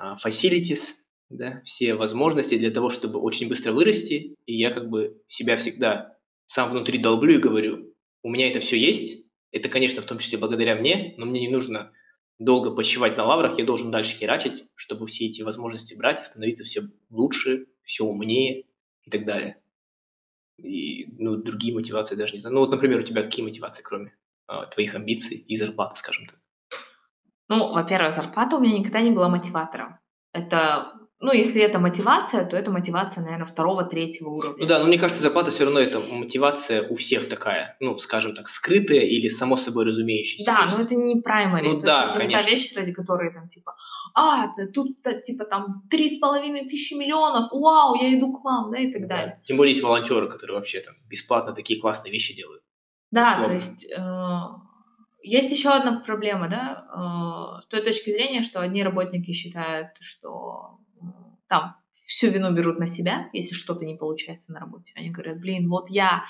uh, 0.00 0.16
facilities, 0.24 0.94
да, 1.30 1.62
все 1.64 1.94
возможности 1.94 2.58
для 2.58 2.70
того, 2.70 2.90
чтобы 2.90 3.20
очень 3.20 3.48
быстро 3.48 3.72
вырасти, 3.72 4.34
и 4.46 4.54
я 4.54 4.70
как 4.70 4.88
бы 4.88 5.22
себя 5.28 5.56
всегда 5.56 6.16
сам 6.46 6.70
внутри 6.70 6.98
долблю 6.98 7.36
и 7.36 7.42
говорю, 7.42 7.94
у 8.22 8.28
меня 8.28 8.50
это 8.50 8.60
все 8.60 8.78
есть, 8.78 9.24
это, 9.50 9.68
конечно, 9.68 10.02
в 10.02 10.06
том 10.06 10.18
числе 10.18 10.38
благодаря 10.38 10.76
мне, 10.76 11.14
но 11.16 11.26
мне 11.26 11.40
не 11.40 11.48
нужно 11.48 11.92
долго 12.38 12.74
почивать 12.74 13.16
на 13.16 13.24
лаврах, 13.24 13.58
я 13.58 13.64
должен 13.64 13.90
дальше 13.90 14.16
херачить, 14.16 14.64
чтобы 14.74 15.06
все 15.06 15.26
эти 15.26 15.42
возможности 15.42 15.94
брать, 15.94 16.24
становиться 16.24 16.64
все 16.64 16.82
лучше, 17.10 17.66
все 17.82 18.04
умнее 18.04 18.64
и 19.04 19.10
так 19.10 19.24
далее 19.24 19.61
и 20.58 21.06
ну, 21.18 21.36
другие 21.36 21.74
мотивации 21.74 22.14
даже 22.14 22.34
не 22.34 22.40
знаю. 22.40 22.54
Ну 22.54 22.60
вот, 22.60 22.70
например, 22.70 23.00
у 23.00 23.02
тебя 23.02 23.22
какие 23.22 23.44
мотивации, 23.44 23.82
кроме 23.82 24.14
а, 24.46 24.66
твоих 24.66 24.94
амбиций 24.94 25.36
и 25.36 25.56
зарплаты, 25.56 25.96
скажем 25.96 26.26
так? 26.26 26.38
Ну, 27.48 27.72
во-первых, 27.72 28.14
зарплата 28.14 28.56
у 28.56 28.60
меня 28.60 28.78
никогда 28.78 29.00
не 29.00 29.10
была 29.10 29.28
мотиватором. 29.28 29.98
Это 30.32 31.01
ну, 31.22 31.32
если 31.32 31.62
это 31.62 31.78
мотивация, 31.78 32.44
то 32.44 32.56
это 32.56 32.72
мотивация, 32.72 33.22
наверное, 33.22 33.46
второго, 33.46 33.84
третьего 33.84 34.30
уровня. 34.30 34.56
Ну 34.58 34.66
да, 34.66 34.80
но 34.80 34.86
мне 34.86 34.98
кажется, 34.98 35.22
зарплата 35.22 35.52
все 35.52 35.64
равно 35.64 35.78
это 35.78 36.00
мотивация 36.00 36.88
у 36.88 36.96
всех 36.96 37.28
такая, 37.28 37.76
ну, 37.78 37.96
скажем 37.98 38.34
так, 38.34 38.48
скрытая 38.48 39.02
или 39.02 39.28
само 39.28 39.56
собой 39.56 39.84
разумеющаяся. 39.84 40.44
Да, 40.44 40.66
но 40.66 40.82
это 40.82 40.96
не 40.96 41.22
primary. 41.22 41.74
Ну 41.74 41.80
то 41.80 41.86
да, 41.86 41.98
есть 41.98 42.08
это 42.10 42.18
конечно. 42.18 42.38
не 42.38 42.44
та 42.44 42.50
вещь, 42.50 42.72
ради 42.74 42.92
которой 42.92 43.32
там 43.32 43.48
типа, 43.48 43.76
а, 44.14 44.48
тут 44.74 44.96
типа 45.24 45.44
там 45.44 45.84
три 45.88 46.16
с 46.16 46.18
половиной 46.18 46.68
тысячи 46.68 46.94
миллионов, 46.94 47.52
вау, 47.52 47.94
я 47.94 48.18
иду 48.18 48.32
к 48.32 48.42
вам, 48.42 48.72
да, 48.72 48.78
и 48.78 48.92
так 48.92 49.02
да. 49.02 49.16
далее. 49.16 49.40
Тем 49.44 49.58
более 49.58 49.70
есть 49.70 49.82
волонтеры, 49.84 50.28
которые 50.28 50.56
вообще 50.56 50.80
там 50.80 50.96
бесплатно 51.08 51.52
такие 51.52 51.80
классные 51.80 52.10
вещи 52.10 52.34
делают. 52.34 52.64
Да, 53.12 53.38
условно. 53.40 53.46
то 53.46 53.54
есть 53.54 53.86
э, 53.96 54.38
есть 55.22 55.52
еще 55.52 55.68
одна 55.68 56.00
проблема, 56.00 56.48
да, 56.48 57.58
э, 57.60 57.62
с 57.62 57.66
той 57.68 57.82
точки 57.82 58.10
зрения, 58.10 58.42
что 58.42 58.60
одни 58.60 58.82
работники 58.82 59.32
считают, 59.32 59.90
что 60.00 60.78
там 61.52 61.74
всю 62.06 62.30
вину 62.30 62.50
берут 62.52 62.78
на 62.78 62.86
себя, 62.86 63.28
если 63.34 63.54
что-то 63.54 63.84
не 63.84 63.94
получается 63.94 64.52
на 64.52 64.60
работе. 64.60 64.92
Они 64.96 65.10
говорят, 65.10 65.38
блин, 65.38 65.68
вот 65.68 65.90
я 65.90 66.24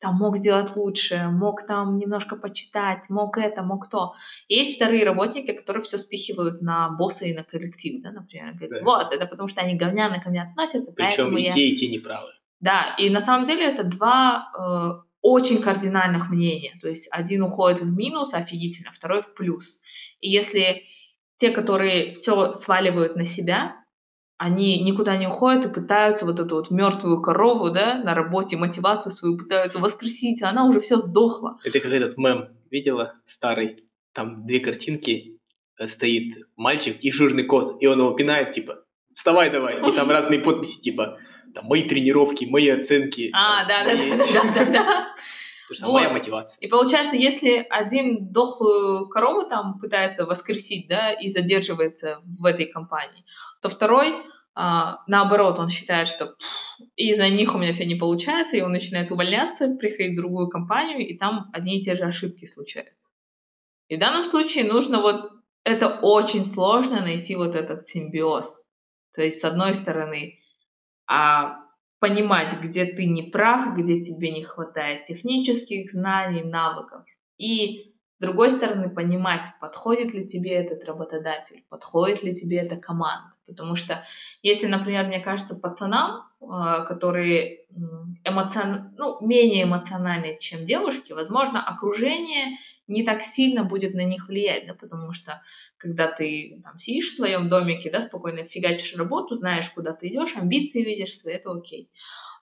там 0.00 0.14
мог 0.14 0.38
сделать 0.38 0.76
лучше, 0.76 1.28
мог 1.30 1.66
там 1.66 1.98
немножко 1.98 2.36
почитать, 2.36 3.10
мог 3.10 3.38
это, 3.38 3.62
мог 3.62 3.90
то. 3.90 4.14
есть 4.48 4.76
вторые 4.76 5.04
работники, 5.04 5.52
которые 5.52 5.82
все 5.82 5.98
спихивают 5.98 6.62
на 6.62 6.90
босса 6.90 7.26
и 7.26 7.34
на 7.34 7.42
коллектив, 7.42 8.00
да, 8.02 8.12
например. 8.12 8.54
Говорят, 8.54 8.78
да. 8.78 8.84
вот, 8.84 9.12
это 9.12 9.26
потому 9.26 9.48
что 9.48 9.60
они 9.60 9.74
говняно 9.74 10.20
ко 10.20 10.30
мне 10.30 10.42
относятся. 10.42 10.92
Причем 10.92 11.36
и 11.36 11.42
я... 11.42 11.50
те, 11.50 11.66
и 11.66 11.76
те 11.76 11.88
неправы. 11.88 12.30
Да, 12.60 12.94
и 12.98 13.10
на 13.10 13.20
самом 13.20 13.44
деле 13.44 13.64
это 13.64 13.82
два 13.82 14.48
э, 14.56 15.08
очень 15.22 15.60
кардинальных 15.60 16.30
мнения. 16.30 16.78
То 16.80 16.88
есть 16.88 17.08
один 17.10 17.42
уходит 17.42 17.80
в 17.80 17.96
минус 17.96 18.32
офигительно, 18.32 18.92
второй 18.92 19.22
в 19.22 19.34
плюс. 19.34 19.80
И 20.20 20.30
если 20.30 20.84
те, 21.36 21.50
которые 21.50 22.12
все 22.14 22.52
сваливают 22.52 23.16
на 23.16 23.24
себя, 23.24 23.77
они 24.38 24.82
никуда 24.84 25.16
не 25.16 25.26
уходят 25.26 25.66
и 25.66 25.74
пытаются 25.74 26.24
вот 26.24 26.38
эту 26.38 26.54
вот 26.54 26.70
мертвую 26.70 27.20
корову, 27.20 27.70
да, 27.70 27.98
на 27.98 28.14
работе, 28.14 28.56
мотивацию 28.56 29.12
свою 29.12 29.36
пытаются 29.36 29.80
воскресить, 29.80 30.42
а 30.42 30.50
она 30.50 30.64
уже 30.64 30.80
все 30.80 30.98
сдохла. 30.98 31.58
Это 31.64 31.80
как 31.80 31.92
этот 31.92 32.16
мем 32.16 32.48
видела 32.70 33.14
старый, 33.24 33.84
там 34.14 34.46
две 34.46 34.60
картинки, 34.60 35.38
э, 35.78 35.88
стоит 35.88 36.36
мальчик 36.56 36.98
и 37.00 37.10
жирный 37.10 37.44
кот, 37.44 37.82
и 37.82 37.86
он 37.86 37.98
его 37.98 38.12
пинает, 38.12 38.52
типа, 38.52 38.84
вставай 39.12 39.50
давай, 39.50 39.76
и 39.76 39.92
там 39.92 40.08
разные 40.08 40.38
подписи, 40.38 40.80
типа, 40.80 41.18
там, 41.52 41.66
мои 41.66 41.88
тренировки, 41.88 42.44
мои 42.44 42.68
оценки. 42.68 43.30
А, 43.34 43.66
да, 43.66 43.84
да, 43.84 43.96
да, 43.96 44.16
да, 44.16 44.54
да, 44.54 44.64
да. 44.70 45.06
То 45.68 45.74
есть 45.74 45.82
моя 45.82 46.10
мотивация. 46.10 46.58
И 46.60 46.66
получается, 46.66 47.16
если 47.16 47.66
один 47.68 48.32
дохлую 48.32 49.08
корову 49.08 49.48
там 49.48 49.78
пытается 49.78 50.24
воскресить, 50.24 50.88
да, 50.88 51.12
и 51.12 51.28
задерживается 51.28 52.22
в 52.24 52.44
этой 52.46 52.66
компании, 52.66 53.24
то 53.60 53.68
второй, 53.68 54.14
а, 54.54 55.02
наоборот, 55.06 55.58
он 55.58 55.68
считает, 55.68 56.08
что 56.08 56.34
из-за 56.96 57.28
них 57.28 57.54
у 57.54 57.58
меня 57.58 57.72
все 57.74 57.84
не 57.84 57.96
получается, 57.96 58.56
и 58.56 58.62
он 58.62 58.72
начинает 58.72 59.10
увольняться, 59.10 59.68
приходит 59.68 60.14
в 60.14 60.16
другую 60.16 60.48
компанию, 60.48 61.06
и 61.06 61.18
там 61.18 61.50
одни 61.52 61.78
и 61.78 61.82
те 61.82 61.94
же 61.94 62.04
ошибки 62.04 62.46
случаются. 62.46 63.12
И 63.88 63.96
в 63.96 64.00
данном 64.00 64.24
случае 64.24 64.64
нужно 64.64 65.00
вот, 65.00 65.30
это 65.64 65.98
очень 66.00 66.46
сложно 66.46 67.02
найти 67.02 67.36
вот 67.36 67.54
этот 67.54 67.84
симбиоз. 67.84 68.64
То 69.14 69.22
есть, 69.22 69.40
с 69.40 69.44
одной 69.44 69.74
стороны, 69.74 70.38
а, 71.06 71.58
понимать, 72.00 72.58
где 72.60 72.84
ты 72.84 73.06
не 73.06 73.22
прав, 73.22 73.76
где 73.76 74.00
тебе 74.02 74.30
не 74.30 74.44
хватает 74.44 75.04
технических 75.06 75.90
знаний, 75.92 76.42
навыков. 76.42 77.04
И 77.38 77.94
С 78.18 78.20
другой 78.20 78.50
стороны, 78.50 78.90
понимать, 78.90 79.46
подходит 79.60 80.12
ли 80.12 80.26
тебе 80.26 80.50
этот 80.50 80.84
работодатель, 80.84 81.62
подходит 81.68 82.24
ли 82.24 82.34
тебе 82.34 82.58
эта 82.58 82.76
команда. 82.76 83.32
Потому 83.46 83.76
что 83.76 84.04
если, 84.42 84.66
например, 84.66 85.06
мне 85.06 85.20
кажется, 85.20 85.54
пацанам, 85.54 86.24
а, 86.40 86.84
которые 86.84 87.64
эмоцион... 88.24 88.92
ну, 88.96 89.18
менее 89.24 89.64
эмоциональные, 89.64 90.38
чем 90.38 90.66
девушки, 90.66 91.12
возможно, 91.12 91.62
окружение 91.64 92.58
не 92.88 93.04
так 93.04 93.22
сильно 93.22 93.64
будет 93.64 93.94
на 93.94 94.04
них 94.04 94.28
влиять, 94.28 94.66
да, 94.66 94.74
потому 94.74 95.12
что 95.12 95.42
когда 95.76 96.10
ты 96.10 96.60
там, 96.64 96.78
сидишь 96.78 97.08
в 97.08 97.16
своем 97.16 97.48
домике, 97.48 97.90
да, 97.90 98.00
спокойно 98.00 98.44
фигачишь 98.44 98.96
работу, 98.96 99.36
знаешь, 99.36 99.68
куда 99.70 99.92
ты 99.92 100.08
идешь, 100.08 100.36
амбиции 100.36 100.82
видишь 100.82 101.18
свои, 101.18 101.34
это 101.34 101.52
окей. 101.52 101.90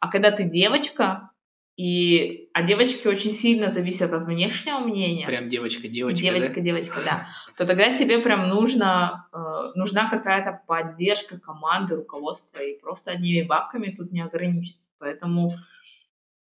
А 0.01 0.09
когда 0.11 0.31
ты 0.31 0.45
девочка, 0.45 1.31
и, 1.77 2.49
а 2.55 2.63
девочки 2.63 3.07
очень 3.07 3.33
сильно 3.33 3.69
зависят 3.69 4.11
от 4.15 4.25
внешнего 4.25 4.79
мнения. 4.79 5.27
Прям 5.27 5.49
девочка-девочка, 5.49 6.23
Девочка, 6.23 6.55
да? 6.55 6.61
девочка, 6.63 7.01
да. 7.05 7.27
То 7.59 7.67
тогда 7.67 7.95
тебе 7.95 8.19
прям 8.19 8.49
нужно, 8.49 9.29
э, 9.31 9.39
нужна 9.75 10.09
какая-то 10.09 10.63
поддержка 10.67 11.39
команды, 11.39 11.97
руководства, 11.97 12.61
и 12.61 12.81
просто 12.81 13.11
одними 13.11 13.43
бабками 13.43 13.91
тут 13.91 14.11
не 14.11 14.23
ограничиться. 14.23 14.89
Поэтому, 14.99 15.55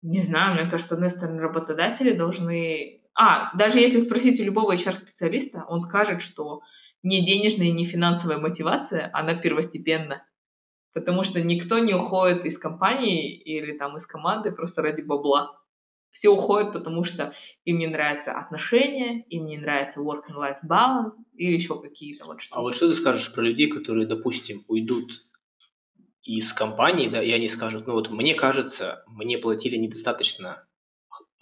не 0.03 0.21
знаю, 0.21 0.55
мне 0.55 0.71
кажется, 0.71 0.91
с 0.91 0.93
одной 0.93 1.11
стороны, 1.11 1.41
работодатели 1.41 2.13
должны... 2.13 3.01
А, 3.17 3.57
даже 3.57 3.81
если 3.81 4.01
спросить 4.01 4.41
у 4.41 4.45
любого 4.45 4.75
HR-специалиста, 4.75 5.65
он 5.69 5.81
скажет, 5.81 6.21
что 6.21 6.63
не 7.03 7.25
денежная 7.25 7.69
и 7.69 7.73
не 7.73 7.85
финансовая 7.85 8.39
мотивация, 8.39 9.11
она 9.13 9.35
первостепенна 9.35 10.23
потому 10.95 11.25
что 11.25 11.43
никто 11.43 11.79
не 11.81 11.93
уходит 11.93 12.47
из 12.47 12.57
компании 12.57 13.37
или 13.37 13.77
там 13.77 13.97
из 13.99 14.07
команды 14.07 14.53
просто 14.53 14.81
ради 14.81 15.03
бабла. 15.03 15.61
Все 16.13 16.29
уходят, 16.29 16.73
потому 16.73 17.03
что 17.03 17.35
им 17.65 17.79
не 17.79 17.89
нравятся 17.89 18.33
отношения, 18.33 19.25
им 19.29 19.47
не 19.47 19.59
нравится 19.59 19.99
work 19.99 20.23
and 20.31 20.37
life 20.37 20.59
balance 20.65 21.17
или 21.35 21.55
еще 21.55 21.81
какие-то 21.81 22.25
вот 22.25 22.41
что. 22.41 22.55
А 22.55 22.63
вот 22.63 22.77
что 22.77 22.89
ты 22.89 22.95
скажешь 22.95 23.35
про 23.35 23.43
людей, 23.43 23.67
которые, 23.67 24.07
допустим, 24.07 24.65
уйдут 24.69 25.11
из 26.23 26.53
компании, 26.53 27.09
да, 27.09 27.21
и 27.21 27.33
они 27.33 27.49
скажут, 27.49 27.89
ну 27.89 27.95
вот 27.95 28.11
мне 28.11 28.35
кажется, 28.35 29.03
мне 29.09 29.39
платили 29.39 29.77
недостаточно 29.77 30.65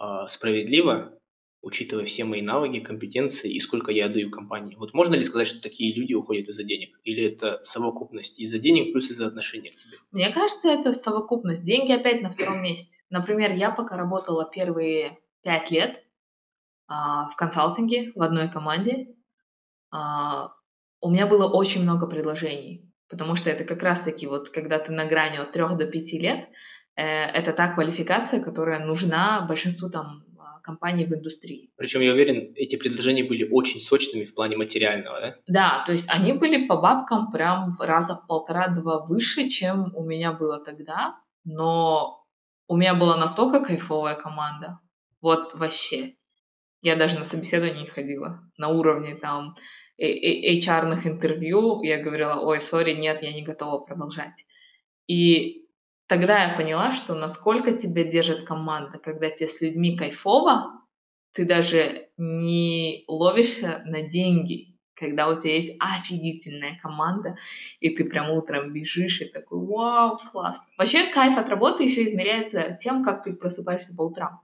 э, 0.01 0.25
справедливо, 0.27 1.19
учитывая 1.63 2.05
все 2.05 2.25
мои 2.25 2.41
навыки, 2.41 2.81
компетенции 2.81 3.51
и 3.51 3.59
сколько 3.59 3.91
я 3.91 4.05
отдаю 4.05 4.29
компании. 4.29 4.75
Вот 4.75 4.93
можно 4.93 5.15
ли 5.15 5.23
сказать, 5.23 5.47
что 5.47 5.61
такие 5.61 5.95
люди 5.95 6.13
уходят 6.13 6.49
из-за 6.49 6.63
денег? 6.63 6.99
Или 7.05 7.23
это 7.23 7.61
совокупность 7.63 8.37
из-за 8.37 8.59
денег 8.59 8.91
плюс 8.91 9.09
из-за 9.09 9.27
отношения 9.27 9.71
к 9.71 9.77
тебе? 9.77 9.97
Мне 10.11 10.29
кажется, 10.31 10.69
это 10.69 10.91
совокупность. 10.91 11.63
Деньги 11.63 11.93
опять 11.93 12.21
на 12.21 12.29
втором 12.29 12.61
месте. 12.61 12.93
Например, 13.09 13.53
я 13.53 13.71
пока 13.71 13.95
работала 13.95 14.47
первые 14.47 15.19
пять 15.41 15.71
лет 15.71 16.03
а, 16.87 17.29
в 17.29 17.35
консалтинге 17.37 18.11
в 18.13 18.21
одной 18.21 18.49
команде, 18.49 19.15
а, 19.89 20.51
у 20.99 21.09
меня 21.09 21.27
было 21.27 21.49
очень 21.49 21.83
много 21.83 22.07
предложений, 22.07 22.91
потому 23.09 23.35
что 23.35 23.49
это 23.49 23.63
как 23.63 23.81
раз-таки 23.83 24.27
вот, 24.27 24.49
когда 24.49 24.79
ты 24.79 24.91
на 24.91 25.05
грани 25.05 25.37
от 25.37 25.53
трех 25.53 25.77
до 25.77 25.85
пяти 25.85 26.19
лет, 26.19 26.49
э, 26.95 27.03
это 27.03 27.53
та 27.53 27.73
квалификация, 27.73 28.41
которая 28.41 28.79
нужна 28.85 29.41
большинству 29.41 29.89
там 29.89 30.23
компаний 30.63 31.05
в 31.05 31.13
индустрии. 31.13 31.69
Причем, 31.77 32.01
я 32.01 32.13
уверен, 32.13 32.53
эти 32.55 32.75
предложения 32.75 33.23
были 33.23 33.47
очень 33.51 33.81
сочными 33.81 34.23
в 34.23 34.33
плане 34.33 34.57
материального, 34.57 35.19
да? 35.19 35.35
Да, 35.47 35.83
то 35.85 35.91
есть 35.91 36.05
они 36.09 36.33
были 36.33 36.67
по 36.67 36.77
бабкам 36.77 37.31
прям 37.31 37.77
раза 37.79 38.15
в 38.15 38.25
полтора-два 38.27 39.05
выше, 39.05 39.49
чем 39.49 39.93
у 39.95 40.03
меня 40.03 40.31
было 40.31 40.63
тогда, 40.63 41.17
но 41.45 42.25
у 42.67 42.77
меня 42.77 42.95
была 42.95 43.17
настолько 43.17 43.59
кайфовая 43.59 44.15
команда, 44.15 44.79
вот 45.21 45.53
вообще. 45.53 46.15
Я 46.81 46.95
даже 46.95 47.17
на 47.17 47.23
собеседование 47.23 47.81
не 47.81 47.87
ходила. 47.87 48.41
На 48.57 48.67
уровне 48.67 49.15
там 49.15 49.55
HR-ных 50.01 51.07
интервью 51.07 51.81
я 51.83 52.01
говорила, 52.01 52.41
ой, 52.41 52.59
сори, 52.59 52.93
нет, 52.93 53.21
я 53.21 53.31
не 53.31 53.41
готова 53.41 53.79
продолжать. 53.79 54.45
И 55.07 55.62
тогда 56.13 56.43
я 56.43 56.55
поняла, 56.55 56.91
что 56.91 57.15
насколько 57.15 57.71
тебя 57.71 58.03
держит 58.03 58.45
команда, 58.45 58.99
когда 58.99 59.31
тебе 59.31 59.47
с 59.47 59.59
людьми 59.61 59.97
кайфово, 59.97 60.79
ты 61.33 61.43
даже 61.43 62.09
не 62.17 63.03
ловишься 63.07 63.81
на 63.85 64.03
деньги, 64.03 64.77
когда 64.93 65.27
у 65.27 65.41
тебя 65.41 65.55
есть 65.55 65.75
офигительная 65.79 66.77
команда, 66.83 67.35
и 67.79 67.89
ты 67.89 68.05
прям 68.05 68.29
утром 68.29 68.71
бежишь 68.71 69.21
и 69.21 69.25
такой, 69.25 69.57
вау, 69.65 70.19
классно. 70.31 70.67
Вообще 70.77 71.11
кайф 71.11 71.35
от 71.35 71.49
работы 71.49 71.83
еще 71.83 72.07
измеряется 72.07 72.77
тем, 72.79 73.03
как 73.03 73.23
ты 73.23 73.33
просыпаешься 73.33 73.91
по 73.95 74.03
утрам. 74.03 74.41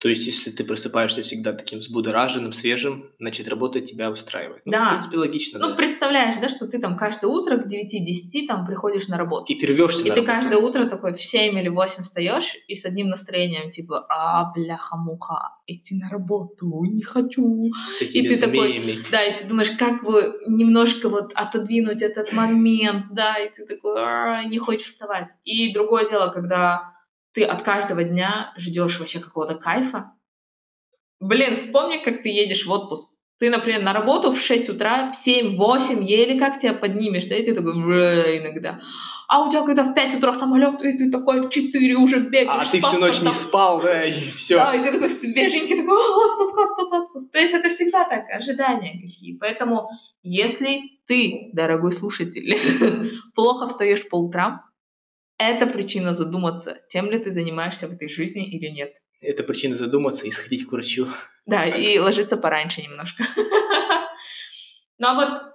То 0.00 0.08
есть, 0.08 0.24
если 0.26 0.50
ты 0.50 0.62
просыпаешься 0.64 1.22
всегда 1.22 1.52
таким 1.52 1.80
взбудораженным, 1.80 2.52
свежим, 2.52 3.10
значит, 3.18 3.48
работа 3.48 3.80
тебя 3.80 4.10
устраивает. 4.10 4.62
Ну, 4.64 4.70
да. 4.72 4.84
В 4.86 4.90
принципе, 4.90 5.16
логично. 5.18 5.58
Ну, 5.58 5.70
да. 5.70 5.74
представляешь, 5.74 6.36
да, 6.40 6.48
что 6.48 6.68
ты 6.68 6.78
там 6.78 6.96
каждое 6.96 7.26
утро 7.26 7.56
к 7.56 7.66
9-10 7.66 8.46
там 8.46 8.64
приходишь 8.64 9.08
на 9.08 9.18
работу. 9.18 9.52
И 9.52 9.58
ты 9.58 9.66
рвешься 9.66 10.00
И 10.00 10.04
ты 10.04 10.10
работу. 10.10 10.26
каждое 10.26 10.58
утро 10.58 10.86
такой 10.86 11.14
в 11.14 11.20
7 11.22 11.58
или 11.58 11.68
8 11.68 12.04
встаешь 12.04 12.54
и 12.68 12.76
с 12.76 12.84
одним 12.84 13.08
настроением, 13.08 13.72
типа, 13.72 14.06
а, 14.08 14.52
бляха-муха, 14.52 15.56
идти 15.66 15.96
на 15.96 16.08
работу, 16.10 16.84
не 16.84 17.02
хочу. 17.02 17.70
С 17.98 18.00
этими 18.02 18.24
и 18.24 18.28
ты 18.28 18.34
змеями. 18.36 18.92
такой, 18.92 19.10
да, 19.10 19.24
и 19.24 19.38
ты 19.38 19.44
думаешь, 19.46 19.70
как 19.72 20.04
бы 20.04 20.40
немножко 20.46 21.08
вот 21.08 21.32
отодвинуть 21.34 22.02
этот 22.02 22.32
момент, 22.32 23.06
да, 23.12 23.36
и 23.36 23.50
ты 23.52 23.66
такой, 23.66 23.94
«А, 23.96 24.44
не 24.44 24.58
хочешь 24.58 24.86
вставать. 24.88 25.30
И 25.44 25.72
другое 25.74 26.08
дело, 26.08 26.28
когда 26.28 26.92
ты 27.32 27.44
от 27.44 27.62
каждого 27.62 28.04
дня 28.04 28.52
ждешь 28.56 28.98
вообще 28.98 29.20
какого-то 29.20 29.54
кайфа, 29.54 30.12
Блин, 31.20 31.54
вспомни, 31.54 31.98
как 31.98 32.22
ты 32.22 32.28
едешь 32.28 32.66
в 32.66 32.70
отпуск. 32.70 33.16
Ты, 33.40 33.50
например, 33.50 33.82
на 33.82 33.92
работу 33.92 34.32
в 34.32 34.40
6 34.40 34.68
утра, 34.68 35.12
в 35.12 35.28
7-8, 35.28 36.02
еле 36.02 36.38
как 36.38 36.58
тебя 36.58 36.74
поднимешь, 36.74 37.26
да, 37.26 37.36
и 37.36 37.44
ты 37.44 37.54
такой 37.54 37.72
иногда. 37.72 38.80
А 39.28 39.42
у 39.42 39.50
тебя 39.50 39.62
когда 39.62 39.84
в 39.84 39.94
5 39.94 40.16
утра 40.16 40.34
самолет, 40.34 40.82
и 40.82 40.98
ты 40.98 41.10
такой 41.10 41.42
в 41.42 41.50
4 41.50 41.94
уже 41.96 42.18
бегаешь. 42.20 42.68
А 42.68 42.70
ты 42.70 42.80
всю 42.80 42.98
ночь 42.98 43.20
не 43.20 43.32
спал, 43.32 43.80
да, 43.80 44.04
и 44.04 44.30
все. 44.32 44.56
Да, 44.56 44.74
и 44.74 44.82
ты 44.82 44.92
такой 44.92 45.08
свеженький, 45.10 45.76
такой, 45.76 45.96
отпуск, 45.96 46.56
отпуск, 46.56 46.92
отпуск. 46.92 47.32
То 47.32 47.38
есть 47.38 47.54
это 47.54 47.68
всегда 47.68 48.08
так, 48.08 48.28
ожидания 48.30 49.00
какие. 49.00 49.36
Поэтому, 49.36 49.88
если 50.22 50.80
ты, 51.06 51.50
дорогой 51.52 51.92
слушатель, 51.92 52.58
плохо 53.34 53.68
встаешь 53.68 54.08
по 54.08 54.16
утрам, 54.16 54.62
это 55.38 55.66
причина 55.66 56.14
задуматься, 56.14 56.80
тем 56.88 57.06
ли 57.10 57.18
ты 57.18 57.30
занимаешься 57.30 57.88
в 57.88 57.92
этой 57.92 58.08
жизни 58.08 58.46
или 58.48 58.68
нет. 58.68 58.96
Это 59.20 59.42
причина 59.44 59.76
задуматься 59.76 60.26
и 60.26 60.30
сходить 60.30 60.66
к 60.66 60.72
врачу. 60.72 61.08
Да, 61.46 61.64
и 61.64 61.98
ложиться 61.98 62.36
пораньше 62.36 62.82
немножко. 62.82 63.24
Ну 65.00 65.06
а 65.06 65.14
вот 65.14 65.52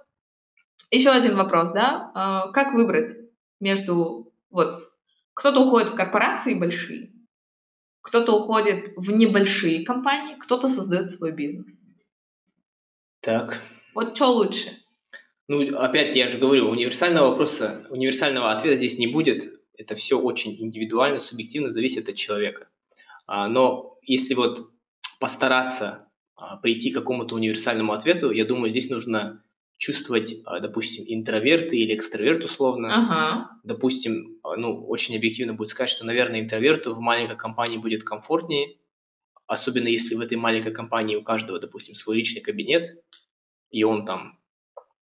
еще 0.90 1.10
один 1.10 1.36
вопрос, 1.36 1.70
да? 1.72 2.10
А, 2.14 2.50
как 2.52 2.72
выбрать 2.72 3.14
между... 3.60 4.32
Вот, 4.48 4.90
кто-то 5.34 5.60
уходит 5.60 5.90
в 5.90 5.96
корпорации 5.96 6.54
большие, 6.54 7.10
кто-то 8.00 8.32
уходит 8.32 8.94
в 8.96 9.10
небольшие 9.10 9.84
компании, 9.84 10.36
кто-то 10.36 10.68
создает 10.68 11.10
свой 11.10 11.32
бизнес. 11.32 11.66
Так. 13.20 13.60
Вот 13.94 14.16
что 14.16 14.32
лучше? 14.32 14.78
Ну, 15.48 15.76
опять 15.76 16.16
я 16.16 16.28
же 16.28 16.38
говорю, 16.38 16.70
универсального 16.70 17.30
вопроса, 17.30 17.86
универсального 17.90 18.52
ответа 18.52 18.76
здесь 18.76 18.98
не 18.98 19.08
будет. 19.08 19.52
Это 19.76 19.96
все 19.96 20.18
очень 20.18 20.60
индивидуально, 20.60 21.20
субъективно, 21.20 21.72
зависит 21.72 22.08
от 22.08 22.16
человека. 22.16 22.68
А, 23.26 23.48
но 23.48 23.98
если 24.02 24.34
вот 24.34 24.70
постараться 25.18 26.08
а, 26.36 26.56
прийти 26.56 26.90
к 26.90 26.94
какому-то 26.94 27.34
универсальному 27.34 27.92
ответу, 27.92 28.30
я 28.30 28.44
думаю, 28.44 28.70
здесь 28.70 28.90
нужно 28.90 29.42
чувствовать, 29.78 30.36
а, 30.44 30.60
допустим, 30.60 31.04
интроверт 31.06 31.72
или 31.72 31.94
экстраверт 31.94 32.44
условно. 32.44 32.94
Ага. 32.94 33.50
Допустим, 33.64 34.38
ну, 34.56 34.86
очень 34.86 35.16
объективно 35.16 35.54
будет 35.54 35.70
сказать, 35.70 35.90
что, 35.90 36.04
наверное, 36.06 36.40
интроверту 36.40 36.94
в 36.94 37.00
маленькой 37.00 37.36
компании 37.36 37.78
будет 37.78 38.04
комфортнее, 38.04 38.76
особенно 39.46 39.88
если 39.88 40.14
в 40.14 40.20
этой 40.20 40.36
маленькой 40.36 40.72
компании 40.72 41.16
у 41.16 41.22
каждого, 41.22 41.58
допустим, 41.58 41.94
свой 41.94 42.16
личный 42.16 42.40
кабинет, 42.40 42.84
и 43.70 43.84
он 43.84 44.06
там 44.06 44.38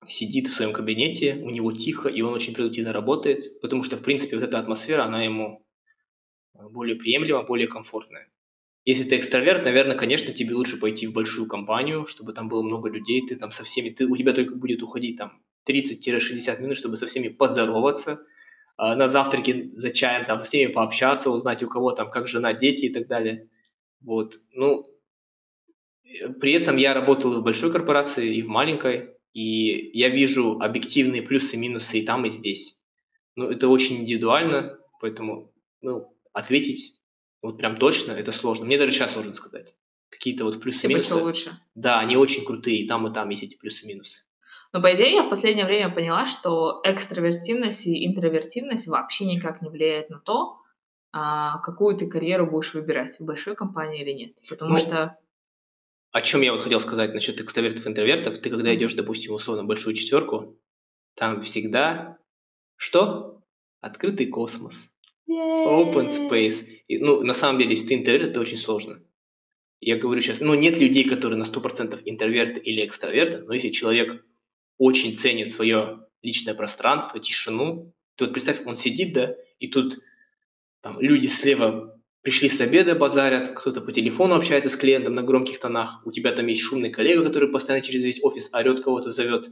сидит 0.08 0.48
в 0.48 0.54
своем 0.54 0.74
кабинете, 0.74 1.36
у 1.36 1.50
него 1.50 1.72
тихо, 1.72 2.10
и 2.10 2.22
он 2.22 2.34
очень 2.34 2.54
продуктивно 2.54 2.94
работает, 2.94 3.60
потому 3.62 3.84
что, 3.84 3.98
в 3.98 4.02
принципе, 4.02 4.38
вот 4.38 4.44
эта 4.44 4.60
атмосфера, 4.60 5.04
она 5.04 5.24
ему 5.24 5.66
более 6.54 6.96
приемлемо, 6.96 7.44
более 7.44 7.68
комфортное. 7.68 8.30
Если 8.86 9.04
ты 9.04 9.18
экстраверт, 9.18 9.66
наверное, 9.66 9.98
конечно, 9.98 10.34
тебе 10.34 10.56
лучше 10.56 10.80
пойти 10.80 11.06
в 11.06 11.14
большую 11.14 11.48
компанию, 11.48 12.06
чтобы 12.06 12.34
там 12.34 12.50
было 12.50 12.64
много 12.64 12.90
людей, 12.90 13.26
ты 13.28 13.36
там 13.36 13.52
со 13.52 13.64
всеми, 13.64 13.90
ты, 13.90 14.06
у 14.06 14.18
тебя 14.18 14.34
только 14.34 14.56
будет 14.56 14.82
уходить 14.82 15.18
там 15.18 15.42
30-60 15.68 16.62
минут, 16.62 16.78
чтобы 16.78 16.98
со 16.98 17.06
всеми 17.06 17.28
поздороваться, 17.28 18.26
а 18.78 18.96
на 18.96 19.10
завтраке 19.10 19.70
за 19.74 19.92
чаем 19.92 20.26
там 20.26 20.40
со 20.40 20.46
всеми 20.46 20.72
пообщаться, 20.72 21.30
узнать 21.30 21.62
у 21.62 21.68
кого 21.68 21.92
там 21.92 22.10
как 22.10 22.28
жена, 22.28 22.54
дети 22.54 22.86
и 22.86 22.94
так 22.94 23.08
далее. 23.08 23.50
Вот, 24.02 24.40
ну, 24.54 24.86
при 26.40 26.54
этом 26.54 26.78
я 26.78 26.94
работал 26.94 27.34
в 27.34 27.44
большой 27.44 27.72
корпорации, 27.72 28.38
и 28.38 28.42
в 28.42 28.48
маленькой, 28.48 29.19
и 29.34 29.98
я 29.98 30.10
вижу 30.10 30.60
объективные 30.60 31.22
плюсы 31.22 31.56
и 31.56 31.60
минусы 31.60 32.00
и 32.00 32.06
там, 32.06 32.26
и 32.26 32.30
здесь. 32.30 32.78
Ну, 33.36 33.50
это 33.50 33.68
очень 33.70 33.98
индивидуально, 34.02 34.78
поэтому, 35.00 35.52
ну, 35.82 36.14
ответить 36.34 36.94
вот 37.42 37.58
прям 37.58 37.78
точно 37.78 38.12
это 38.12 38.32
сложно. 38.32 38.66
Мне 38.66 38.78
даже 38.78 38.92
сейчас 38.92 39.14
сложно 39.14 39.34
сказать. 39.36 39.76
какие-то 40.10 40.44
вот 40.44 40.54
Типа, 40.56 40.64
плюсы-минусы. 40.64 41.06
что 41.06 41.24
лучше? 41.24 41.60
Да, 41.76 42.00
они 42.00 42.18
очень 42.18 42.44
крутые, 42.44 42.80
и 42.80 42.88
там, 42.88 43.08
и 43.08 43.14
там 43.14 43.30
есть 43.30 43.44
эти 43.44 43.56
плюсы-минусы. 43.58 44.24
Но, 44.74 44.82
по 44.82 44.94
идее, 44.94 45.14
я 45.14 45.24
в 45.24 45.30
последнее 45.30 45.66
время 45.66 45.90
поняла, 45.94 46.26
что 46.26 46.82
экстравертивность 46.84 47.88
и 47.88 48.06
интровертивность 48.06 48.88
вообще 48.88 49.26
никак 49.26 49.62
не 49.62 49.70
влияет 49.70 50.10
на 50.10 50.20
то, 50.20 50.58
а, 51.12 51.60
какую 51.60 51.96
ты 51.98 52.08
карьеру 52.08 52.48
будешь 52.52 52.74
выбирать, 52.74 53.18
в 53.20 53.24
большой 53.24 53.56
компании 53.56 54.02
или 54.02 54.12
нет. 54.12 54.34
Потому 54.50 54.72
Ну, 54.74 54.78
что... 54.78 55.18
О 56.12 56.22
чем 56.22 56.42
я 56.42 56.52
вот 56.52 56.62
хотел 56.62 56.80
сказать 56.80 57.14
насчет 57.14 57.40
экстравертов 57.40 57.86
и 57.86 57.90
интровертов. 57.90 58.40
Ты 58.40 58.50
когда 58.50 58.74
идешь, 58.74 58.94
допустим, 58.94 59.34
условно 59.34 59.64
большую 59.64 59.96
четверку, 59.96 60.60
там 61.16 61.44
всегда 61.44 62.18
что? 62.78 63.44
Открытый 63.82 64.28
космос, 64.28 64.90
open 65.30 66.08
space. 66.08 66.66
И, 66.88 66.98
ну, 66.98 67.22
на 67.22 67.34
самом 67.34 67.60
деле, 67.60 67.72
если 67.72 67.88
ты 67.88 67.94
интроверт, 67.96 68.30
это 68.30 68.40
очень 68.40 68.58
сложно. 68.58 69.02
Я 69.82 69.98
говорю 69.98 70.22
сейчас, 70.22 70.40
ну, 70.40 70.56
нет 70.56 70.78
людей, 70.78 71.08
которые 71.08 71.38
на 71.38 71.44
100% 71.44 72.02
интроверты 72.06 72.60
или 72.60 72.86
экстраверты, 72.86 73.40
но 73.40 73.54
если 73.54 73.70
человек 73.70 74.26
очень 74.78 75.16
ценит 75.16 75.52
свое 75.52 76.06
личное 76.22 76.56
пространство, 76.56 77.20
тишину, 77.20 77.94
ты 78.16 78.26
вот 78.26 78.34
представь, 78.34 78.66
он 78.66 78.78
сидит, 78.78 79.14
да, 79.14 79.36
и 79.60 79.68
тут 79.68 80.00
там 80.82 81.00
люди 81.00 81.28
слева 81.28 81.99
пришли 82.22 82.50
с 82.50 82.60
обеда, 82.60 82.96
базарят, 82.96 83.50
кто-то 83.56 83.82
по 83.82 83.92
телефону 83.92 84.36
общается 84.36 84.70
с 84.70 84.76
клиентом 84.76 85.16
на 85.16 85.24
громких 85.24 85.60
тонах, 85.60 86.02
у 86.06 86.12
тебя 86.12 86.32
там 86.34 86.48
есть 86.48 86.62
шумный 86.62 86.90
коллега, 86.90 87.24
который 87.24 87.50
постоянно 87.50 87.86
через 87.86 88.04
весь 88.04 88.24
офис 88.24 88.50
орет, 88.54 88.84
кого-то 88.84 89.12
зовет, 89.12 89.50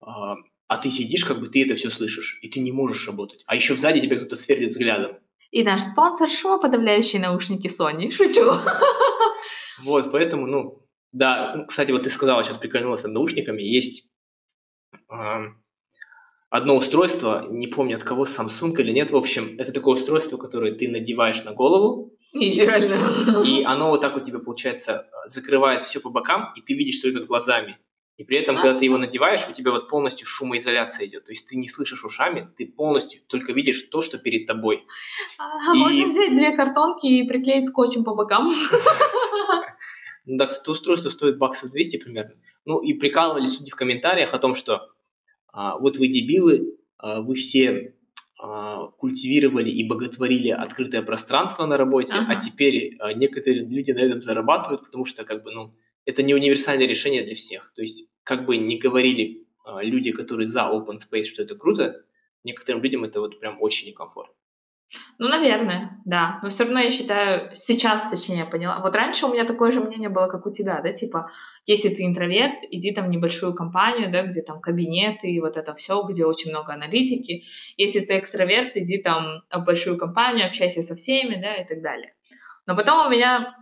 а, 0.00 0.36
а 0.68 0.78
ты 0.78 0.90
сидишь, 0.90 1.24
как 1.24 1.40
бы 1.40 1.48
ты 1.48 1.64
это 1.64 1.74
все 1.74 1.90
слышишь, 1.90 2.38
и 2.42 2.48
ты 2.48 2.60
не 2.60 2.72
можешь 2.72 3.06
работать. 3.06 3.42
А 3.46 3.56
еще 3.56 3.76
сзади 3.76 4.00
тебя 4.00 4.16
кто-то 4.16 4.36
сверлит 4.36 4.70
взглядом. 4.70 5.18
И 5.50 5.64
наш 5.64 5.82
спонсор 5.82 6.30
шумоподавляющие 6.30 7.20
наушники 7.20 7.68
Sony. 7.68 8.10
Шучу. 8.10 8.44
Вот, 9.84 10.10
поэтому, 10.10 10.48
ну, 10.48 10.84
да, 11.12 11.64
кстати, 11.68 11.92
вот 11.92 12.02
ты 12.02 12.10
сказала, 12.10 12.42
сейчас 12.42 12.58
прикольнулась 12.58 13.04
над 13.04 13.12
наушниками, 13.12 13.62
есть 13.62 14.08
одно 16.50 16.76
устройство, 16.76 17.46
не 17.50 17.66
помню 17.66 17.96
от 17.96 18.04
кого, 18.04 18.24
Samsung 18.24 18.72
или 18.80 18.92
нет, 18.92 19.10
в 19.10 19.16
общем, 19.16 19.56
это 19.58 19.72
такое 19.72 19.94
устройство, 19.94 20.36
которое 20.36 20.72
ты 20.74 20.88
надеваешь 20.88 21.42
на 21.44 21.52
голову, 21.52 22.12
Идеально. 22.32 23.42
и 23.44 23.62
оно 23.64 23.90
вот 23.90 24.00
так 24.00 24.16
у 24.16 24.20
тебя, 24.20 24.38
получается, 24.38 25.08
закрывает 25.26 25.82
все 25.82 26.00
по 26.00 26.10
бокам, 26.10 26.52
и 26.56 26.60
ты 26.62 26.74
видишь 26.74 27.00
только 27.00 27.24
глазами. 27.24 27.78
И 28.16 28.24
при 28.24 28.36
этом, 28.38 28.56
А. 28.58 28.62
когда 28.62 28.76
ты 28.78 28.84
его 28.84 28.98
надеваешь, 28.98 29.46
у 29.48 29.52
тебя 29.52 29.70
вот 29.70 29.88
полностью 29.88 30.26
шумоизоляция 30.26 31.06
идет. 31.06 31.26
То 31.26 31.30
есть 31.30 31.46
ты 31.46 31.54
не 31.54 31.68
слышишь 31.68 32.04
ушами, 32.04 32.48
ты 32.56 32.66
полностью 32.66 33.20
только 33.28 33.52
видишь 33.52 33.80
то, 33.92 34.02
что 34.02 34.18
перед 34.18 34.44
тобой. 34.48 34.84
А, 35.38 35.72
И- 35.72 35.78
Можно 35.78 36.06
взять 36.08 36.32
две 36.32 36.50
картонки 36.56 37.06
и 37.06 37.22
приклеить 37.28 37.66
скотчем 37.66 38.02
по 38.04 38.14
бокам. 38.16 38.52
Ну 40.30 40.36
да, 40.36 40.44
кстати, 40.46 40.68
устройство 40.68 41.08
стоит 41.08 41.38
баксов 41.38 41.70
200 41.70 41.96
примерно. 41.98 42.32
Ну 42.66 42.80
и 42.80 42.92
прикалывались 42.92 43.58
люди 43.58 43.70
в 43.70 43.76
комментариях 43.76 44.34
о 44.34 44.38
том, 44.38 44.54
что 44.54 44.74
а, 44.74 44.88
вот 45.78 45.96
вы 45.96 46.08
дебилы, 46.08 46.78
а, 46.98 47.20
вы 47.20 47.34
все 47.34 47.94
а, 48.40 48.86
культивировали 48.98 49.70
и 49.70 49.82
боготворили 49.88 50.50
открытое 50.50 51.02
пространство 51.02 51.66
на 51.66 51.76
работе, 51.76 52.12
Ага. 52.14 52.34
а 52.34 52.40
теперь 52.40 52.96
а, 53.00 53.12
некоторые 53.12 53.64
люди 53.64 53.90
на 53.90 53.98
этом 53.98 54.22
зарабатывают, 54.22 54.84
потому 54.84 55.04
что 55.04 55.24
как 55.24 55.42
бы, 55.42 55.50
ну, 55.50 55.74
это 56.04 56.22
не 56.22 56.34
универсальное 56.34 56.86
решение 56.86 57.24
для 57.24 57.34
всех. 57.34 57.72
То 57.74 57.82
есть, 57.82 58.08
как 58.22 58.46
бы 58.46 58.56
не 58.56 58.78
говорили 58.78 59.48
а, 59.64 59.82
люди, 59.82 60.12
которые 60.12 60.46
за 60.46 60.60
open 60.60 60.98
space, 60.98 61.24
что 61.24 61.42
это 61.42 61.56
круто, 61.56 62.04
некоторым 62.44 62.82
людям 62.82 63.02
это 63.02 63.20
вот 63.20 63.40
прям 63.40 63.60
очень 63.60 63.88
некомфортно. 63.88 64.34
Ну, 65.18 65.28
наверное, 65.28 66.00
да. 66.04 66.38
Но 66.42 66.48
все 66.48 66.64
равно 66.64 66.80
я 66.80 66.90
считаю, 66.90 67.50
сейчас, 67.54 68.02
точнее, 68.08 68.46
поняла. 68.46 68.80
Вот 68.80 68.96
раньше 68.96 69.26
у 69.26 69.32
меня 69.32 69.44
такое 69.44 69.70
же 69.70 69.80
мнение 69.80 70.08
было, 70.08 70.28
как 70.28 70.46
у 70.46 70.50
тебя, 70.50 70.80
да, 70.80 70.92
типа, 70.92 71.30
если 71.66 71.90
ты 71.90 72.06
интроверт, 72.06 72.58
иди 72.70 72.92
там 72.92 73.06
в 73.06 73.10
небольшую 73.10 73.54
компанию, 73.54 74.10
да, 74.10 74.22
где 74.22 74.40
там 74.42 74.60
кабинеты 74.60 75.28
и 75.28 75.40
вот 75.40 75.56
это 75.56 75.74
все, 75.74 76.02
где 76.08 76.24
очень 76.24 76.50
много 76.50 76.72
аналитики. 76.72 77.44
Если 77.76 78.00
ты 78.00 78.18
экстраверт, 78.18 78.76
иди 78.76 78.98
там 78.98 79.42
в 79.52 79.64
большую 79.64 79.98
компанию, 79.98 80.46
общайся 80.46 80.82
со 80.82 80.94
всеми, 80.94 81.40
да, 81.40 81.54
и 81.56 81.66
так 81.66 81.82
далее. 81.82 82.14
Но 82.66 82.74
потом 82.74 83.06
у 83.06 83.10
меня 83.10 83.54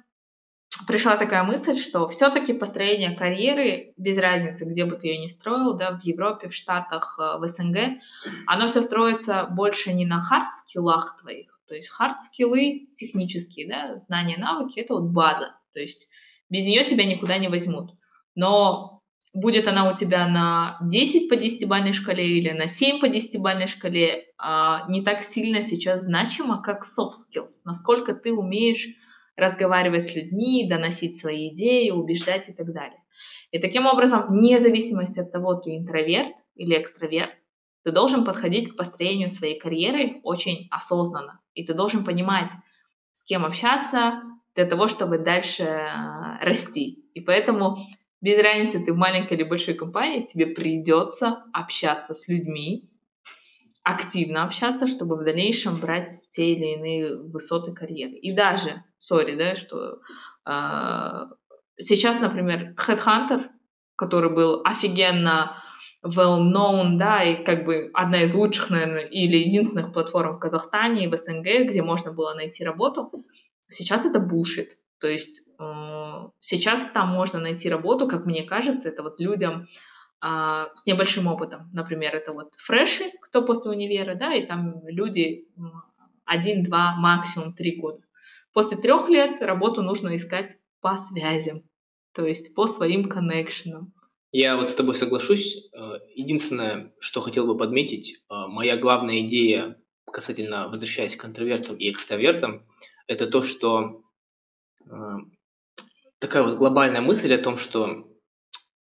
пришла 0.87 1.17
такая 1.17 1.43
мысль, 1.43 1.77
что 1.77 2.09
все-таки 2.09 2.53
построение 2.53 3.17
карьеры, 3.17 3.93
без 3.97 4.19
разницы, 4.19 4.65
где 4.65 4.85
бы 4.85 4.97
ты 4.97 5.09
ее 5.09 5.19
ни 5.19 5.29
строил, 5.29 5.75
да, 5.75 5.99
в 5.99 6.03
Европе, 6.05 6.49
в 6.49 6.55
Штатах, 6.55 7.19
э, 7.19 7.39
в 7.39 7.47
СНГ, 7.49 8.01
оно 8.47 8.69
все 8.69 8.83
строится 8.83 9.45
больше 9.45 9.93
не 9.93 10.07
на 10.07 10.21
хард-скиллах 10.21 11.19
твоих, 11.21 11.59
то 11.69 11.75
есть 11.75 11.91
хард-скиллы 11.91 12.87
технические, 12.99 13.69
да, 13.69 13.99
знания, 13.99 14.37
навыки, 14.39 14.81
это 14.81 14.95
вот 14.95 15.11
база, 15.11 15.55
то 15.73 15.81
есть 15.81 16.09
без 16.49 16.65
нее 16.65 16.85
тебя 16.85 17.05
никуда 17.05 17.39
не 17.39 17.49
возьмут. 17.49 17.91
Но 18.35 19.03
будет 19.33 19.69
она 19.69 19.91
у 19.91 19.97
тебя 19.97 20.27
на 20.27 20.79
10 20.83 21.29
по 21.29 21.35
10-бальной 21.35 21.93
шкале 21.93 22.39
или 22.39 22.51
на 22.51 22.67
7 22.67 23.01
по 23.01 23.07
10-бальной 23.07 23.67
шкале, 23.67 24.27
а, 24.39 24.87
не 24.89 25.03
так 25.03 25.25
сильно 25.25 25.63
сейчас 25.63 26.05
значимо, 26.05 26.63
как 26.63 26.85
soft 26.85 27.13
skills, 27.13 27.61
насколько 27.65 28.15
ты 28.15 28.33
умеешь 28.33 28.89
разговаривать 29.37 30.05
с 30.05 30.15
людьми, 30.15 30.69
доносить 30.69 31.21
свои 31.21 31.51
идеи, 31.51 31.91
убеждать 31.91 32.49
и 32.49 32.53
так 32.53 32.73
далее. 32.73 33.03
И 33.51 33.59
таким 33.59 33.87
образом, 33.87 34.27
вне 34.29 34.59
зависимости 34.59 35.21
от 35.21 35.31
того, 35.33 35.55
ты 35.55 35.77
интроверт 35.77 36.33
или 36.55 36.81
экстраверт, 36.81 37.33
ты 37.85 37.93
должен 37.93 38.25
подходить 38.25 38.73
к 38.73 38.77
построению 38.77 39.29
своей 39.29 39.59
карьеры 39.59 40.21
очень 40.25 40.67
осознанно. 40.71 41.41
И 41.55 41.65
ты 41.65 41.73
должен 41.75 42.05
понимать, 42.05 42.51
с 43.13 43.23
кем 43.25 43.45
общаться 43.45 44.23
для 44.57 44.67
того, 44.67 44.89
чтобы 44.89 45.19
дальше 45.19 45.63
э, 45.63 46.45
расти. 46.45 47.05
И 47.15 47.21
поэтому 47.21 47.77
без 48.21 48.43
разницы, 48.43 48.85
ты 48.85 48.93
в 48.93 48.97
маленькой 48.97 49.35
или 49.35 49.45
большой 49.45 49.75
компании, 49.75 50.27
тебе 50.27 50.47
придется 50.47 51.45
общаться 51.53 52.15
с 52.15 52.27
людьми, 52.27 52.91
активно 53.87 54.43
общаться, 54.43 54.89
чтобы 54.89 55.15
в 55.15 55.23
дальнейшем 55.23 55.79
брать 55.79 56.13
те 56.33 56.53
или 56.55 56.75
иные 56.75 57.17
высоты 57.17 57.73
карьеры. 57.73 58.15
И 58.15 58.33
даже, 58.33 58.83
сори, 58.99 59.37
да, 59.37 59.55
что 59.55 60.01
э, 60.45 61.27
сейчас, 61.79 62.19
например, 62.19 62.75
Headhunter, 62.77 63.45
который 63.95 64.31
был 64.31 64.61
офигенно 64.65 65.63
well-known, 66.05 66.97
да, 66.99 67.23
и 67.23 67.45
как 67.45 67.65
бы 67.65 67.93
одна 67.95 68.25
из 68.25 68.35
лучших, 68.35 68.71
наверное, 68.71 69.05
или 69.05 69.37
единственных 69.37 69.93
платформ 69.93 70.35
в 70.35 70.41
Казахстане 70.41 71.05
и 71.05 71.09
в 71.09 71.17
СНГ, 71.17 71.69
где 71.69 71.81
можно 71.81 72.13
было 72.13 72.35
найти 72.35 72.65
работу, 72.65 73.25
сейчас 73.69 74.05
это 74.05 74.19
bullshit. 74.19 74.71
То 74.99 75.07
есть 75.07 75.43
э, 75.61 76.29
сейчас 76.41 76.89
там 76.93 77.11
можно 77.11 77.39
найти 77.39 77.71
работу, 77.71 78.09
как 78.09 78.27
мне 78.27 78.43
кажется, 78.43 78.89
это 78.89 79.05
вот 79.05 79.21
людям 79.21 79.69
а, 80.29 80.71
с 80.75 80.85
небольшим 80.87 81.29
опытом. 81.29 81.71
Например, 81.73 82.13
это 82.13 82.33
вот 82.33 82.53
фреши, 82.57 83.13
кто 83.23 83.43
после 83.43 83.71
универа, 83.71 84.17
да, 84.17 84.35
и 84.35 84.45
там 84.45 84.83
люди 84.89 85.47
один, 86.25 86.65
два, 86.65 86.97
максимум 86.97 87.55
три 87.55 87.77
года. 87.77 88.01
После 88.53 88.77
трех 88.77 89.09
лет 89.09 89.41
работу 89.41 89.83
нужно 89.83 90.17
искать 90.17 90.57
по 90.81 90.97
связям, 90.97 91.63
то 92.13 92.27
есть 92.27 92.57
по 92.57 92.67
своим 92.67 93.09
коннекшенам. 93.09 93.93
Я 94.33 94.57
вот 94.57 94.69
с 94.69 94.75
тобой 94.75 94.97
соглашусь. 94.97 95.57
Э, 95.73 96.01
Единственное, 96.17 96.93
что 96.99 97.21
хотел 97.21 97.47
бы 97.47 97.57
подметить, 97.57 98.17
э, 98.17 98.35
моя 98.49 98.77
главная 98.77 99.21
идея 99.21 99.77
касательно, 100.11 100.69
возвращаясь 100.69 101.15
к 101.15 101.25
интровертам 101.25 101.77
и 101.77 101.89
экстравертам, 101.89 102.67
это 103.07 103.29
то, 103.29 103.43
что 103.43 104.03
э, 104.91 104.91
такая 106.19 106.43
вот 106.43 106.57
глобальная 106.57 107.01
мысль 107.01 107.33
о 107.33 107.39
том, 107.39 107.59
что 107.59 108.09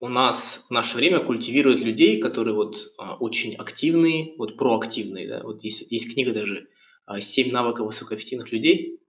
у 0.04 0.08
нас 0.08 0.62
в 0.68 0.70
наше 0.70 0.98
время 0.98 1.20
культивируют 1.20 1.80
людей, 1.80 2.20
которые 2.20 2.54
вот 2.54 2.92
а, 2.98 3.16
очень 3.16 3.54
активные, 3.54 4.34
вот 4.36 4.58
проактивные, 4.58 5.26
да, 5.26 5.42
вот 5.42 5.64
есть, 5.64 5.86
есть 5.90 6.12
книга 6.12 6.34
даже 6.34 6.68
а, 7.06 7.22
«Семь 7.22 7.50
навыков 7.50 7.86
высокоэффективных 7.86 8.52
людей», 8.52 9.00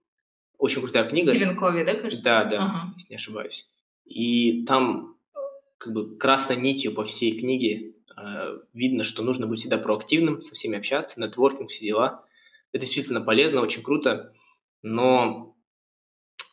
очень 0.56 0.80
крутая 0.80 1.06
книга. 1.06 1.32
Стивен 1.32 1.54
Кови, 1.54 1.84
да, 1.84 1.96
кажется? 1.96 2.24
Да, 2.24 2.44
да, 2.44 2.64
Ага. 2.64 2.94
если 2.96 3.10
не 3.10 3.16
ошибаюсь. 3.16 3.68
И 4.06 4.64
там 4.64 5.18
как 5.76 5.92
бы 5.92 6.16
красной 6.16 6.56
нитью 6.56 6.94
по 6.94 7.04
всей 7.04 7.38
книге 7.38 7.92
э, 8.16 8.58
видно, 8.72 9.04
что 9.04 9.22
нужно 9.22 9.46
быть 9.46 9.60
всегда 9.60 9.76
проактивным, 9.76 10.40
со 10.44 10.54
всеми 10.54 10.78
общаться, 10.78 11.20
нетворкинг, 11.20 11.68
все 11.68 11.84
дела. 11.84 12.24
Это 12.72 12.86
действительно 12.86 13.20
полезно, 13.20 13.60
очень 13.60 13.82
круто, 13.82 14.32
но 14.80 15.54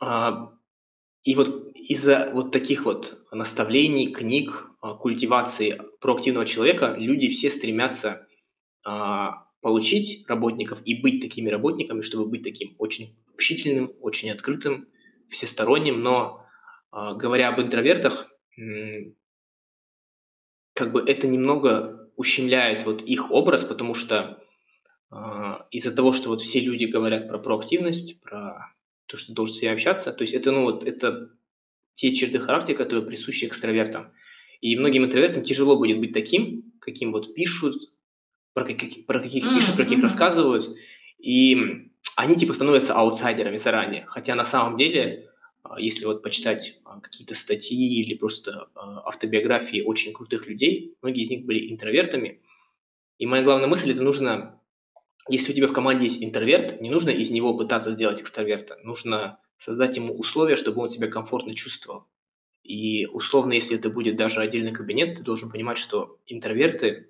а, 0.01 0.51
и 1.24 1.36
вот 1.36 1.71
из-за 1.76 2.32
вот 2.34 2.51
таких 2.51 2.86
вот 2.86 3.19
наставлений, 3.32 4.11
книг, 4.11 4.67
а, 4.82 4.95
культивации 4.95 5.82
проактивного 5.99 6.45
человека 6.45 6.95
люди 6.97 7.30
все 7.30 7.49
стремятся 7.49 8.28
а, 8.86 9.47
получить 9.61 10.28
работников 10.28 10.80
и 10.84 11.01
быть 11.01 11.21
такими 11.21 11.49
работниками, 11.49 12.01
чтобы 12.01 12.26
быть 12.26 12.43
таким 12.43 12.76
очень 12.78 13.15
общительным, 13.34 13.93
очень 14.01 14.30
открытым, 14.30 14.88
всесторонним. 15.30 16.01
Но 16.01 16.45
а, 16.91 17.13
говоря 17.13 17.49
об 17.49 17.61
интровертах, 17.61 18.28
как 20.74 20.91
бы 20.91 21.01
это 21.01 21.28
немного 21.28 22.11
ущемляет 22.15 22.86
вот 22.86 23.01
их 23.01 23.32
образ, 23.32 23.63
потому 23.63 23.93
что 23.93 24.43
а, 25.09 25.67
из-за 25.71 25.91
того, 25.91 26.11
что 26.11 26.30
вот 26.30 26.41
все 26.41 26.59
люди 26.59 26.86
говорят 26.86 27.28
про 27.30 27.39
проактивность, 27.39 28.19
про 28.21 28.74
то, 29.07 29.17
что 29.17 29.27
ты 29.27 29.33
должен 29.33 29.55
с 29.55 29.61
ними 29.61 29.73
общаться, 29.73 30.11
то 30.11 30.21
есть 30.23 30.33
это, 30.33 30.51
ну, 30.51 30.63
вот, 30.63 30.83
это 30.83 31.29
те 31.95 32.13
черты 32.13 32.39
характера, 32.39 32.77
которые 32.77 33.05
присущи 33.05 33.45
экстравертам. 33.45 34.11
И 34.61 34.77
многим 34.77 35.05
интровертам 35.05 35.43
тяжело 35.43 35.77
будет 35.77 35.99
быть 35.99 36.13
таким, 36.13 36.73
каким 36.79 37.11
вот 37.11 37.33
пишут, 37.33 37.91
про 38.53 38.65
каких, 38.65 39.05
про 39.05 39.19
каких 39.19 39.43
mm-hmm. 39.43 39.55
пишут, 39.55 39.75
про 39.75 39.83
каких 39.83 40.01
рассказывают. 40.01 40.75
И 41.19 41.91
они 42.15 42.35
типа 42.35 42.53
становятся 42.53 42.93
аутсайдерами 42.93 43.57
заранее. 43.57 44.05
Хотя 44.07 44.35
на 44.35 44.43
самом 44.43 44.77
деле, 44.77 45.29
а, 45.63 45.79
если 45.79 46.05
вот 46.05 46.21
почитать 46.23 46.79
а, 46.85 46.99
какие-то 46.99 47.35
статьи 47.35 48.01
или 48.01 48.15
просто 48.15 48.69
а, 48.75 49.07
автобиографии 49.07 49.81
очень 49.81 50.13
крутых 50.13 50.47
людей, 50.47 50.95
многие 51.01 51.23
из 51.23 51.29
них 51.29 51.45
были 51.45 51.71
интровертами. 51.71 52.41
И 53.17 53.25
моя 53.25 53.43
главная 53.43 53.67
мысль 53.67 53.91
это 53.91 54.03
нужно, 54.03 54.59
если 55.30 55.53
у 55.53 55.55
тебя 55.55 55.67
в 55.67 55.74
команде 55.74 56.05
есть 56.05 56.24
интроверт, 56.24 56.82
не 56.82 56.89
нужно 56.89 57.09
из 57.09 57.32
него 57.32 57.57
пытаться 57.57 57.91
сделать 57.91 58.21
экстраверта. 58.21 58.78
Нужно 58.84 59.39
создать 59.57 59.95
ему 59.95 60.13
условия, 60.13 60.55
чтобы 60.55 60.82
он 60.82 60.89
себя 60.89 61.07
комфортно 61.07 61.55
чувствовал. 61.55 62.05
И 62.63 63.05
условно, 63.07 63.53
если 63.53 63.78
это 63.78 63.89
будет 63.89 64.15
даже 64.15 64.41
отдельный 64.41 64.71
кабинет, 64.71 65.17
ты 65.17 65.24
должен 65.24 65.51
понимать, 65.51 65.78
что 65.78 66.19
интроверты, 66.26 67.09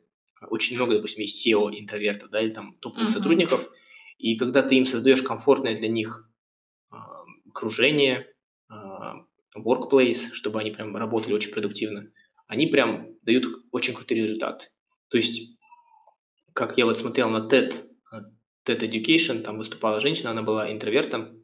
очень 0.49 0.75
много, 0.75 0.95
допустим, 0.95 1.21
есть 1.21 1.47
SEO-интровертов, 1.47 2.29
да, 2.29 2.41
или 2.41 2.51
там 2.51 2.75
топовых 2.79 3.09
uh-huh. 3.09 3.13
сотрудников, 3.13 3.69
и 4.17 4.35
когда 4.37 4.61
ты 4.61 4.75
им 4.75 4.85
создаешь 4.85 5.21
комфортное 5.21 5.77
для 5.77 5.87
них 5.87 6.29
э, 6.91 6.95
окружение, 7.49 8.27
э, 8.69 8.75
workplace, 9.55 10.31
чтобы 10.33 10.59
они 10.59 10.71
прям 10.71 10.95
работали 10.95 11.33
очень 11.33 11.51
продуктивно, 11.51 12.11
они 12.47 12.67
прям 12.67 13.07
дают 13.21 13.45
очень 13.71 13.93
крутые 13.93 14.23
результаты. 14.23 14.67
То 15.09 15.17
есть, 15.17 15.57
как 16.53 16.77
я 16.77 16.85
вот 16.85 16.97
смотрел 16.97 17.29
на 17.29 17.47
TED, 17.47 17.85
TED 18.65 18.79
Education, 18.81 19.41
там 19.41 19.57
выступала 19.57 19.99
женщина, 19.99 20.31
она 20.31 20.41
была 20.41 20.71
интровертом, 20.71 21.43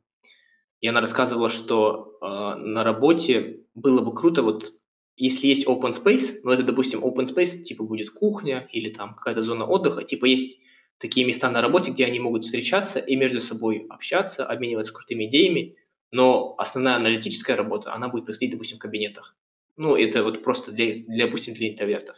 и 0.82 0.88
она 0.88 1.02
рассказывала, 1.02 1.50
что 1.50 2.18
э, 2.22 2.26
на 2.26 2.84
работе 2.84 3.62
было 3.76 4.02
бы 4.02 4.14
круто, 4.14 4.42
вот 4.44 4.74
если 5.18 5.48
есть 5.48 5.68
open 5.68 5.94
space, 5.94 6.40
ну 6.44 6.52
это, 6.52 6.64
допустим, 6.64 7.04
open 7.04 7.26
space, 7.26 7.64
типа 7.64 7.84
будет 7.84 8.12
кухня 8.12 8.70
или 8.72 8.90
там 8.90 9.16
какая-то 9.16 9.42
зона 9.44 9.66
отдыха, 9.66 10.04
типа 10.04 10.26
есть 10.26 10.60
такие 10.98 11.26
места 11.26 11.50
на 11.52 11.62
работе, 11.62 11.92
где 11.92 12.06
они 12.06 12.20
могут 12.20 12.46
встречаться 12.46 13.00
и 13.00 13.16
между 13.16 13.42
собой 13.42 13.86
общаться, 13.90 14.46
обмениваться 14.46 14.94
крутыми 14.94 15.26
идеями, 15.26 15.76
но 16.12 16.56
основная 16.58 16.96
аналитическая 16.96 17.56
работа, 17.56 17.94
она 17.94 18.08
будет 18.08 18.26
происходить, 18.26 18.54
допустим, 18.54 18.78
в 18.78 18.82
кабинетах. 18.82 19.36
Ну, 19.78 19.96
это 19.96 20.24
вот 20.24 20.44
просто 20.44 20.72
для, 20.72 21.04
для 21.04 21.26
допустим, 21.26 21.54
для 21.54 21.70
интровертов. 21.70 22.18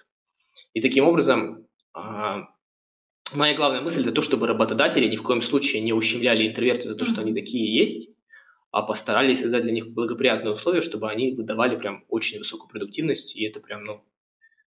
И 0.74 0.82
таким 0.82 1.06
образом, 1.06 1.68
э, 1.96 2.42
моя 3.34 3.56
главная 3.56 3.82
мысль 3.82 4.02
это 4.02 4.12
то, 4.12 4.22
чтобы 4.22 4.48
работодатели 4.48 5.08
ни 5.08 5.16
в 5.16 5.24
коем 5.24 5.42
случае 5.42 5.82
не 5.82 5.94
ущемляли 5.94 6.48
интровертов 6.48 6.92
за 6.92 6.96
то, 6.96 7.06
что 7.06 7.22
они 7.22 7.34
такие 7.34 7.76
есть, 7.76 8.10
а 8.72 8.84
постарались 8.84 9.42
создать 9.42 9.64
для 9.64 9.72
них 9.72 9.90
благоприятные 9.90 10.54
условия, 10.54 10.82
чтобы 10.82 11.10
они 11.10 11.34
выдавали 11.34 11.76
прям 11.76 12.06
очень 12.10 12.40
высокую 12.40 12.70
продуктивность, 12.70 13.36
и 13.36 13.44
это 13.44 13.60
прям, 13.60 13.84
ну... 13.84 14.04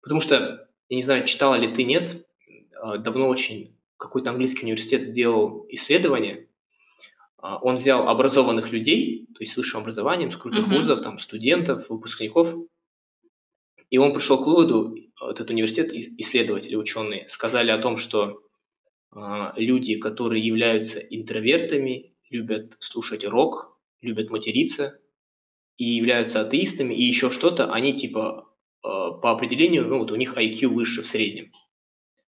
Потому 0.01 0.21
что, 0.21 0.67
я 0.89 0.95
не 0.95 1.03
знаю, 1.03 1.25
читала 1.25 1.55
ли 1.55 1.73
ты, 1.73 1.83
нет, 1.83 2.25
а, 2.79 2.97
давно 2.97 3.27
очень 3.27 3.75
какой-то 3.97 4.29
английский 4.29 4.65
университет 4.65 5.03
сделал 5.03 5.65
исследование, 5.69 6.47
а, 7.37 7.57
он 7.57 7.77
взял 7.77 8.07
образованных 8.07 8.71
людей, 8.71 9.27
то 9.33 9.41
есть 9.41 9.53
с 9.53 9.57
высшим 9.57 9.81
образованием, 9.81 10.31
с 10.31 10.37
крутых 10.37 10.67
uh-huh. 10.67 10.77
вузов, 10.77 11.01
там, 11.01 11.19
студентов, 11.19 11.89
выпускников, 11.89 12.53
и 13.89 13.97
он 13.97 14.13
пришел 14.13 14.37
к 14.43 14.45
выводу, 14.45 14.95
этот 15.21 15.49
университет, 15.49 15.91
исследователи, 15.93 16.75
ученые, 16.75 17.27
сказали 17.29 17.71
о 17.71 17.79
том, 17.79 17.97
что 17.97 18.29
э, 18.29 18.33
люди, 19.13 19.97
которые 19.97 20.45
являются 20.45 20.99
интровертами, 20.99 22.13
любят 22.29 22.77
слушать 22.79 23.25
рок, 23.25 23.77
любят 24.01 24.29
материться 24.29 24.99
и 25.77 25.85
являются 25.85 26.41
атеистами, 26.41 26.93
и 26.93 27.03
еще 27.03 27.31
что-то, 27.31 27.71
они 27.71 27.97
типа 27.97 28.47
э, 28.83 28.87
по 28.87 29.31
определению, 29.31 29.87
ну 29.87 29.99
вот 29.99 30.11
у 30.11 30.15
них 30.15 30.35
IQ 30.35 30.67
выше 30.67 31.03
в 31.03 31.07
среднем. 31.07 31.51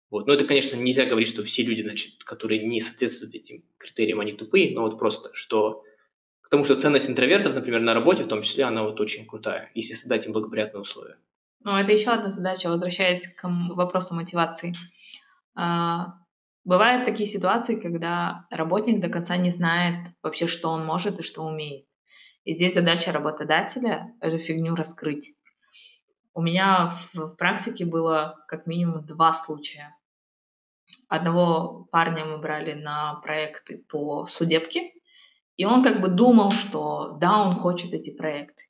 Вот. 0.09 0.28
Но 0.28 0.34
это, 0.34 0.45
конечно, 0.45 0.76
нельзя 0.76 1.05
говорить, 1.05 1.30
что 1.30 1.43
все 1.43 1.63
люди, 1.63 1.82
значит, 1.82 2.24
которые 2.24 2.65
не 2.65 2.82
соответствуют 2.82 3.36
этим 3.36 3.63
критериям, 3.78 4.20
они 4.20 4.34
тупые, 4.34 4.74
но 4.74 4.82
вот 4.82 4.97
просто, 4.99 5.30
что 5.34 5.84
Потому 6.49 6.65
что 6.65 6.80
ценность 6.80 7.07
интровертов, 7.07 7.53
например, 7.53 7.80
на 7.82 7.93
работе 7.93 8.24
в 8.24 8.28
том 8.28 8.41
числе, 8.41 8.63
она 8.63 8.82
вот 8.82 8.99
очень 8.99 9.28
крутая, 9.28 9.70
если 9.76 9.93
создать 9.93 10.26
им 10.26 10.34
благоприятные 10.34 10.82
условия. 10.82 11.17
Ну, 11.63 11.76
это 11.76 11.91
еще 11.91 12.09
одна 12.09 12.32
задача, 12.32 12.70
возвращаясь 12.70 13.28
к 13.28 13.47
вопросу 13.47 14.15
мотивации. 14.15 14.74
А, 15.53 16.15
Бывают 16.70 17.03
такие 17.05 17.28
ситуации, 17.28 17.80
когда 17.80 18.45
работник 18.51 19.01
до 19.01 19.09
конца 19.09 19.36
не 19.38 19.49
знает 19.49 20.13
вообще, 20.22 20.45
что 20.45 20.70
он 20.70 20.86
может 20.86 21.20
и 21.20 21.24
что 21.24 21.41
умеет. 21.41 21.88
И 22.43 22.53
здесь 22.53 22.76
задача 22.76 23.11
работодателя 23.11 24.13
эту 24.22 24.38
фигню 24.38 24.76
раскрыть. 24.76 25.34
У 26.36 26.43
меня 26.43 26.93
в 27.15 27.30
практике 27.30 27.86
было 27.86 28.36
как 28.47 28.67
минимум 28.67 29.03
два 29.03 29.34
случая. 29.34 29.97
Одного 31.07 31.88
парня 31.91 32.24
мы 32.24 32.38
брали 32.38 32.74
на 32.74 33.15
проекты 33.15 33.84
по 33.89 34.28
судебке, 34.28 34.91
и 35.57 35.65
он 35.65 35.82
как 35.82 36.01
бы 36.01 36.07
думал, 36.07 36.51
что 36.51 37.17
да, 37.20 37.41
он 37.41 37.55
хочет 37.55 37.93
эти 37.93 38.15
проекты. 38.15 38.65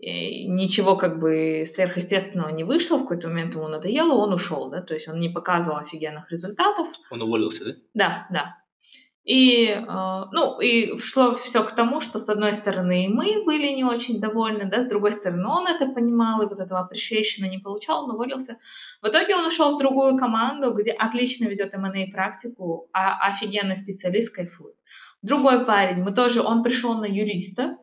И 0.00 0.46
ничего 0.46 0.96
как 0.96 1.18
бы 1.18 1.64
сверхъестественного 1.66 2.48
не 2.48 2.64
вышло, 2.64 2.96
в 2.96 3.02
какой-то 3.02 3.28
момент 3.28 3.54
ему 3.54 3.68
надоело, 3.68 4.14
он 4.14 4.32
ушел, 4.32 4.70
да, 4.70 4.80
то 4.80 4.94
есть 4.94 5.08
он 5.08 5.20
не 5.20 5.28
показывал 5.28 5.76
офигенных 5.76 6.30
результатов. 6.32 6.88
Он 7.10 7.20
уволился, 7.20 7.64
да? 7.64 7.74
Да, 7.92 8.26
да. 8.30 8.56
И, 9.24 9.66
э, 9.66 9.84
ну, 10.32 10.58
и 10.60 10.98
шло 10.98 11.34
все 11.34 11.62
к 11.62 11.72
тому, 11.72 12.00
что 12.00 12.18
с 12.18 12.30
одной 12.30 12.54
стороны 12.54 13.08
мы 13.10 13.44
были 13.44 13.68
не 13.74 13.84
очень 13.84 14.18
довольны, 14.20 14.64
да, 14.64 14.84
с 14.84 14.88
другой 14.88 15.12
стороны 15.12 15.46
он 15.46 15.66
это 15.66 15.86
понимал 15.86 16.40
и 16.40 16.46
вот 16.46 16.58
этого 16.58 16.88
appreciation 16.88 17.46
не 17.48 17.58
получал, 17.58 18.04
он 18.04 18.12
уволился. 18.12 18.56
В 19.02 19.08
итоге 19.08 19.36
он 19.36 19.44
ушел 19.44 19.76
в 19.76 19.78
другую 19.78 20.16
команду, 20.16 20.72
где 20.72 20.92
отлично 20.92 21.44
ведет 21.44 21.74
M&A 21.74 22.10
практику, 22.10 22.88
а 22.94 23.28
офигенный 23.28 23.76
специалист 23.76 24.34
кайфует. 24.34 24.76
Другой 25.20 25.66
парень, 25.66 26.02
мы 26.02 26.12
тоже, 26.12 26.40
он 26.40 26.62
пришел 26.62 26.94
на 26.94 27.04
юриста, 27.04 27.76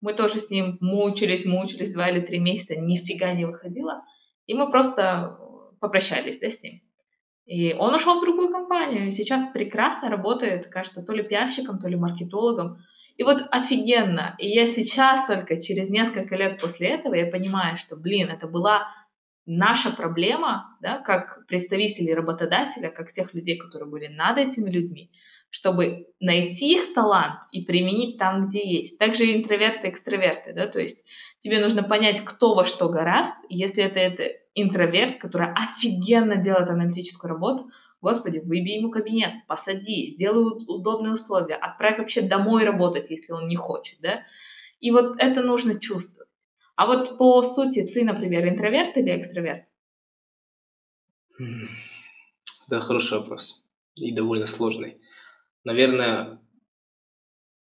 мы 0.00 0.14
тоже 0.14 0.40
с 0.40 0.50
ним 0.50 0.78
мучились, 0.80 1.44
мучились 1.44 1.92
два 1.92 2.08
или 2.08 2.20
три 2.20 2.38
месяца, 2.38 2.76
нифига 2.76 3.32
не 3.32 3.44
выходило. 3.44 4.02
И 4.46 4.54
мы 4.54 4.70
просто 4.70 5.38
попрощались 5.80 6.38
да, 6.38 6.50
с 6.50 6.62
ним. 6.62 6.80
И 7.46 7.74
он 7.74 7.94
ушел 7.94 8.18
в 8.18 8.22
другую 8.22 8.50
компанию, 8.50 9.08
и 9.08 9.10
сейчас 9.10 9.50
прекрасно 9.52 10.08
работает, 10.08 10.66
кажется, 10.66 11.02
то 11.02 11.12
ли 11.12 11.22
пиарщиком, 11.22 11.78
то 11.78 11.88
ли 11.88 11.96
маркетологом. 11.96 12.78
И 13.16 13.24
вот 13.24 13.42
офигенно. 13.50 14.36
И 14.38 14.48
я 14.48 14.66
сейчас 14.66 15.26
только 15.26 15.60
через 15.60 15.90
несколько 15.90 16.36
лет 16.36 16.60
после 16.60 16.88
этого 16.88 17.14
я 17.14 17.26
понимаю, 17.26 17.76
что, 17.76 17.96
блин, 17.96 18.30
это 18.30 18.46
была 18.46 18.86
наша 19.46 19.90
проблема, 19.90 20.76
да, 20.80 20.98
как 20.98 21.44
представителей 21.48 22.14
работодателя, 22.14 22.88
как 22.88 23.12
тех 23.12 23.34
людей, 23.34 23.58
которые 23.58 23.90
были 23.90 24.06
над 24.06 24.38
этими 24.38 24.70
людьми, 24.70 25.10
чтобы 25.50 26.06
найти 26.20 26.74
их 26.74 26.94
талант 26.94 27.40
и 27.52 27.62
применить 27.62 28.18
там, 28.18 28.48
где 28.48 28.66
есть. 28.66 28.98
Также 28.98 29.36
интроверты, 29.36 29.88
экстраверты, 29.88 30.52
да, 30.52 30.66
то 30.66 30.80
есть 30.80 30.98
тебе 31.40 31.60
нужно 31.60 31.82
понять, 31.82 32.24
кто 32.24 32.54
во 32.54 32.64
что 32.64 32.88
гораст. 32.88 33.34
Если 33.48 33.82
это, 33.82 33.98
это 33.98 34.24
интроверт, 34.54 35.18
который 35.18 35.52
офигенно 35.52 36.36
делает 36.36 36.68
аналитическую 36.68 37.30
работу, 37.30 37.70
Господи, 38.00 38.38
выбей 38.38 38.78
ему 38.78 38.90
кабинет, 38.90 39.46
посади, 39.46 40.08
сделай 40.10 40.64
удобные 40.66 41.12
условия, 41.12 41.56
отправь 41.56 41.98
вообще 41.98 42.22
домой 42.22 42.64
работать, 42.64 43.10
если 43.10 43.32
он 43.32 43.46
не 43.46 43.56
хочет, 43.56 43.98
да. 44.00 44.22
И 44.80 44.90
вот 44.90 45.16
это 45.18 45.42
нужно 45.42 45.78
чувствовать. 45.78 46.28
А 46.76 46.86
вот 46.86 47.18
по 47.18 47.42
сути, 47.42 47.84
ты, 47.84 48.02
например, 48.04 48.48
интроверт 48.48 48.96
или 48.96 49.20
экстраверт? 49.20 49.64
Да, 52.68 52.80
хороший 52.80 53.18
вопрос. 53.18 53.62
И 53.96 54.12
довольно 54.12 54.46
сложный. 54.46 54.96
Наверное, 55.64 56.40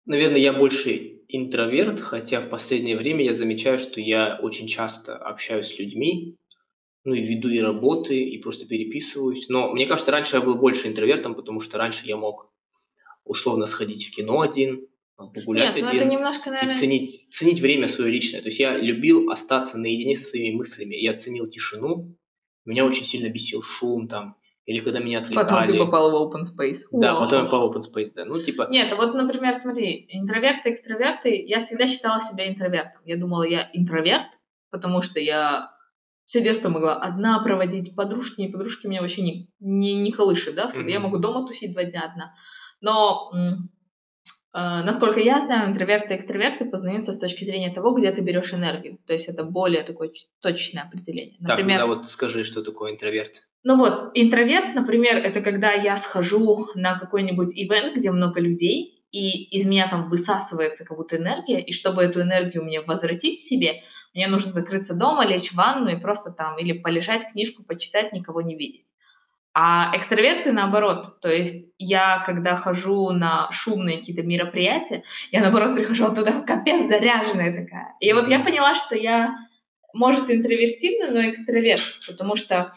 наверное, 0.05 0.39
я 0.39 0.53
больше 0.53 1.21
интроверт, 1.27 1.99
хотя 1.99 2.41
в 2.41 2.49
последнее 2.49 2.97
время 2.97 3.23
я 3.23 3.33
замечаю, 3.33 3.77
что 3.79 4.01
я 4.01 4.39
очень 4.41 4.67
часто 4.67 5.15
общаюсь 5.15 5.67
с 5.67 5.79
людьми, 5.79 6.37
ну 7.03 7.13
и 7.13 7.21
веду 7.21 7.49
и 7.49 7.59
работы, 7.59 8.21
и 8.21 8.37
просто 8.39 8.67
переписываюсь. 8.67 9.47
Но 9.49 9.71
мне 9.73 9.85
кажется, 9.85 10.11
раньше 10.11 10.37
я 10.37 10.41
был 10.41 10.55
больше 10.55 10.87
интровертом, 10.87 11.35
потому 11.35 11.61
что 11.61 11.77
раньше 11.77 12.05
я 12.05 12.17
мог 12.17 12.51
условно 13.23 13.67
сходить 13.67 14.05
в 14.05 14.11
кино 14.11 14.41
один, 14.41 14.87
погулять 15.15 15.75
Нет, 15.75 15.75
один. 15.75 15.85
Ну 15.85 15.91
это 15.93 16.05
немножко, 16.05 16.49
наверное... 16.49 16.75
И 16.75 16.79
ценить, 16.79 17.27
ценить 17.31 17.59
время 17.59 17.87
свое 17.87 18.11
личное. 18.11 18.41
То 18.41 18.47
есть 18.47 18.59
я 18.59 18.77
любил 18.77 19.29
остаться 19.29 19.77
наедине 19.77 20.15
со 20.15 20.25
своими 20.25 20.55
мыслями. 20.55 20.95
Я 20.95 21.15
ценил 21.15 21.47
тишину. 21.47 22.15
Меня 22.65 22.85
очень 22.85 23.05
сильно 23.05 23.29
бесил 23.29 23.61
шум 23.61 24.07
там, 24.07 24.35
или 24.69 24.81
когда 24.81 24.99
меня 24.99 25.19
отвлекали. 25.19 25.47
Потом 25.47 25.65
ты 25.65 25.77
попал 25.77 26.11
в 26.11 26.31
open 26.31 26.41
space. 26.41 26.81
Да, 26.91 27.15
Вау. 27.15 27.23
потом 27.23 27.39
я 27.39 27.45
попал 27.45 27.71
в 27.71 27.75
open 27.75 27.81
space, 27.81 28.11
да. 28.15 28.25
Ну, 28.25 28.39
типа... 28.39 28.67
Нет, 28.69 28.95
вот, 28.95 29.15
например, 29.15 29.55
смотри, 29.55 30.05
интроверты, 30.09 30.71
экстраверты, 30.71 31.35
я 31.43 31.59
всегда 31.59 31.87
считала 31.87 32.21
себя 32.21 32.47
интровертом. 32.47 33.01
Я 33.03 33.17
думала, 33.17 33.43
я 33.43 33.67
интроверт, 33.73 34.27
потому 34.69 35.01
что 35.01 35.19
я 35.19 35.71
все 36.25 36.41
детство 36.41 36.69
могла 36.69 36.97
одна 36.97 37.39
проводить, 37.39 37.95
подружки, 37.95 38.41
и 38.41 38.51
подружки 38.51 38.85
меня 38.85 39.01
вообще 39.01 39.23
не, 39.23 39.49
не, 39.59 39.95
не 39.95 40.11
колышет, 40.11 40.53
да, 40.53 40.69
mm-hmm. 40.69 40.87
я 40.87 40.99
могу 40.99 41.17
дома 41.17 41.47
тусить 41.47 41.73
два 41.73 41.83
дня 41.85 42.03
одна. 42.11 42.33
Но 42.79 43.31
Э, 44.51 44.81
насколько 44.83 45.19
я 45.19 45.41
знаю, 45.41 45.69
интроверты 45.69 46.15
и 46.15 46.17
экстраверты 46.17 46.65
познаются 46.65 47.13
с 47.13 47.19
точки 47.19 47.43
зрения 47.45 47.71
того, 47.71 47.93
где 47.93 48.11
ты 48.11 48.21
берешь 48.21 48.53
энергию. 48.53 48.97
То 49.05 49.13
есть 49.13 49.27
это 49.27 49.43
более 49.43 49.83
такое 49.83 50.11
точное 50.41 50.83
определение. 50.83 51.37
Например, 51.39 51.79
так, 51.79 51.87
тогда 51.87 52.01
вот 52.01 52.09
скажи, 52.09 52.43
что 52.43 52.63
такое 52.63 52.91
интроверт. 52.91 53.43
Ну 53.63 53.77
вот, 53.77 54.11
интроверт, 54.13 54.73
например, 54.73 55.17
это 55.17 55.41
когда 55.41 55.73
я 55.73 55.97
схожу 55.97 56.67
на 56.75 56.97
какой-нибудь 56.97 57.53
ивент, 57.53 57.95
где 57.95 58.09
много 58.11 58.39
людей, 58.39 59.03
и 59.11 59.43
из 59.55 59.65
меня 59.65 59.89
там 59.89 60.09
высасывается 60.09 60.85
как 60.85 60.97
будто 60.97 61.17
энергия, 61.17 61.59
и 61.61 61.73
чтобы 61.73 62.03
эту 62.03 62.21
энергию 62.21 62.63
мне 62.63 62.81
возвратить 62.81 63.39
в 63.39 63.47
себе, 63.47 63.81
мне 64.13 64.27
нужно 64.27 64.51
закрыться 64.51 64.93
дома, 64.93 65.25
лечь 65.25 65.51
в 65.51 65.55
ванну 65.55 65.89
и 65.89 65.99
просто 65.99 66.31
там 66.31 66.57
или 66.57 66.73
полежать, 66.73 67.29
книжку 67.31 67.63
почитать, 67.63 68.13
никого 68.13 68.41
не 68.41 68.55
видеть. 68.55 68.85
А 69.53 69.91
экстраверты 69.97 70.51
наоборот, 70.51 71.19
то 71.21 71.29
есть 71.29 71.73
я, 71.77 72.23
когда 72.25 72.55
хожу 72.55 73.09
на 73.11 73.51
шумные 73.51 73.97
какие-то 73.97 74.21
мероприятия, 74.21 75.03
я 75.31 75.41
наоборот 75.41 75.75
прихожу 75.75 76.05
оттуда 76.05 76.41
капец 76.47 76.87
заряженная 76.87 77.65
такая. 77.65 77.95
И 77.99 78.13
вот 78.13 78.29
я 78.29 78.39
поняла, 78.39 78.75
что 78.75 78.95
я, 78.95 79.35
может, 79.93 80.29
интровертивна, 80.29 81.11
но 81.11 81.29
экстраверт, 81.29 81.83
потому 82.07 82.35
что 82.35 82.73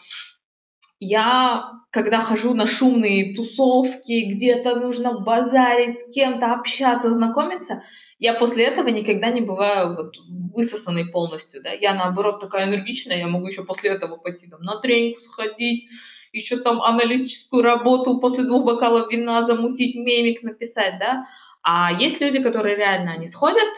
я, 1.03 1.71
когда 1.91 2.19
хожу 2.19 2.53
на 2.53 2.65
шумные 2.65 3.35
тусовки, 3.35 4.33
где-то 4.33 4.75
нужно 4.75 5.19
базарить, 5.19 5.99
с 5.99 6.13
кем-то 6.13 6.53
общаться, 6.53 7.09
знакомиться, 7.09 7.83
я 8.19 8.33
после 8.33 8.65
этого 8.65 8.87
никогда 8.87 9.29
не 9.29 9.41
бываю 9.41 9.95
вот 9.95 10.15
высосанной 10.53 11.05
полностью, 11.05 11.61
да. 11.61 11.71
Я, 11.73 11.93
наоборот, 11.93 12.39
такая 12.39 12.67
энергичная, 12.67 13.17
я 13.17 13.27
могу 13.27 13.47
еще 13.47 13.63
после 13.63 13.91
этого 13.91 14.15
пойти 14.15 14.47
там 14.47 14.61
на 14.61 14.79
тренинг 14.79 15.19
сходить, 15.19 15.89
еще 16.31 16.57
там 16.57 16.81
аналитическую 16.81 17.61
работу 17.61 18.19
после 18.19 18.45
двух 18.45 18.65
бокалов 18.65 19.11
вина 19.11 19.41
замутить, 19.43 19.95
мемик 19.95 20.41
написать, 20.41 20.99
да. 20.99 21.25
А 21.63 21.91
есть 21.93 22.21
люди, 22.21 22.41
которые 22.41 22.75
реально, 22.75 23.11
они 23.11 23.27
сходят, 23.27 23.69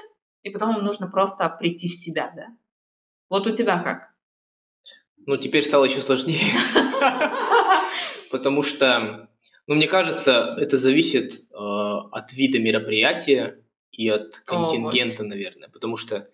и 0.43 0.51
потом 0.51 0.77
им 0.77 0.85
нужно 0.85 1.07
просто 1.07 1.49
прийти 1.49 1.87
в 1.87 1.93
себя, 1.93 2.31
да. 2.35 2.47
Вот 3.29 3.47
у 3.47 3.51
тебя 3.51 3.79
как? 3.79 4.15
Ну, 5.25 5.37
теперь 5.37 5.63
стало 5.63 5.85
еще 5.85 6.01
сложнее. 6.01 6.53
Потому 8.31 8.63
что, 8.63 9.29
ну, 9.67 9.75
мне 9.75 9.87
кажется, 9.87 10.55
это 10.57 10.77
зависит 10.77 11.33
э, 11.33 11.55
от 11.55 12.33
вида 12.33 12.59
мероприятия 12.59 13.59
и 13.91 14.09
от 14.09 14.39
контингента, 14.39 15.23
наверное. 15.23 15.69
Потому 15.69 15.97
что 15.97 16.29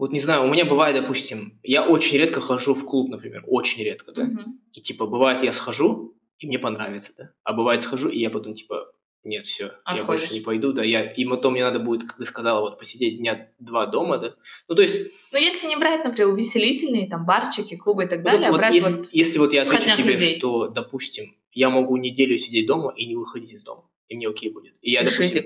вот 0.00 0.12
не 0.12 0.20
знаю, 0.20 0.44
у 0.44 0.50
меня 0.50 0.64
бывает, 0.64 0.96
допустим, 0.98 1.60
я 1.62 1.86
очень 1.86 2.16
редко 2.16 2.40
хожу 2.40 2.72
в 2.72 2.86
клуб, 2.86 3.10
например, 3.10 3.44
очень 3.46 3.84
редко, 3.84 4.12
да. 4.12 4.30
И 4.72 4.80
типа 4.80 5.06
бывает, 5.06 5.42
я 5.42 5.52
схожу, 5.52 6.14
и 6.38 6.46
мне 6.46 6.58
понравится, 6.58 7.12
да. 7.18 7.32
А 7.44 7.52
бывает, 7.52 7.82
схожу, 7.82 8.08
и 8.08 8.18
я 8.18 8.30
потом 8.30 8.54
типа, 8.54 8.90
нет, 9.22 9.46
все, 9.46 9.72
я 9.86 10.04
больше 10.04 10.32
не 10.32 10.40
пойду, 10.40 10.72
да. 10.72 10.82
Я, 10.82 11.12
и 11.12 11.24
потом 11.26 11.52
мне 11.52 11.62
надо 11.62 11.78
будет, 11.78 12.08
как 12.08 12.16
ты 12.16 12.24
сказала, 12.24 12.60
вот 12.60 12.78
посидеть 12.78 13.18
дня 13.18 13.48
два 13.58 13.86
дома, 13.86 14.18
да. 14.18 14.34
Ну, 14.66 14.74
то 14.74 14.82
есть... 14.82 15.12
Ну, 15.30 15.38
если 15.38 15.66
не 15.66 15.76
брать, 15.76 16.04
например, 16.04 16.28
увеселительные, 16.28 17.08
там, 17.08 17.26
барчики, 17.26 17.76
клубы 17.76 18.04
и 18.04 18.06
так 18.06 18.22
далее, 18.22 18.50
вот, 18.50 18.56
а 18.56 18.58
брать 18.58 18.74
если, 18.74 18.90
вот 18.90 19.08
если 19.12 19.38
вот 19.38 19.52
я 19.52 19.62
отвечу 19.62 19.94
тебе, 19.96 20.14
людей. 20.14 20.38
что, 20.38 20.68
допустим, 20.68 21.36
я 21.52 21.68
могу 21.68 21.96
неделю 21.98 22.38
сидеть 22.38 22.66
дома 22.66 22.94
и 22.96 23.06
не 23.06 23.14
выходить 23.14 23.52
из 23.52 23.62
дома, 23.62 23.90
и 24.08 24.16
мне 24.16 24.26
окей 24.26 24.50
будет. 24.50 24.74
И 24.80 24.90
я, 24.90 25.02
допустим, 25.02 25.44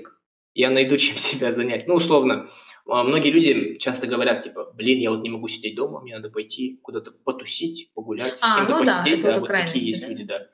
я 0.53 0.69
найду 0.69 0.97
чем 0.97 1.17
себя 1.17 1.51
занять. 1.51 1.85
Ну, 1.87 1.95
условно, 1.95 2.49
а 2.87 3.03
многие 3.03 3.31
люди 3.31 3.77
часто 3.77 4.07
говорят, 4.07 4.43
типа, 4.43 4.71
блин, 4.73 4.99
я 4.99 5.11
вот 5.11 5.21
не 5.21 5.29
могу 5.29 5.47
сидеть 5.47 5.75
дома, 5.75 5.99
мне 6.01 6.15
надо 6.15 6.29
пойти 6.29 6.79
куда-то 6.81 7.11
потусить, 7.11 7.91
погулять, 7.93 8.37
а, 8.41 8.53
с 8.53 8.57
кем-то 8.57 8.71
ну 8.71 8.85
посидеть, 8.85 9.21
да, 9.21 9.33
да, 9.33 9.39
вот 9.39 9.49
такие 9.49 9.87
есть 9.87 10.01
да? 10.01 10.07
люди, 10.07 10.23
да. 10.23 10.47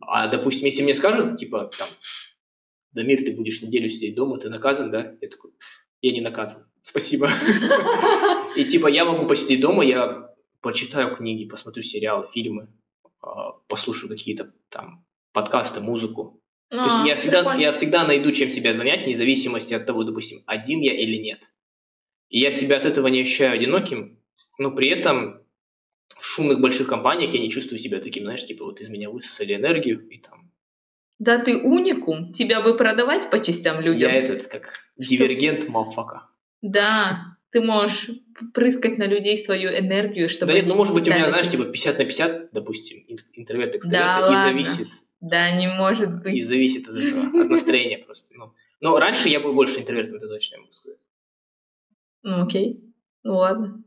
А, 0.00 0.28
допустим, 0.28 0.66
если 0.66 0.82
мне 0.82 0.94
скажут, 0.94 1.38
типа, 1.38 1.70
там, 1.78 1.88
Дамир, 2.92 3.24
ты 3.24 3.32
будешь 3.32 3.62
неделю 3.62 3.88
сидеть 3.88 4.14
дома, 4.14 4.38
ты 4.38 4.48
наказан, 4.48 4.90
да? 4.90 5.14
Я 5.20 5.28
такой, 5.28 5.52
я 6.00 6.12
не 6.12 6.20
наказан, 6.20 6.66
спасибо. 6.82 7.30
И 8.56 8.64
типа 8.64 8.88
я 8.88 9.04
могу 9.04 9.26
посидеть 9.26 9.60
дома, 9.60 9.84
я 9.84 10.30
почитаю 10.60 11.16
книги, 11.16 11.48
посмотрю 11.48 11.82
сериалы, 11.82 12.26
фильмы, 12.32 12.68
а, 13.20 13.52
послушаю 13.68 14.10
какие-то 14.10 14.52
там 14.68 15.04
подкасты, 15.32 15.80
музыку. 15.80 16.40
То 16.68 16.84
есть 16.84 16.96
а, 16.96 17.06
я 17.06 17.16
всегда, 17.16 17.54
я 17.54 17.72
всегда 17.72 18.06
найду 18.06 18.30
чем 18.32 18.50
себя 18.50 18.74
занять, 18.74 19.04
вне 19.04 19.16
зависимости 19.16 19.74
от 19.74 19.86
того, 19.86 20.04
допустим, 20.04 20.42
один 20.46 20.80
я 20.80 20.94
или 20.94 21.16
нет. 21.16 21.50
И 22.28 22.40
я 22.40 22.50
себя 22.50 22.78
от 22.78 22.86
этого 22.86 23.08
не 23.08 23.20
ощущаю 23.20 23.54
одиноким, 23.54 24.18
но 24.58 24.70
при 24.70 24.88
этом 24.88 25.42
в 26.18 26.24
шумных 26.24 26.60
больших 26.60 26.88
компаниях 26.88 27.34
я 27.34 27.40
не 27.40 27.50
чувствую 27.50 27.78
себя 27.78 28.00
таким, 28.00 28.24
знаешь, 28.24 28.46
типа 28.46 28.64
вот 28.64 28.80
из 28.80 28.88
меня 28.88 29.10
высосали 29.10 29.54
энергию 29.54 30.08
и 30.08 30.18
там... 30.18 30.41
Да 31.18 31.38
ты 31.38 31.56
уникум, 31.56 32.32
тебя 32.32 32.60
бы 32.60 32.76
продавать 32.76 33.30
по 33.30 33.38
частям 33.40 33.80
людям. 33.80 34.10
Я 34.10 34.16
этот, 34.16 34.46
как 34.48 34.72
дивергент 34.96 35.68
мафака. 35.68 36.28
Да, 36.62 37.36
ты 37.50 37.60
можешь 37.60 38.10
прыскать 38.54 38.98
на 38.98 39.06
людей 39.06 39.36
свою 39.36 39.70
энергию, 39.70 40.28
чтобы... 40.28 40.52
Да 40.52 40.66
ну 40.66 40.74
может 40.74 40.94
быть 40.94 41.06
у 41.06 41.10
меня, 41.10 41.28
знаешь, 41.28 41.48
типа 41.48 41.64
50 41.64 41.98
на 41.98 42.04
50, 42.04 42.52
допустим, 42.52 43.04
интроверт, 43.34 43.76
экстраверт, 43.76 44.06
да, 44.06 44.18
и 44.18 44.22
ладно. 44.22 44.42
зависит. 44.42 44.88
Да, 45.20 45.50
не 45.52 45.68
может 45.68 46.22
быть. 46.22 46.34
И 46.34 46.42
зависит 46.42 46.88
от 46.88 46.96
этого, 46.96 47.42
от 47.42 47.48
настроения 47.48 47.98
просто. 47.98 48.34
Ну, 48.34 48.52
но 48.80 48.98
раньше 48.98 49.28
я 49.28 49.38
был 49.38 49.52
больше 49.52 49.80
интровертом, 49.80 50.16
это 50.16 50.28
точно 50.28 50.56
я 50.56 50.60
могу 50.62 50.72
сказать. 50.72 51.00
Ну 52.24 52.42
окей, 52.44 52.80
ну 53.22 53.36
ладно. 53.36 53.84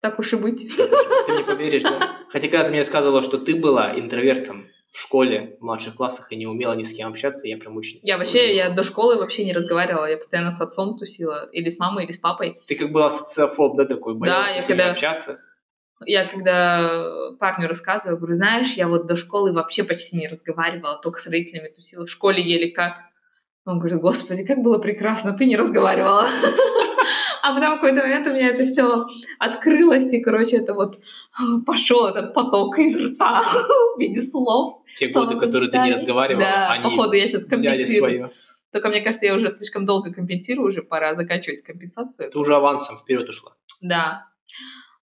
Так 0.00 0.18
уж 0.18 0.32
и 0.32 0.36
быть. 0.36 0.58
Ты 0.76 1.32
не 1.32 1.44
поверишь, 1.46 1.82
да? 1.82 2.16
Хотя 2.30 2.48
когда 2.48 2.64
ты 2.64 2.70
мне 2.70 2.80
рассказывала, 2.80 3.22
что 3.22 3.38
ты 3.38 3.54
была 3.56 3.98
интровертом 3.98 4.66
в 4.96 4.98
школе, 4.98 5.58
в 5.60 5.62
младших 5.62 5.94
классах 5.94 6.32
и 6.32 6.36
не 6.36 6.46
умела 6.46 6.72
ни 6.72 6.82
с 6.82 6.90
кем 6.90 7.10
общаться, 7.10 7.46
я 7.46 7.58
прям 7.58 7.76
очень... 7.76 7.98
Я 8.00 8.16
вообще, 8.16 8.56
я 8.56 8.70
до 8.70 8.82
школы 8.82 9.16
вообще 9.16 9.44
не 9.44 9.52
разговаривала, 9.52 10.06
я 10.06 10.16
постоянно 10.16 10.50
с 10.50 10.58
отцом 10.58 10.96
тусила, 10.96 11.50
или 11.52 11.68
с 11.68 11.78
мамой, 11.78 12.04
или 12.04 12.12
с 12.12 12.16
папой. 12.16 12.62
Ты 12.66 12.76
как 12.76 12.92
была 12.92 13.10
социофоб, 13.10 13.76
да, 13.76 13.84
такой, 13.84 14.14
боялась 14.14 14.52
да, 14.52 14.58
я 14.58 14.62
когда... 14.62 14.90
общаться? 14.92 15.38
Я 16.06 16.24
когда 16.24 17.10
парню 17.38 17.68
рассказываю, 17.68 18.16
говорю, 18.16 18.34
знаешь, 18.34 18.72
я 18.72 18.88
вот 18.88 19.06
до 19.06 19.16
школы 19.16 19.52
вообще 19.52 19.84
почти 19.84 20.16
не 20.16 20.28
разговаривала, 20.28 20.98
только 21.02 21.20
с 21.20 21.26
родителями 21.26 21.68
тусила, 21.68 22.06
в 22.06 22.10
школе 22.10 22.42
еле 22.42 22.72
как. 22.72 22.94
Он 23.66 23.78
говорит, 23.78 24.00
господи, 24.00 24.46
как 24.46 24.62
было 24.62 24.78
прекрасно, 24.78 25.34
ты 25.34 25.44
не 25.44 25.58
разговаривала. 25.58 26.26
А 27.46 27.54
потом 27.54 27.72
в 27.72 27.80
какой-то 27.80 28.02
момент 28.02 28.26
у 28.26 28.30
меня 28.30 28.48
это 28.48 28.64
все 28.64 29.06
открылось, 29.38 30.12
и, 30.12 30.20
короче, 30.20 30.56
это 30.56 30.74
вот 30.74 30.98
пошел 31.64 32.06
этот 32.06 32.34
поток 32.34 32.76
из 32.80 32.96
рта 32.96 33.40
в 33.96 34.00
виде 34.00 34.20
слов. 34.20 34.82
Те 34.98 35.08
годы, 35.08 35.38
которые 35.38 35.70
ты 35.70 35.78
не 35.78 35.92
разговаривала, 35.92 36.44
да, 36.44 36.72
они 36.72 36.82
походу 36.82 37.12
я 37.12 37.28
сейчас 37.28 37.44
взяли 37.44 37.84
свое. 37.84 38.32
Только 38.72 38.88
мне 38.88 39.00
кажется, 39.00 39.26
я 39.26 39.34
уже 39.34 39.48
слишком 39.50 39.86
долго 39.86 40.12
компенсирую, 40.12 40.70
уже 40.70 40.82
пора 40.82 41.14
заканчивать 41.14 41.62
компенсацию. 41.62 42.32
Ты 42.32 42.38
уже 42.38 42.56
авансом 42.56 42.98
вперед 42.98 43.28
ушла. 43.28 43.52
Да. 43.80 44.26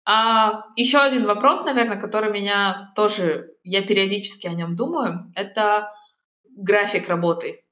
А, 0.07 0.64
еще 0.76 0.99
один 0.99 1.26
вопрос, 1.26 1.62
наверное, 1.64 2.01
который 2.01 2.32
меня 2.32 2.91
тоже, 2.97 3.51
я 3.64 3.82
периодически 3.82 4.47
о 4.47 4.55
нем 4.55 4.76
думаю, 4.76 5.30
это 5.34 5.93
график 6.57 7.07
работы. 7.07 7.62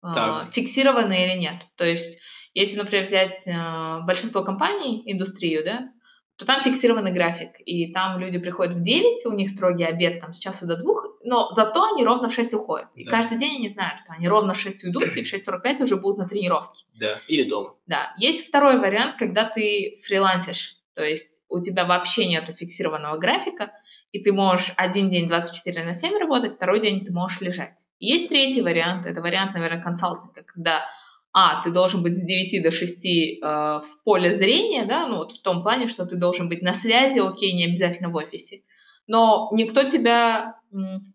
А, 0.00 0.46
фиксированный 0.52 1.24
или 1.24 1.38
нет. 1.38 1.62
То 1.74 1.84
есть 1.84 2.20
если, 2.54 2.76
например, 2.76 3.04
взять 3.04 3.42
э, 3.46 4.00
большинство 4.04 4.42
компаний, 4.42 5.02
индустрию, 5.06 5.64
да, 5.64 5.92
то 6.40 6.46
там 6.46 6.62
фиксированный 6.62 7.12
график, 7.12 7.50
и 7.66 7.92
там 7.92 8.18
люди 8.18 8.38
приходят 8.38 8.74
в 8.74 8.82
9, 8.82 9.26
у 9.26 9.32
них 9.32 9.50
строгий 9.50 9.84
обед 9.84 10.20
там 10.20 10.32
с 10.32 10.38
часу 10.38 10.66
до 10.66 10.76
двух, 10.78 11.18
но 11.22 11.50
зато 11.52 11.84
они 11.92 12.02
ровно 12.02 12.30
в 12.30 12.34
6 12.34 12.54
уходят. 12.54 12.88
И 12.94 13.04
да. 13.04 13.10
каждый 13.10 13.36
день 13.36 13.56
они 13.56 13.68
знают, 13.68 14.00
что 14.00 14.14
они 14.14 14.26
ровно 14.26 14.54
в 14.54 14.58
6 14.58 14.84
уйдут, 14.84 15.14
и 15.16 15.22
в 15.22 15.32
6.45 15.34 15.82
уже 15.82 15.96
будут 15.96 16.16
на 16.16 16.26
тренировке. 16.26 16.86
Да, 16.98 17.18
или 17.28 17.48
дома. 17.48 17.74
Да. 17.86 18.14
Есть 18.16 18.48
второй 18.48 18.78
вариант, 18.78 19.16
когда 19.18 19.44
ты 19.44 20.00
фрилансишь, 20.06 20.76
то 20.94 21.04
есть 21.04 21.42
у 21.50 21.60
тебя 21.60 21.84
вообще 21.84 22.26
нет 22.26 22.48
фиксированного 22.56 23.18
графика, 23.18 23.72
и 24.12 24.22
ты 24.22 24.32
можешь 24.32 24.72
один 24.76 25.10
день 25.10 25.28
24 25.28 25.84
на 25.84 25.92
7 25.92 26.18
работать, 26.18 26.54
второй 26.54 26.80
день 26.80 27.04
ты 27.04 27.12
можешь 27.12 27.42
лежать. 27.42 27.86
Есть 27.98 28.30
третий 28.30 28.62
вариант, 28.62 29.06
это 29.06 29.20
вариант, 29.20 29.52
наверное, 29.52 29.82
консалтинга, 29.82 30.42
когда 30.42 30.86
а, 31.32 31.62
ты 31.62 31.70
должен 31.70 32.02
быть 32.02 32.16
с 32.16 32.20
9 32.20 32.62
до 32.62 32.70
6 32.70 33.06
э, 33.06 33.40
в 33.42 34.04
поле 34.04 34.34
зрения, 34.34 34.84
да, 34.84 35.06
ну 35.06 35.18
вот 35.18 35.32
в 35.32 35.42
том 35.42 35.62
плане, 35.62 35.88
что 35.88 36.04
ты 36.04 36.16
должен 36.16 36.48
быть 36.48 36.62
на 36.62 36.72
связи, 36.72 37.18
окей, 37.20 37.52
не 37.52 37.66
обязательно 37.66 38.10
в 38.10 38.16
офисе 38.16 38.62
но 39.06 39.48
никто 39.52 39.88
тебя 39.88 40.60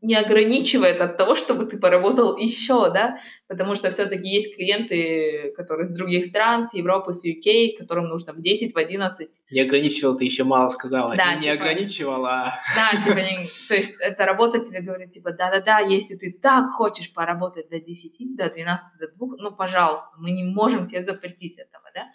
не 0.01 0.15
ограничивает 0.15 0.99
от 0.99 1.15
того, 1.17 1.35
чтобы 1.35 1.65
ты 1.65 1.77
поработал 1.77 2.35
еще, 2.35 2.91
да, 2.91 3.19
потому 3.47 3.75
что 3.75 3.89
все-таки 3.89 4.27
есть 4.27 4.53
клиенты, 4.53 5.53
которые 5.55 5.85
с 5.85 5.95
других 5.95 6.25
стран, 6.25 6.65
с 6.65 6.73
Европы, 6.73 7.13
с 7.13 7.25
UK, 7.25 7.77
которым 7.77 8.09
нужно 8.09 8.33
в 8.33 8.41
10, 8.41 8.73
в 8.73 8.77
11. 8.77 9.29
Не 9.51 9.61
ограничивал, 9.61 10.17
ты 10.17 10.25
еще 10.25 10.43
мало 10.43 10.69
сказала. 10.69 11.15
Да, 11.15 11.35
не, 11.35 11.43
типа, 11.43 11.53
ограничивала. 11.53 12.53
Да, 12.75 13.01
типа, 13.01 13.17
не, 13.19 13.47
то 13.69 13.75
есть 13.75 13.95
эта 14.01 14.25
работа 14.25 14.59
тебе 14.59 14.81
говорит, 14.81 15.11
типа, 15.11 15.31
да-да-да, 15.31 15.79
если 15.79 16.15
ты 16.15 16.33
так 16.33 16.71
хочешь 16.73 17.13
поработать 17.13 17.69
до 17.69 17.79
10, 17.79 18.35
до 18.35 18.49
12, 18.49 18.85
до 18.99 19.07
2, 19.07 19.27
ну, 19.37 19.51
пожалуйста, 19.51 20.09
мы 20.17 20.31
не 20.31 20.43
можем 20.43 20.87
тебе 20.87 21.01
запретить 21.01 21.57
этого, 21.57 21.85
да. 21.93 22.07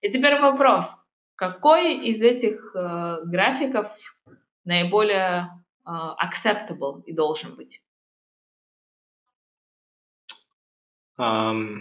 И 0.00 0.10
теперь 0.10 0.40
вопрос, 0.40 0.90
какой 1.34 1.94
из 2.06 2.22
этих 2.22 2.74
э, 2.74 3.18
графиков 3.26 3.88
наиболее 4.66 5.50
uh, 5.86 6.14
acceptable 6.22 7.02
и 7.04 7.12
должен 7.12 7.56
быть? 7.56 7.80
Um, 11.18 11.80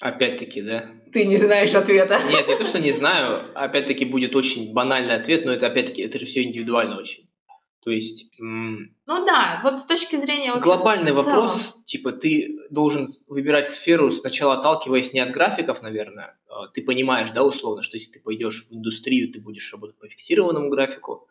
Опять-таки, 0.00 0.60
да. 0.62 0.90
Ты 1.12 1.24
не 1.24 1.36
знаешь 1.36 1.74
ответа. 1.74 2.18
Нет, 2.28 2.48
не 2.48 2.58
то, 2.58 2.64
что 2.64 2.80
не 2.80 2.92
знаю. 2.92 3.52
Опять-таки 3.54 4.04
будет 4.04 4.34
очень 4.34 4.72
банальный 4.72 5.14
ответ, 5.14 5.44
но 5.44 5.52
это 5.52 5.68
опять-таки, 5.68 6.02
это 6.02 6.18
же 6.18 6.26
все 6.26 6.42
индивидуально 6.42 6.98
очень. 6.98 7.28
То 7.84 7.90
есть... 7.90 8.30
Ну 8.38 8.88
да, 9.06 9.60
вот 9.62 9.78
с 9.78 9.84
точки 9.84 10.16
зрения... 10.16 10.56
Глобальный 10.56 11.12
вопрос, 11.12 11.76
типа 11.84 12.12
ты 12.12 12.58
должен 12.70 13.08
выбирать 13.28 13.70
сферу, 13.70 14.10
сначала 14.10 14.54
отталкиваясь 14.54 15.12
не 15.12 15.20
от 15.20 15.30
графиков, 15.32 15.82
наверное. 15.82 16.36
А 16.48 16.66
ты 16.68 16.82
понимаешь, 16.82 17.30
да, 17.30 17.44
условно, 17.44 17.82
что 17.82 17.96
если 17.96 18.12
ты 18.12 18.20
пойдешь 18.20 18.66
в 18.68 18.74
индустрию, 18.74 19.30
ты 19.32 19.40
будешь 19.40 19.70
работать 19.72 19.98
по 19.98 20.08
фиксированному 20.08 20.70
графику. 20.70 21.28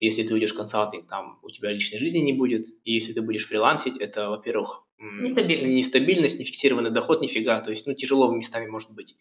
Если 0.00 0.22
ты 0.22 0.34
уйдешь 0.34 0.52
в 0.52 0.56
консалтинг, 0.56 1.08
там 1.08 1.38
у 1.42 1.50
тебя 1.50 1.72
личной 1.72 1.98
жизни 1.98 2.18
не 2.18 2.32
будет. 2.32 2.66
И 2.84 2.92
если 2.92 3.12
ты 3.12 3.22
будешь 3.22 3.46
фрилансить, 3.46 3.96
это, 3.98 4.28
во-первых, 4.30 4.84
нестабильность. 4.98 5.76
нестабильность, 5.76 6.38
не 6.38 6.44
фиксированный 6.44 6.90
доход, 6.90 7.22
нифига. 7.22 7.60
То 7.60 7.70
есть, 7.70 7.86
ну, 7.86 7.94
тяжело 7.94 8.30
местами 8.30 8.66
может 8.66 8.92
быть. 8.92 9.16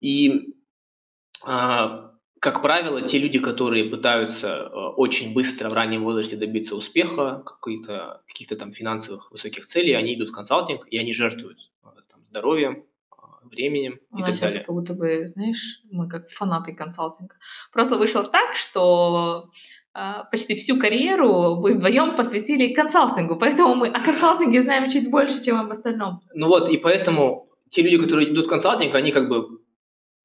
И 0.00 0.54
а, 1.46 2.14
как 2.44 2.60
правило, 2.60 3.00
те 3.00 3.18
люди, 3.18 3.38
которые 3.38 3.86
пытаются 3.86 4.48
э, 4.48 4.68
очень 4.96 5.32
быстро 5.32 5.70
в 5.70 5.72
раннем 5.72 6.04
возрасте 6.04 6.36
добиться 6.36 6.76
успеха, 6.76 7.42
каких-то 7.42 8.22
каких 8.26 8.48
там 8.58 8.74
финансовых 8.74 9.32
высоких 9.32 9.66
целей, 9.66 9.94
они 9.94 10.14
идут 10.14 10.28
в 10.28 10.32
консалтинг, 10.32 10.86
и 10.88 10.98
они 10.98 11.14
жертвуют 11.14 11.58
э, 11.82 11.86
там, 12.10 12.20
здоровьем, 12.28 12.84
э, 13.12 13.48
временем 13.48 13.98
и 14.14 14.18
так 14.18 14.34
сейчас 14.34 14.52
далее. 14.52 14.60
как 14.66 14.74
будто 14.74 14.92
бы, 14.92 15.26
знаешь, 15.26 15.80
мы 15.90 16.06
как 16.06 16.28
фанаты 16.28 16.74
консалтинга. 16.74 17.34
Просто 17.72 17.96
вышло 17.96 18.22
так, 18.24 18.56
что 18.56 19.50
почти 20.30 20.56
всю 20.56 20.78
карьеру 20.78 21.56
вы 21.56 21.74
вдвоем 21.74 22.16
посвятили 22.16 22.74
консалтингу, 22.74 23.38
поэтому 23.38 23.74
мы 23.74 23.88
о 23.88 24.04
консалтинге 24.04 24.62
знаем 24.62 24.90
чуть 24.90 25.10
больше, 25.10 25.44
чем 25.44 25.56
об 25.60 25.70
остальном. 25.70 26.20
Ну 26.34 26.48
вот, 26.48 26.68
и 26.68 26.76
поэтому 26.76 27.46
те 27.70 27.82
люди, 27.82 27.98
которые 27.98 28.32
идут 28.32 28.46
в 28.46 28.48
консалтинг, 28.48 28.94
они 28.94 29.12
как 29.12 29.28
бы 29.28 29.60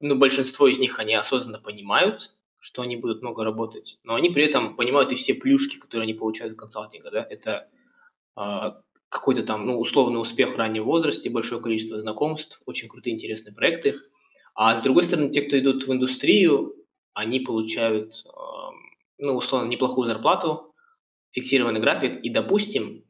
ну, 0.00 0.16
большинство 0.16 0.66
из 0.66 0.78
них, 0.78 0.98
они 0.98 1.14
осознанно 1.14 1.60
понимают, 1.60 2.32
что 2.58 2.82
они 2.82 2.96
будут 2.96 3.22
много 3.22 3.44
работать, 3.44 3.98
но 4.02 4.14
они 4.14 4.30
при 4.30 4.44
этом 4.44 4.76
понимают 4.76 5.12
и 5.12 5.14
все 5.14 5.34
плюшки, 5.34 5.78
которые 5.78 6.04
они 6.04 6.14
получают 6.14 6.54
в 6.54 6.56
консалтинге, 6.56 7.10
да, 7.10 7.26
это 7.28 7.68
э, 8.36 8.72
какой-то 9.08 9.42
там, 9.42 9.66
ну, 9.66 9.78
условный 9.78 10.20
успех 10.20 10.54
в 10.54 10.56
раннем 10.56 10.84
возрасте, 10.84 11.30
большое 11.30 11.60
количество 11.60 11.98
знакомств, 11.98 12.60
очень 12.66 12.88
крутые, 12.88 13.14
интересные 13.14 13.54
проекты, 13.54 14.00
а 14.54 14.76
с 14.76 14.82
другой 14.82 15.04
стороны, 15.04 15.30
те, 15.30 15.42
кто 15.42 15.58
идут 15.58 15.86
в 15.86 15.92
индустрию, 15.92 16.74
они 17.14 17.40
получают, 17.40 18.12
э, 18.24 18.28
ну, 19.20 19.36
условно, 19.36 19.68
неплохую 19.68 20.08
зарплату, 20.08 20.74
фиксированный 21.32 21.80
график, 21.80 22.24
и, 22.24 22.30
допустим, 22.30 23.04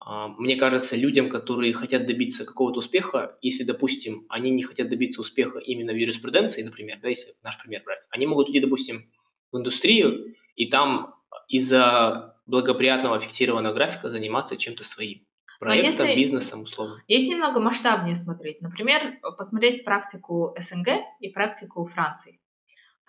а, 0.00 0.28
мне 0.28 0.56
кажется, 0.56 0.96
людям, 0.96 1.28
которые 1.28 1.74
хотят 1.74 2.06
добиться 2.06 2.44
какого-то 2.44 2.78
успеха, 2.78 3.36
если, 3.42 3.64
допустим, 3.64 4.26
они 4.28 4.50
не 4.50 4.62
хотят 4.62 4.88
добиться 4.88 5.20
успеха 5.20 5.58
именно 5.58 5.92
в 5.92 5.96
юриспруденции, 5.96 6.62
например, 6.62 6.98
да, 7.02 7.08
если 7.08 7.34
наш 7.42 7.60
пример 7.60 7.82
брать, 7.84 8.00
они 8.10 8.26
могут 8.26 8.48
идти, 8.48 8.60
допустим, 8.60 9.10
в 9.52 9.58
индустрию 9.58 10.34
и 10.56 10.66
там 10.66 11.14
из-за 11.48 12.36
благоприятного 12.46 13.20
фиксированного 13.20 13.74
графика 13.74 14.08
заниматься 14.08 14.56
чем-то 14.56 14.84
своим. 14.84 15.26
Проектом, 15.58 16.06
если, 16.06 16.18
бизнесом, 16.18 16.62
условно. 16.62 17.02
Если 17.06 17.28
немного 17.28 17.60
масштабнее 17.60 18.16
смотреть, 18.16 18.62
например, 18.62 19.18
посмотреть 19.36 19.84
практику 19.84 20.56
СНГ 20.58 20.88
и 21.20 21.28
практику 21.28 21.84
Франции. 21.84 22.40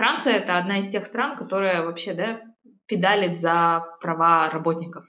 Франция 0.02 0.38
это 0.38 0.58
одна 0.58 0.80
из 0.80 0.88
тех 0.88 1.06
стран, 1.06 1.38
которая 1.38 1.84
вообще 1.84 2.16
да, 2.16 2.41
педалит 2.88 3.39
за 3.39 3.86
права 4.02 4.49
работников. 4.49 5.06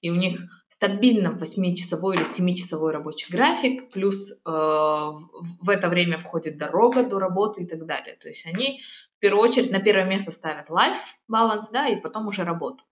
И 0.00 0.08
у 0.08 0.14
них 0.14 0.38
стабильно 0.68 1.36
8-часовой 1.36 2.14
или 2.14 2.24
7-часовой 2.24 2.92
рабочий 2.92 3.28
график, 3.28 3.90
плюс 3.90 4.30
э, 4.30 4.36
в 4.44 5.68
это 5.68 5.88
время 5.88 6.18
входит 6.18 6.58
дорога 6.58 7.02
до 7.02 7.18
работы 7.18 7.64
и 7.64 7.66
так 7.66 7.86
далее. 7.86 8.16
То 8.20 8.28
есть 8.28 8.46
они 8.46 8.82
в 9.16 9.18
первую 9.18 9.42
очередь 9.42 9.72
на 9.72 9.80
первое 9.80 10.04
место 10.04 10.30
ставят 10.30 10.70
life 10.70 11.02
баланс, 11.26 11.68
да, 11.70 11.88
и 11.88 12.00
потом 12.00 12.28
уже 12.28 12.44
работу. 12.44 12.84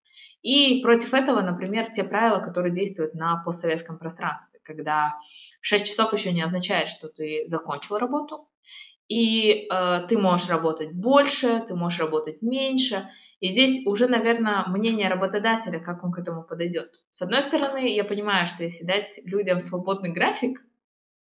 И 0.43 0.83
против 0.83 1.15
этого, 1.15 1.41
например, 1.41 1.87
те 1.87 2.03
правила, 2.03 2.41
которые 2.41 2.75
действуют 2.75 3.15
на 3.15 3.37
постсоветском 3.45 4.01
пространстве, 4.01 4.59
когда 4.65 5.15
6 5.61 5.87
часов 5.87 6.13
еще 6.15 6.33
не 6.33 6.43
означает, 6.43 6.89
что 6.89 7.07
ты 7.07 7.45
закончил 7.47 7.99
работу, 7.99 8.49
и 9.09 9.69
э, 9.71 10.07
ты 10.09 10.19
можешь 10.19 10.49
работать 10.49 10.93
больше, 10.93 11.65
ты 11.69 11.75
можешь 11.75 12.01
работать 12.01 12.41
меньше, 12.43 13.09
и 13.41 13.49
здесь 13.49 13.87
уже, 13.87 14.09
наверное, 14.09 14.65
мнение 14.67 15.09
работодателя, 15.09 15.79
как 15.79 16.05
он 16.05 16.13
к 16.13 16.19
этому 16.19 16.45
подойдет. 16.45 16.91
С 17.11 17.21
одной 17.23 17.43
стороны, 17.43 17.95
я 17.95 18.05
понимаю, 18.05 18.47
что 18.47 18.65
если 18.65 18.85
дать 18.85 19.21
людям 19.25 19.61
свободный 19.61 20.13
график, 20.13 20.61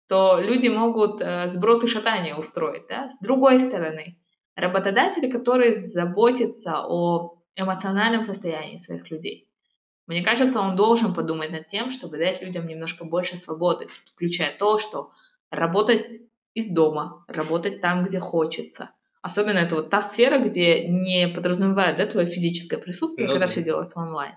то 0.08 0.40
люди 0.40 0.68
могут 0.68 1.20
э, 1.20 1.48
сброд 1.50 1.84
и 1.84 1.88
шатание 1.88 2.34
устроить. 2.34 2.86
Да? 2.88 3.10
С 3.10 3.18
другой 3.18 3.60
стороны, 3.60 4.16
работодатели, 4.56 5.30
которые 5.30 5.74
заботятся 5.74 6.80
о 6.86 7.42
эмоциональном 7.56 8.24
состоянии 8.24 8.78
своих 8.78 9.10
людей, 9.10 9.48
мне 10.06 10.22
кажется, 10.22 10.60
он 10.60 10.74
должен 10.74 11.12
подумать 11.12 11.50
над 11.50 11.68
тем, 11.68 11.90
чтобы 11.90 12.16
дать 12.16 12.40
людям 12.40 12.66
немножко 12.66 13.04
больше 13.04 13.36
свободы, 13.36 13.88
включая 14.14 14.56
то, 14.56 14.78
что 14.78 15.10
работать 15.50 16.10
из 16.58 16.68
дома, 16.68 17.24
работать 17.28 17.80
там, 17.80 18.04
где 18.04 18.20
хочется, 18.20 18.90
Особенно 19.20 19.58
это 19.58 19.74
вот 19.74 19.90
та 19.90 20.02
сфера, 20.02 20.38
где 20.38 20.86
не 20.88 21.28
подразумевает 21.28 21.96
да, 21.96 22.06
твое 22.06 22.26
физическое 22.26 22.78
присутствие, 22.78 23.26
ну, 23.26 23.34
когда 23.34 23.46
да. 23.46 23.52
все 23.52 23.62
делается 23.62 23.98
онлайн. 23.98 24.34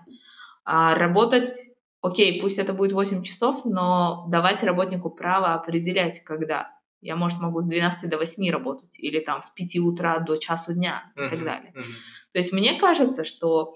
А 0.64 0.94
работать, 0.94 1.52
окей, 2.00 2.40
пусть 2.40 2.58
это 2.58 2.72
будет 2.72 2.92
8 2.92 3.22
часов, 3.22 3.64
но 3.64 4.26
давать 4.28 4.62
работнику 4.62 5.10
право 5.10 5.54
определять, 5.54 6.22
когда. 6.24 6.70
Я, 7.00 7.16
может, 7.16 7.40
могу 7.40 7.62
с 7.62 7.66
12 7.66 8.08
до 8.08 8.16
8 8.16 8.50
работать, 8.50 8.98
или 8.98 9.18
там 9.20 9.42
с 9.42 9.50
5 9.50 9.76
утра 9.78 10.18
до 10.18 10.36
часу 10.36 10.72
дня 10.72 11.12
и 11.16 11.20
uh-huh, 11.20 11.30
так 11.30 11.44
далее. 11.44 11.72
Uh-huh. 11.74 11.82
То 12.32 12.38
есть 12.38 12.52
мне 12.52 12.78
кажется, 12.78 13.24
что 13.24 13.74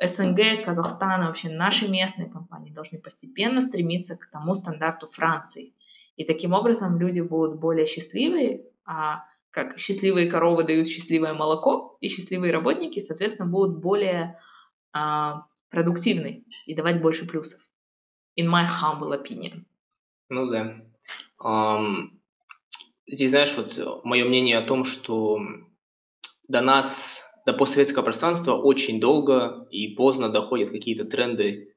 СНГ, 0.00 0.64
Казахстан, 0.64 1.26
вообще 1.26 1.48
наши 1.48 1.88
местные 1.88 2.30
компании 2.30 2.72
должны 2.72 3.00
постепенно 3.00 3.60
стремиться 3.60 4.16
к 4.16 4.30
тому 4.30 4.54
стандарту 4.54 5.08
Франции. 5.08 5.74
И 6.16 6.24
таким 6.24 6.52
образом 6.52 6.98
люди 6.98 7.20
будут 7.20 7.58
более 7.58 7.86
счастливые, 7.86 8.66
а 8.84 9.24
как 9.50 9.78
счастливые 9.78 10.30
коровы 10.30 10.64
дают 10.64 10.86
счастливое 10.86 11.32
молоко, 11.32 11.96
и 12.00 12.08
счастливые 12.08 12.52
работники, 12.52 13.00
соответственно, 13.00 13.48
будут 13.48 13.80
более 13.80 14.38
а, 14.92 15.46
продуктивны 15.70 16.44
и 16.66 16.74
давать 16.74 17.00
больше 17.00 17.26
плюсов. 17.26 17.60
In 18.38 18.46
my 18.46 18.66
humble 18.66 19.12
opinion. 19.12 19.64
Ну 20.28 20.46
да. 20.46 20.80
Um, 21.40 22.10
здесь, 23.06 23.30
знаешь, 23.30 23.54
вот 23.56 24.04
мое 24.04 24.24
мнение 24.24 24.58
о 24.58 24.66
том, 24.66 24.84
что 24.84 25.38
до 26.48 26.60
нас, 26.60 27.22
до 27.46 27.52
постсоветского 27.52 28.02
пространства 28.02 28.54
очень 28.54 29.00
долго 29.00 29.66
и 29.70 29.94
поздно 29.94 30.28
доходят 30.28 30.70
какие-то 30.70 31.04
тренды 31.04 31.74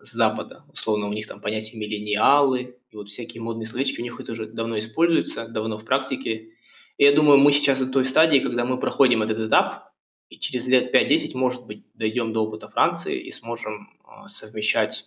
с 0.00 0.12
Запада. 0.12 0.64
Условно, 0.72 1.06
у 1.08 1.12
них 1.12 1.26
там 1.26 1.40
понятие 1.40 1.80
миллениалы, 1.80 2.77
и 2.90 2.96
вот 2.96 3.08
всякие 3.08 3.42
модные 3.42 3.66
словечки 3.66 4.00
у 4.00 4.02
них 4.02 4.18
это 4.18 4.32
уже 4.32 4.46
давно 4.46 4.78
используются, 4.78 5.46
давно 5.46 5.76
в 5.76 5.84
практике. 5.84 6.52
И 6.96 7.04
я 7.04 7.12
думаю, 7.12 7.38
мы 7.38 7.52
сейчас 7.52 7.80
в 7.80 7.90
той 7.90 8.04
стадии, 8.04 8.38
когда 8.38 8.64
мы 8.64 8.78
проходим 8.78 9.22
этот 9.22 9.38
этап, 9.38 9.92
и 10.28 10.38
через 10.38 10.66
лет 10.66 10.94
5-10, 10.94 11.34
может 11.34 11.66
быть, 11.66 11.84
дойдем 11.94 12.32
до 12.32 12.44
опыта 12.44 12.68
Франции 12.68 13.20
и 13.20 13.30
сможем 13.32 13.88
а, 14.04 14.28
совмещать 14.28 15.06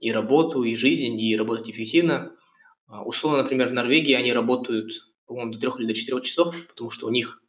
и 0.00 0.12
работу, 0.12 0.64
и 0.64 0.76
жизнь, 0.76 1.18
и 1.18 1.36
работать 1.36 1.70
эффективно. 1.70 2.34
А, 2.86 3.02
условно, 3.02 3.42
например, 3.42 3.68
в 3.68 3.72
Норвегии 3.72 4.12
они 4.12 4.32
работают, 4.32 4.92
по-моему, 5.26 5.52
до 5.52 5.58
3 5.58 5.70
или 5.78 5.86
до 5.86 5.94
4 5.94 6.20
часов, 6.22 6.54
потому 6.68 6.90
что 6.90 7.06
у 7.06 7.10
них 7.10 7.42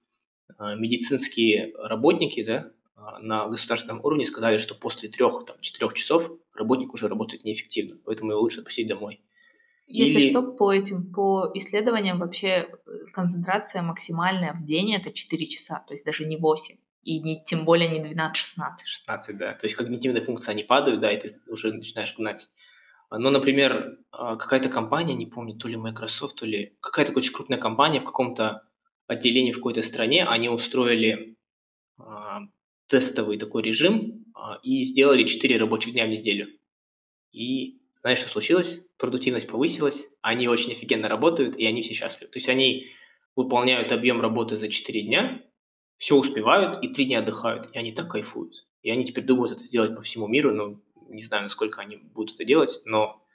а, 0.57 0.75
медицинские 0.75 1.73
работники 1.77 2.43
да, 2.43 2.71
на 3.19 3.47
государственном 3.47 3.99
уровне 4.03 4.25
сказали, 4.25 4.57
что 4.57 4.75
после 4.75 5.09
3-4 5.09 5.93
часов 5.93 6.31
работник 6.53 6.93
уже 6.93 7.07
работает 7.07 7.43
неэффективно, 7.43 7.97
поэтому 8.05 8.31
его 8.31 8.41
лучше 8.41 8.59
отпустить 8.59 8.87
домой. 8.87 9.21
Если 9.87 10.19
Или... 10.19 10.29
что, 10.31 10.41
по 10.41 10.73
этим, 10.73 11.11
по 11.11 11.51
исследованиям 11.53 12.19
вообще 12.19 12.47
э, 12.47 12.67
концентрация 13.13 13.81
максимальная 13.81 14.53
в 14.53 14.65
день 14.65 14.93
это 14.95 15.11
4 15.11 15.47
часа, 15.47 15.83
то 15.87 15.93
есть 15.93 16.05
даже 16.05 16.25
не 16.25 16.37
8. 16.37 16.75
И 17.03 17.19
не, 17.19 17.43
тем 17.43 17.65
более 17.65 17.87
не 17.87 17.99
12-16. 17.99 18.31
16, 18.85 19.37
да. 19.37 19.53
То 19.53 19.65
есть 19.65 19.75
когнитивные 19.75 20.25
функции, 20.25 20.51
они 20.51 20.63
падают, 20.63 21.01
да, 21.01 21.11
и 21.11 21.19
ты 21.19 21.39
уже 21.47 21.71
начинаешь 21.71 22.15
гнать. 22.17 22.47
Но, 23.11 23.29
например, 23.29 23.99
а, 24.11 24.35
какая-то 24.35 24.69
компания, 24.69 25.13
не 25.13 25.27
помню, 25.27 25.55
то 25.55 25.67
ли 25.67 25.77
Microsoft, 25.77 26.37
то 26.37 26.47
ли 26.47 26.75
какая-то 26.81 27.13
очень 27.13 27.33
крупная 27.33 27.59
компания 27.59 27.99
в 27.99 28.05
каком-то 28.05 28.63
отделении 29.07 29.51
в 29.51 29.57
какой-то 29.57 29.83
стране, 29.83 30.25
они 30.25 30.49
устроили 30.49 31.37
а, 31.99 32.41
тестовый 32.87 33.37
такой 33.37 33.61
режим 33.61 34.25
а, 34.33 34.59
и 34.63 34.83
сделали 34.83 35.25
4 35.25 35.57
рабочих 35.57 35.93
дня 35.93 36.05
в 36.05 36.09
неделю. 36.09 36.47
И 37.31 37.81
знаешь, 38.05 38.19
что 38.19 38.29
случилось? 38.29 38.81
Продуктивность 38.99 39.47
повысилась, 39.47 40.07
они 40.21 40.47
очень 40.47 40.73
офигенно 40.73 41.09
работают, 41.09 41.57
и 41.57 41.65
они 41.65 41.81
все 41.81 41.95
счастливы. 41.95 42.31
То 42.31 42.37
есть 42.37 42.47
они 42.47 42.85
выполняют 43.35 43.91
объем 43.91 44.21
работы 44.21 44.57
за 44.57 44.69
4 44.69 45.01
дня, 45.01 45.41
все 45.97 46.15
успевают 46.15 46.83
и 46.83 46.89
3 46.89 47.05
дня 47.05 47.19
отдыхают, 47.21 47.71
и 47.73 47.79
они 47.79 47.93
так 47.93 48.11
кайфуют. 48.11 48.67
И 48.83 48.91
они 48.91 49.05
теперь 49.05 49.23
думают 49.23 49.53
это 49.53 49.63
сделать 49.63 49.95
по 49.95 50.03
всему 50.03 50.27
миру, 50.27 50.53
но 50.53 50.79
не 51.09 51.23
знаю, 51.23 51.41
насколько 51.41 51.81
они 51.81 51.97
будут 51.97 52.35
это 52.35 52.45
делать, 52.45 52.79
но 52.85 53.25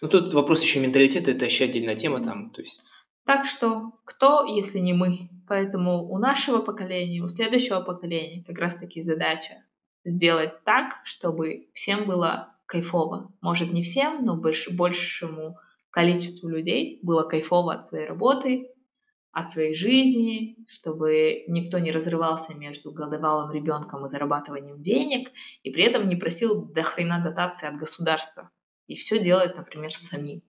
Ну, 0.00 0.08
тут 0.08 0.34
вопрос 0.34 0.62
еще 0.62 0.80
менталитета, 0.80 1.30
это 1.30 1.44
еще 1.44 1.66
отдельная 1.66 1.94
тема 1.94 2.24
там, 2.24 2.50
то 2.50 2.62
есть... 2.62 2.82
Так 3.24 3.46
что, 3.46 3.92
кто, 4.04 4.46
если 4.46 4.80
не 4.80 4.94
мы? 4.94 5.28
Поэтому 5.46 6.10
у 6.10 6.18
нашего 6.18 6.58
поколения, 6.58 7.22
у 7.22 7.28
следующего 7.28 7.80
поколения 7.82 8.42
как 8.42 8.58
раз-таки 8.58 9.04
задача 9.04 9.64
сделать 10.04 10.64
так, 10.64 11.00
чтобы 11.04 11.68
всем 11.72 12.06
было 12.06 12.56
кайфово. 12.70 13.32
Может, 13.42 13.72
не 13.72 13.82
всем, 13.82 14.24
но 14.24 14.36
больш, 14.36 14.68
большему 14.70 15.58
количеству 15.90 16.48
людей 16.48 17.00
было 17.02 17.24
кайфово 17.24 17.74
от 17.74 17.88
своей 17.88 18.06
работы, 18.06 18.68
от 19.32 19.50
своей 19.50 19.74
жизни, 19.74 20.56
чтобы 20.68 21.44
никто 21.48 21.80
не 21.80 21.90
разрывался 21.90 22.54
между 22.54 22.92
голодовалым 22.92 23.52
ребенком 23.52 24.06
и 24.06 24.08
зарабатыванием 24.08 24.82
денег, 24.82 25.30
и 25.64 25.70
при 25.70 25.82
этом 25.82 26.08
не 26.08 26.14
просил 26.14 26.64
до 26.64 26.84
хрена 26.84 27.20
дотации 27.22 27.66
от 27.66 27.76
государства. 27.76 28.50
И 28.86 28.94
все 28.94 29.18
делает, 29.18 29.56
например, 29.56 29.92
самим. 29.92 30.42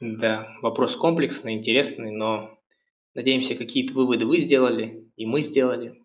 Да, 0.00 0.48
вопрос 0.62 0.94
комплексный, 0.96 1.54
интересный, 1.54 2.12
но 2.12 2.58
надеемся, 3.14 3.56
какие-то 3.56 3.94
выводы 3.94 4.26
вы 4.26 4.38
сделали, 4.38 5.08
и 5.16 5.26
мы 5.26 5.42
сделали. 5.42 6.00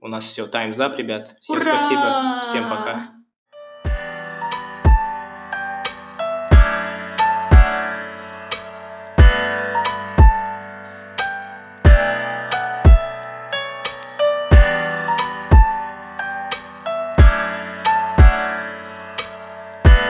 У 0.00 0.08
нас 0.08 0.24
все, 0.24 0.46
тайм 0.46 0.74
зап, 0.74 0.96
ребят. 0.98 1.36
Всем 1.40 1.56
Ура! 1.56 1.78
спасибо, 1.78 2.40
всем 2.42 2.64
пока. 2.64 3.15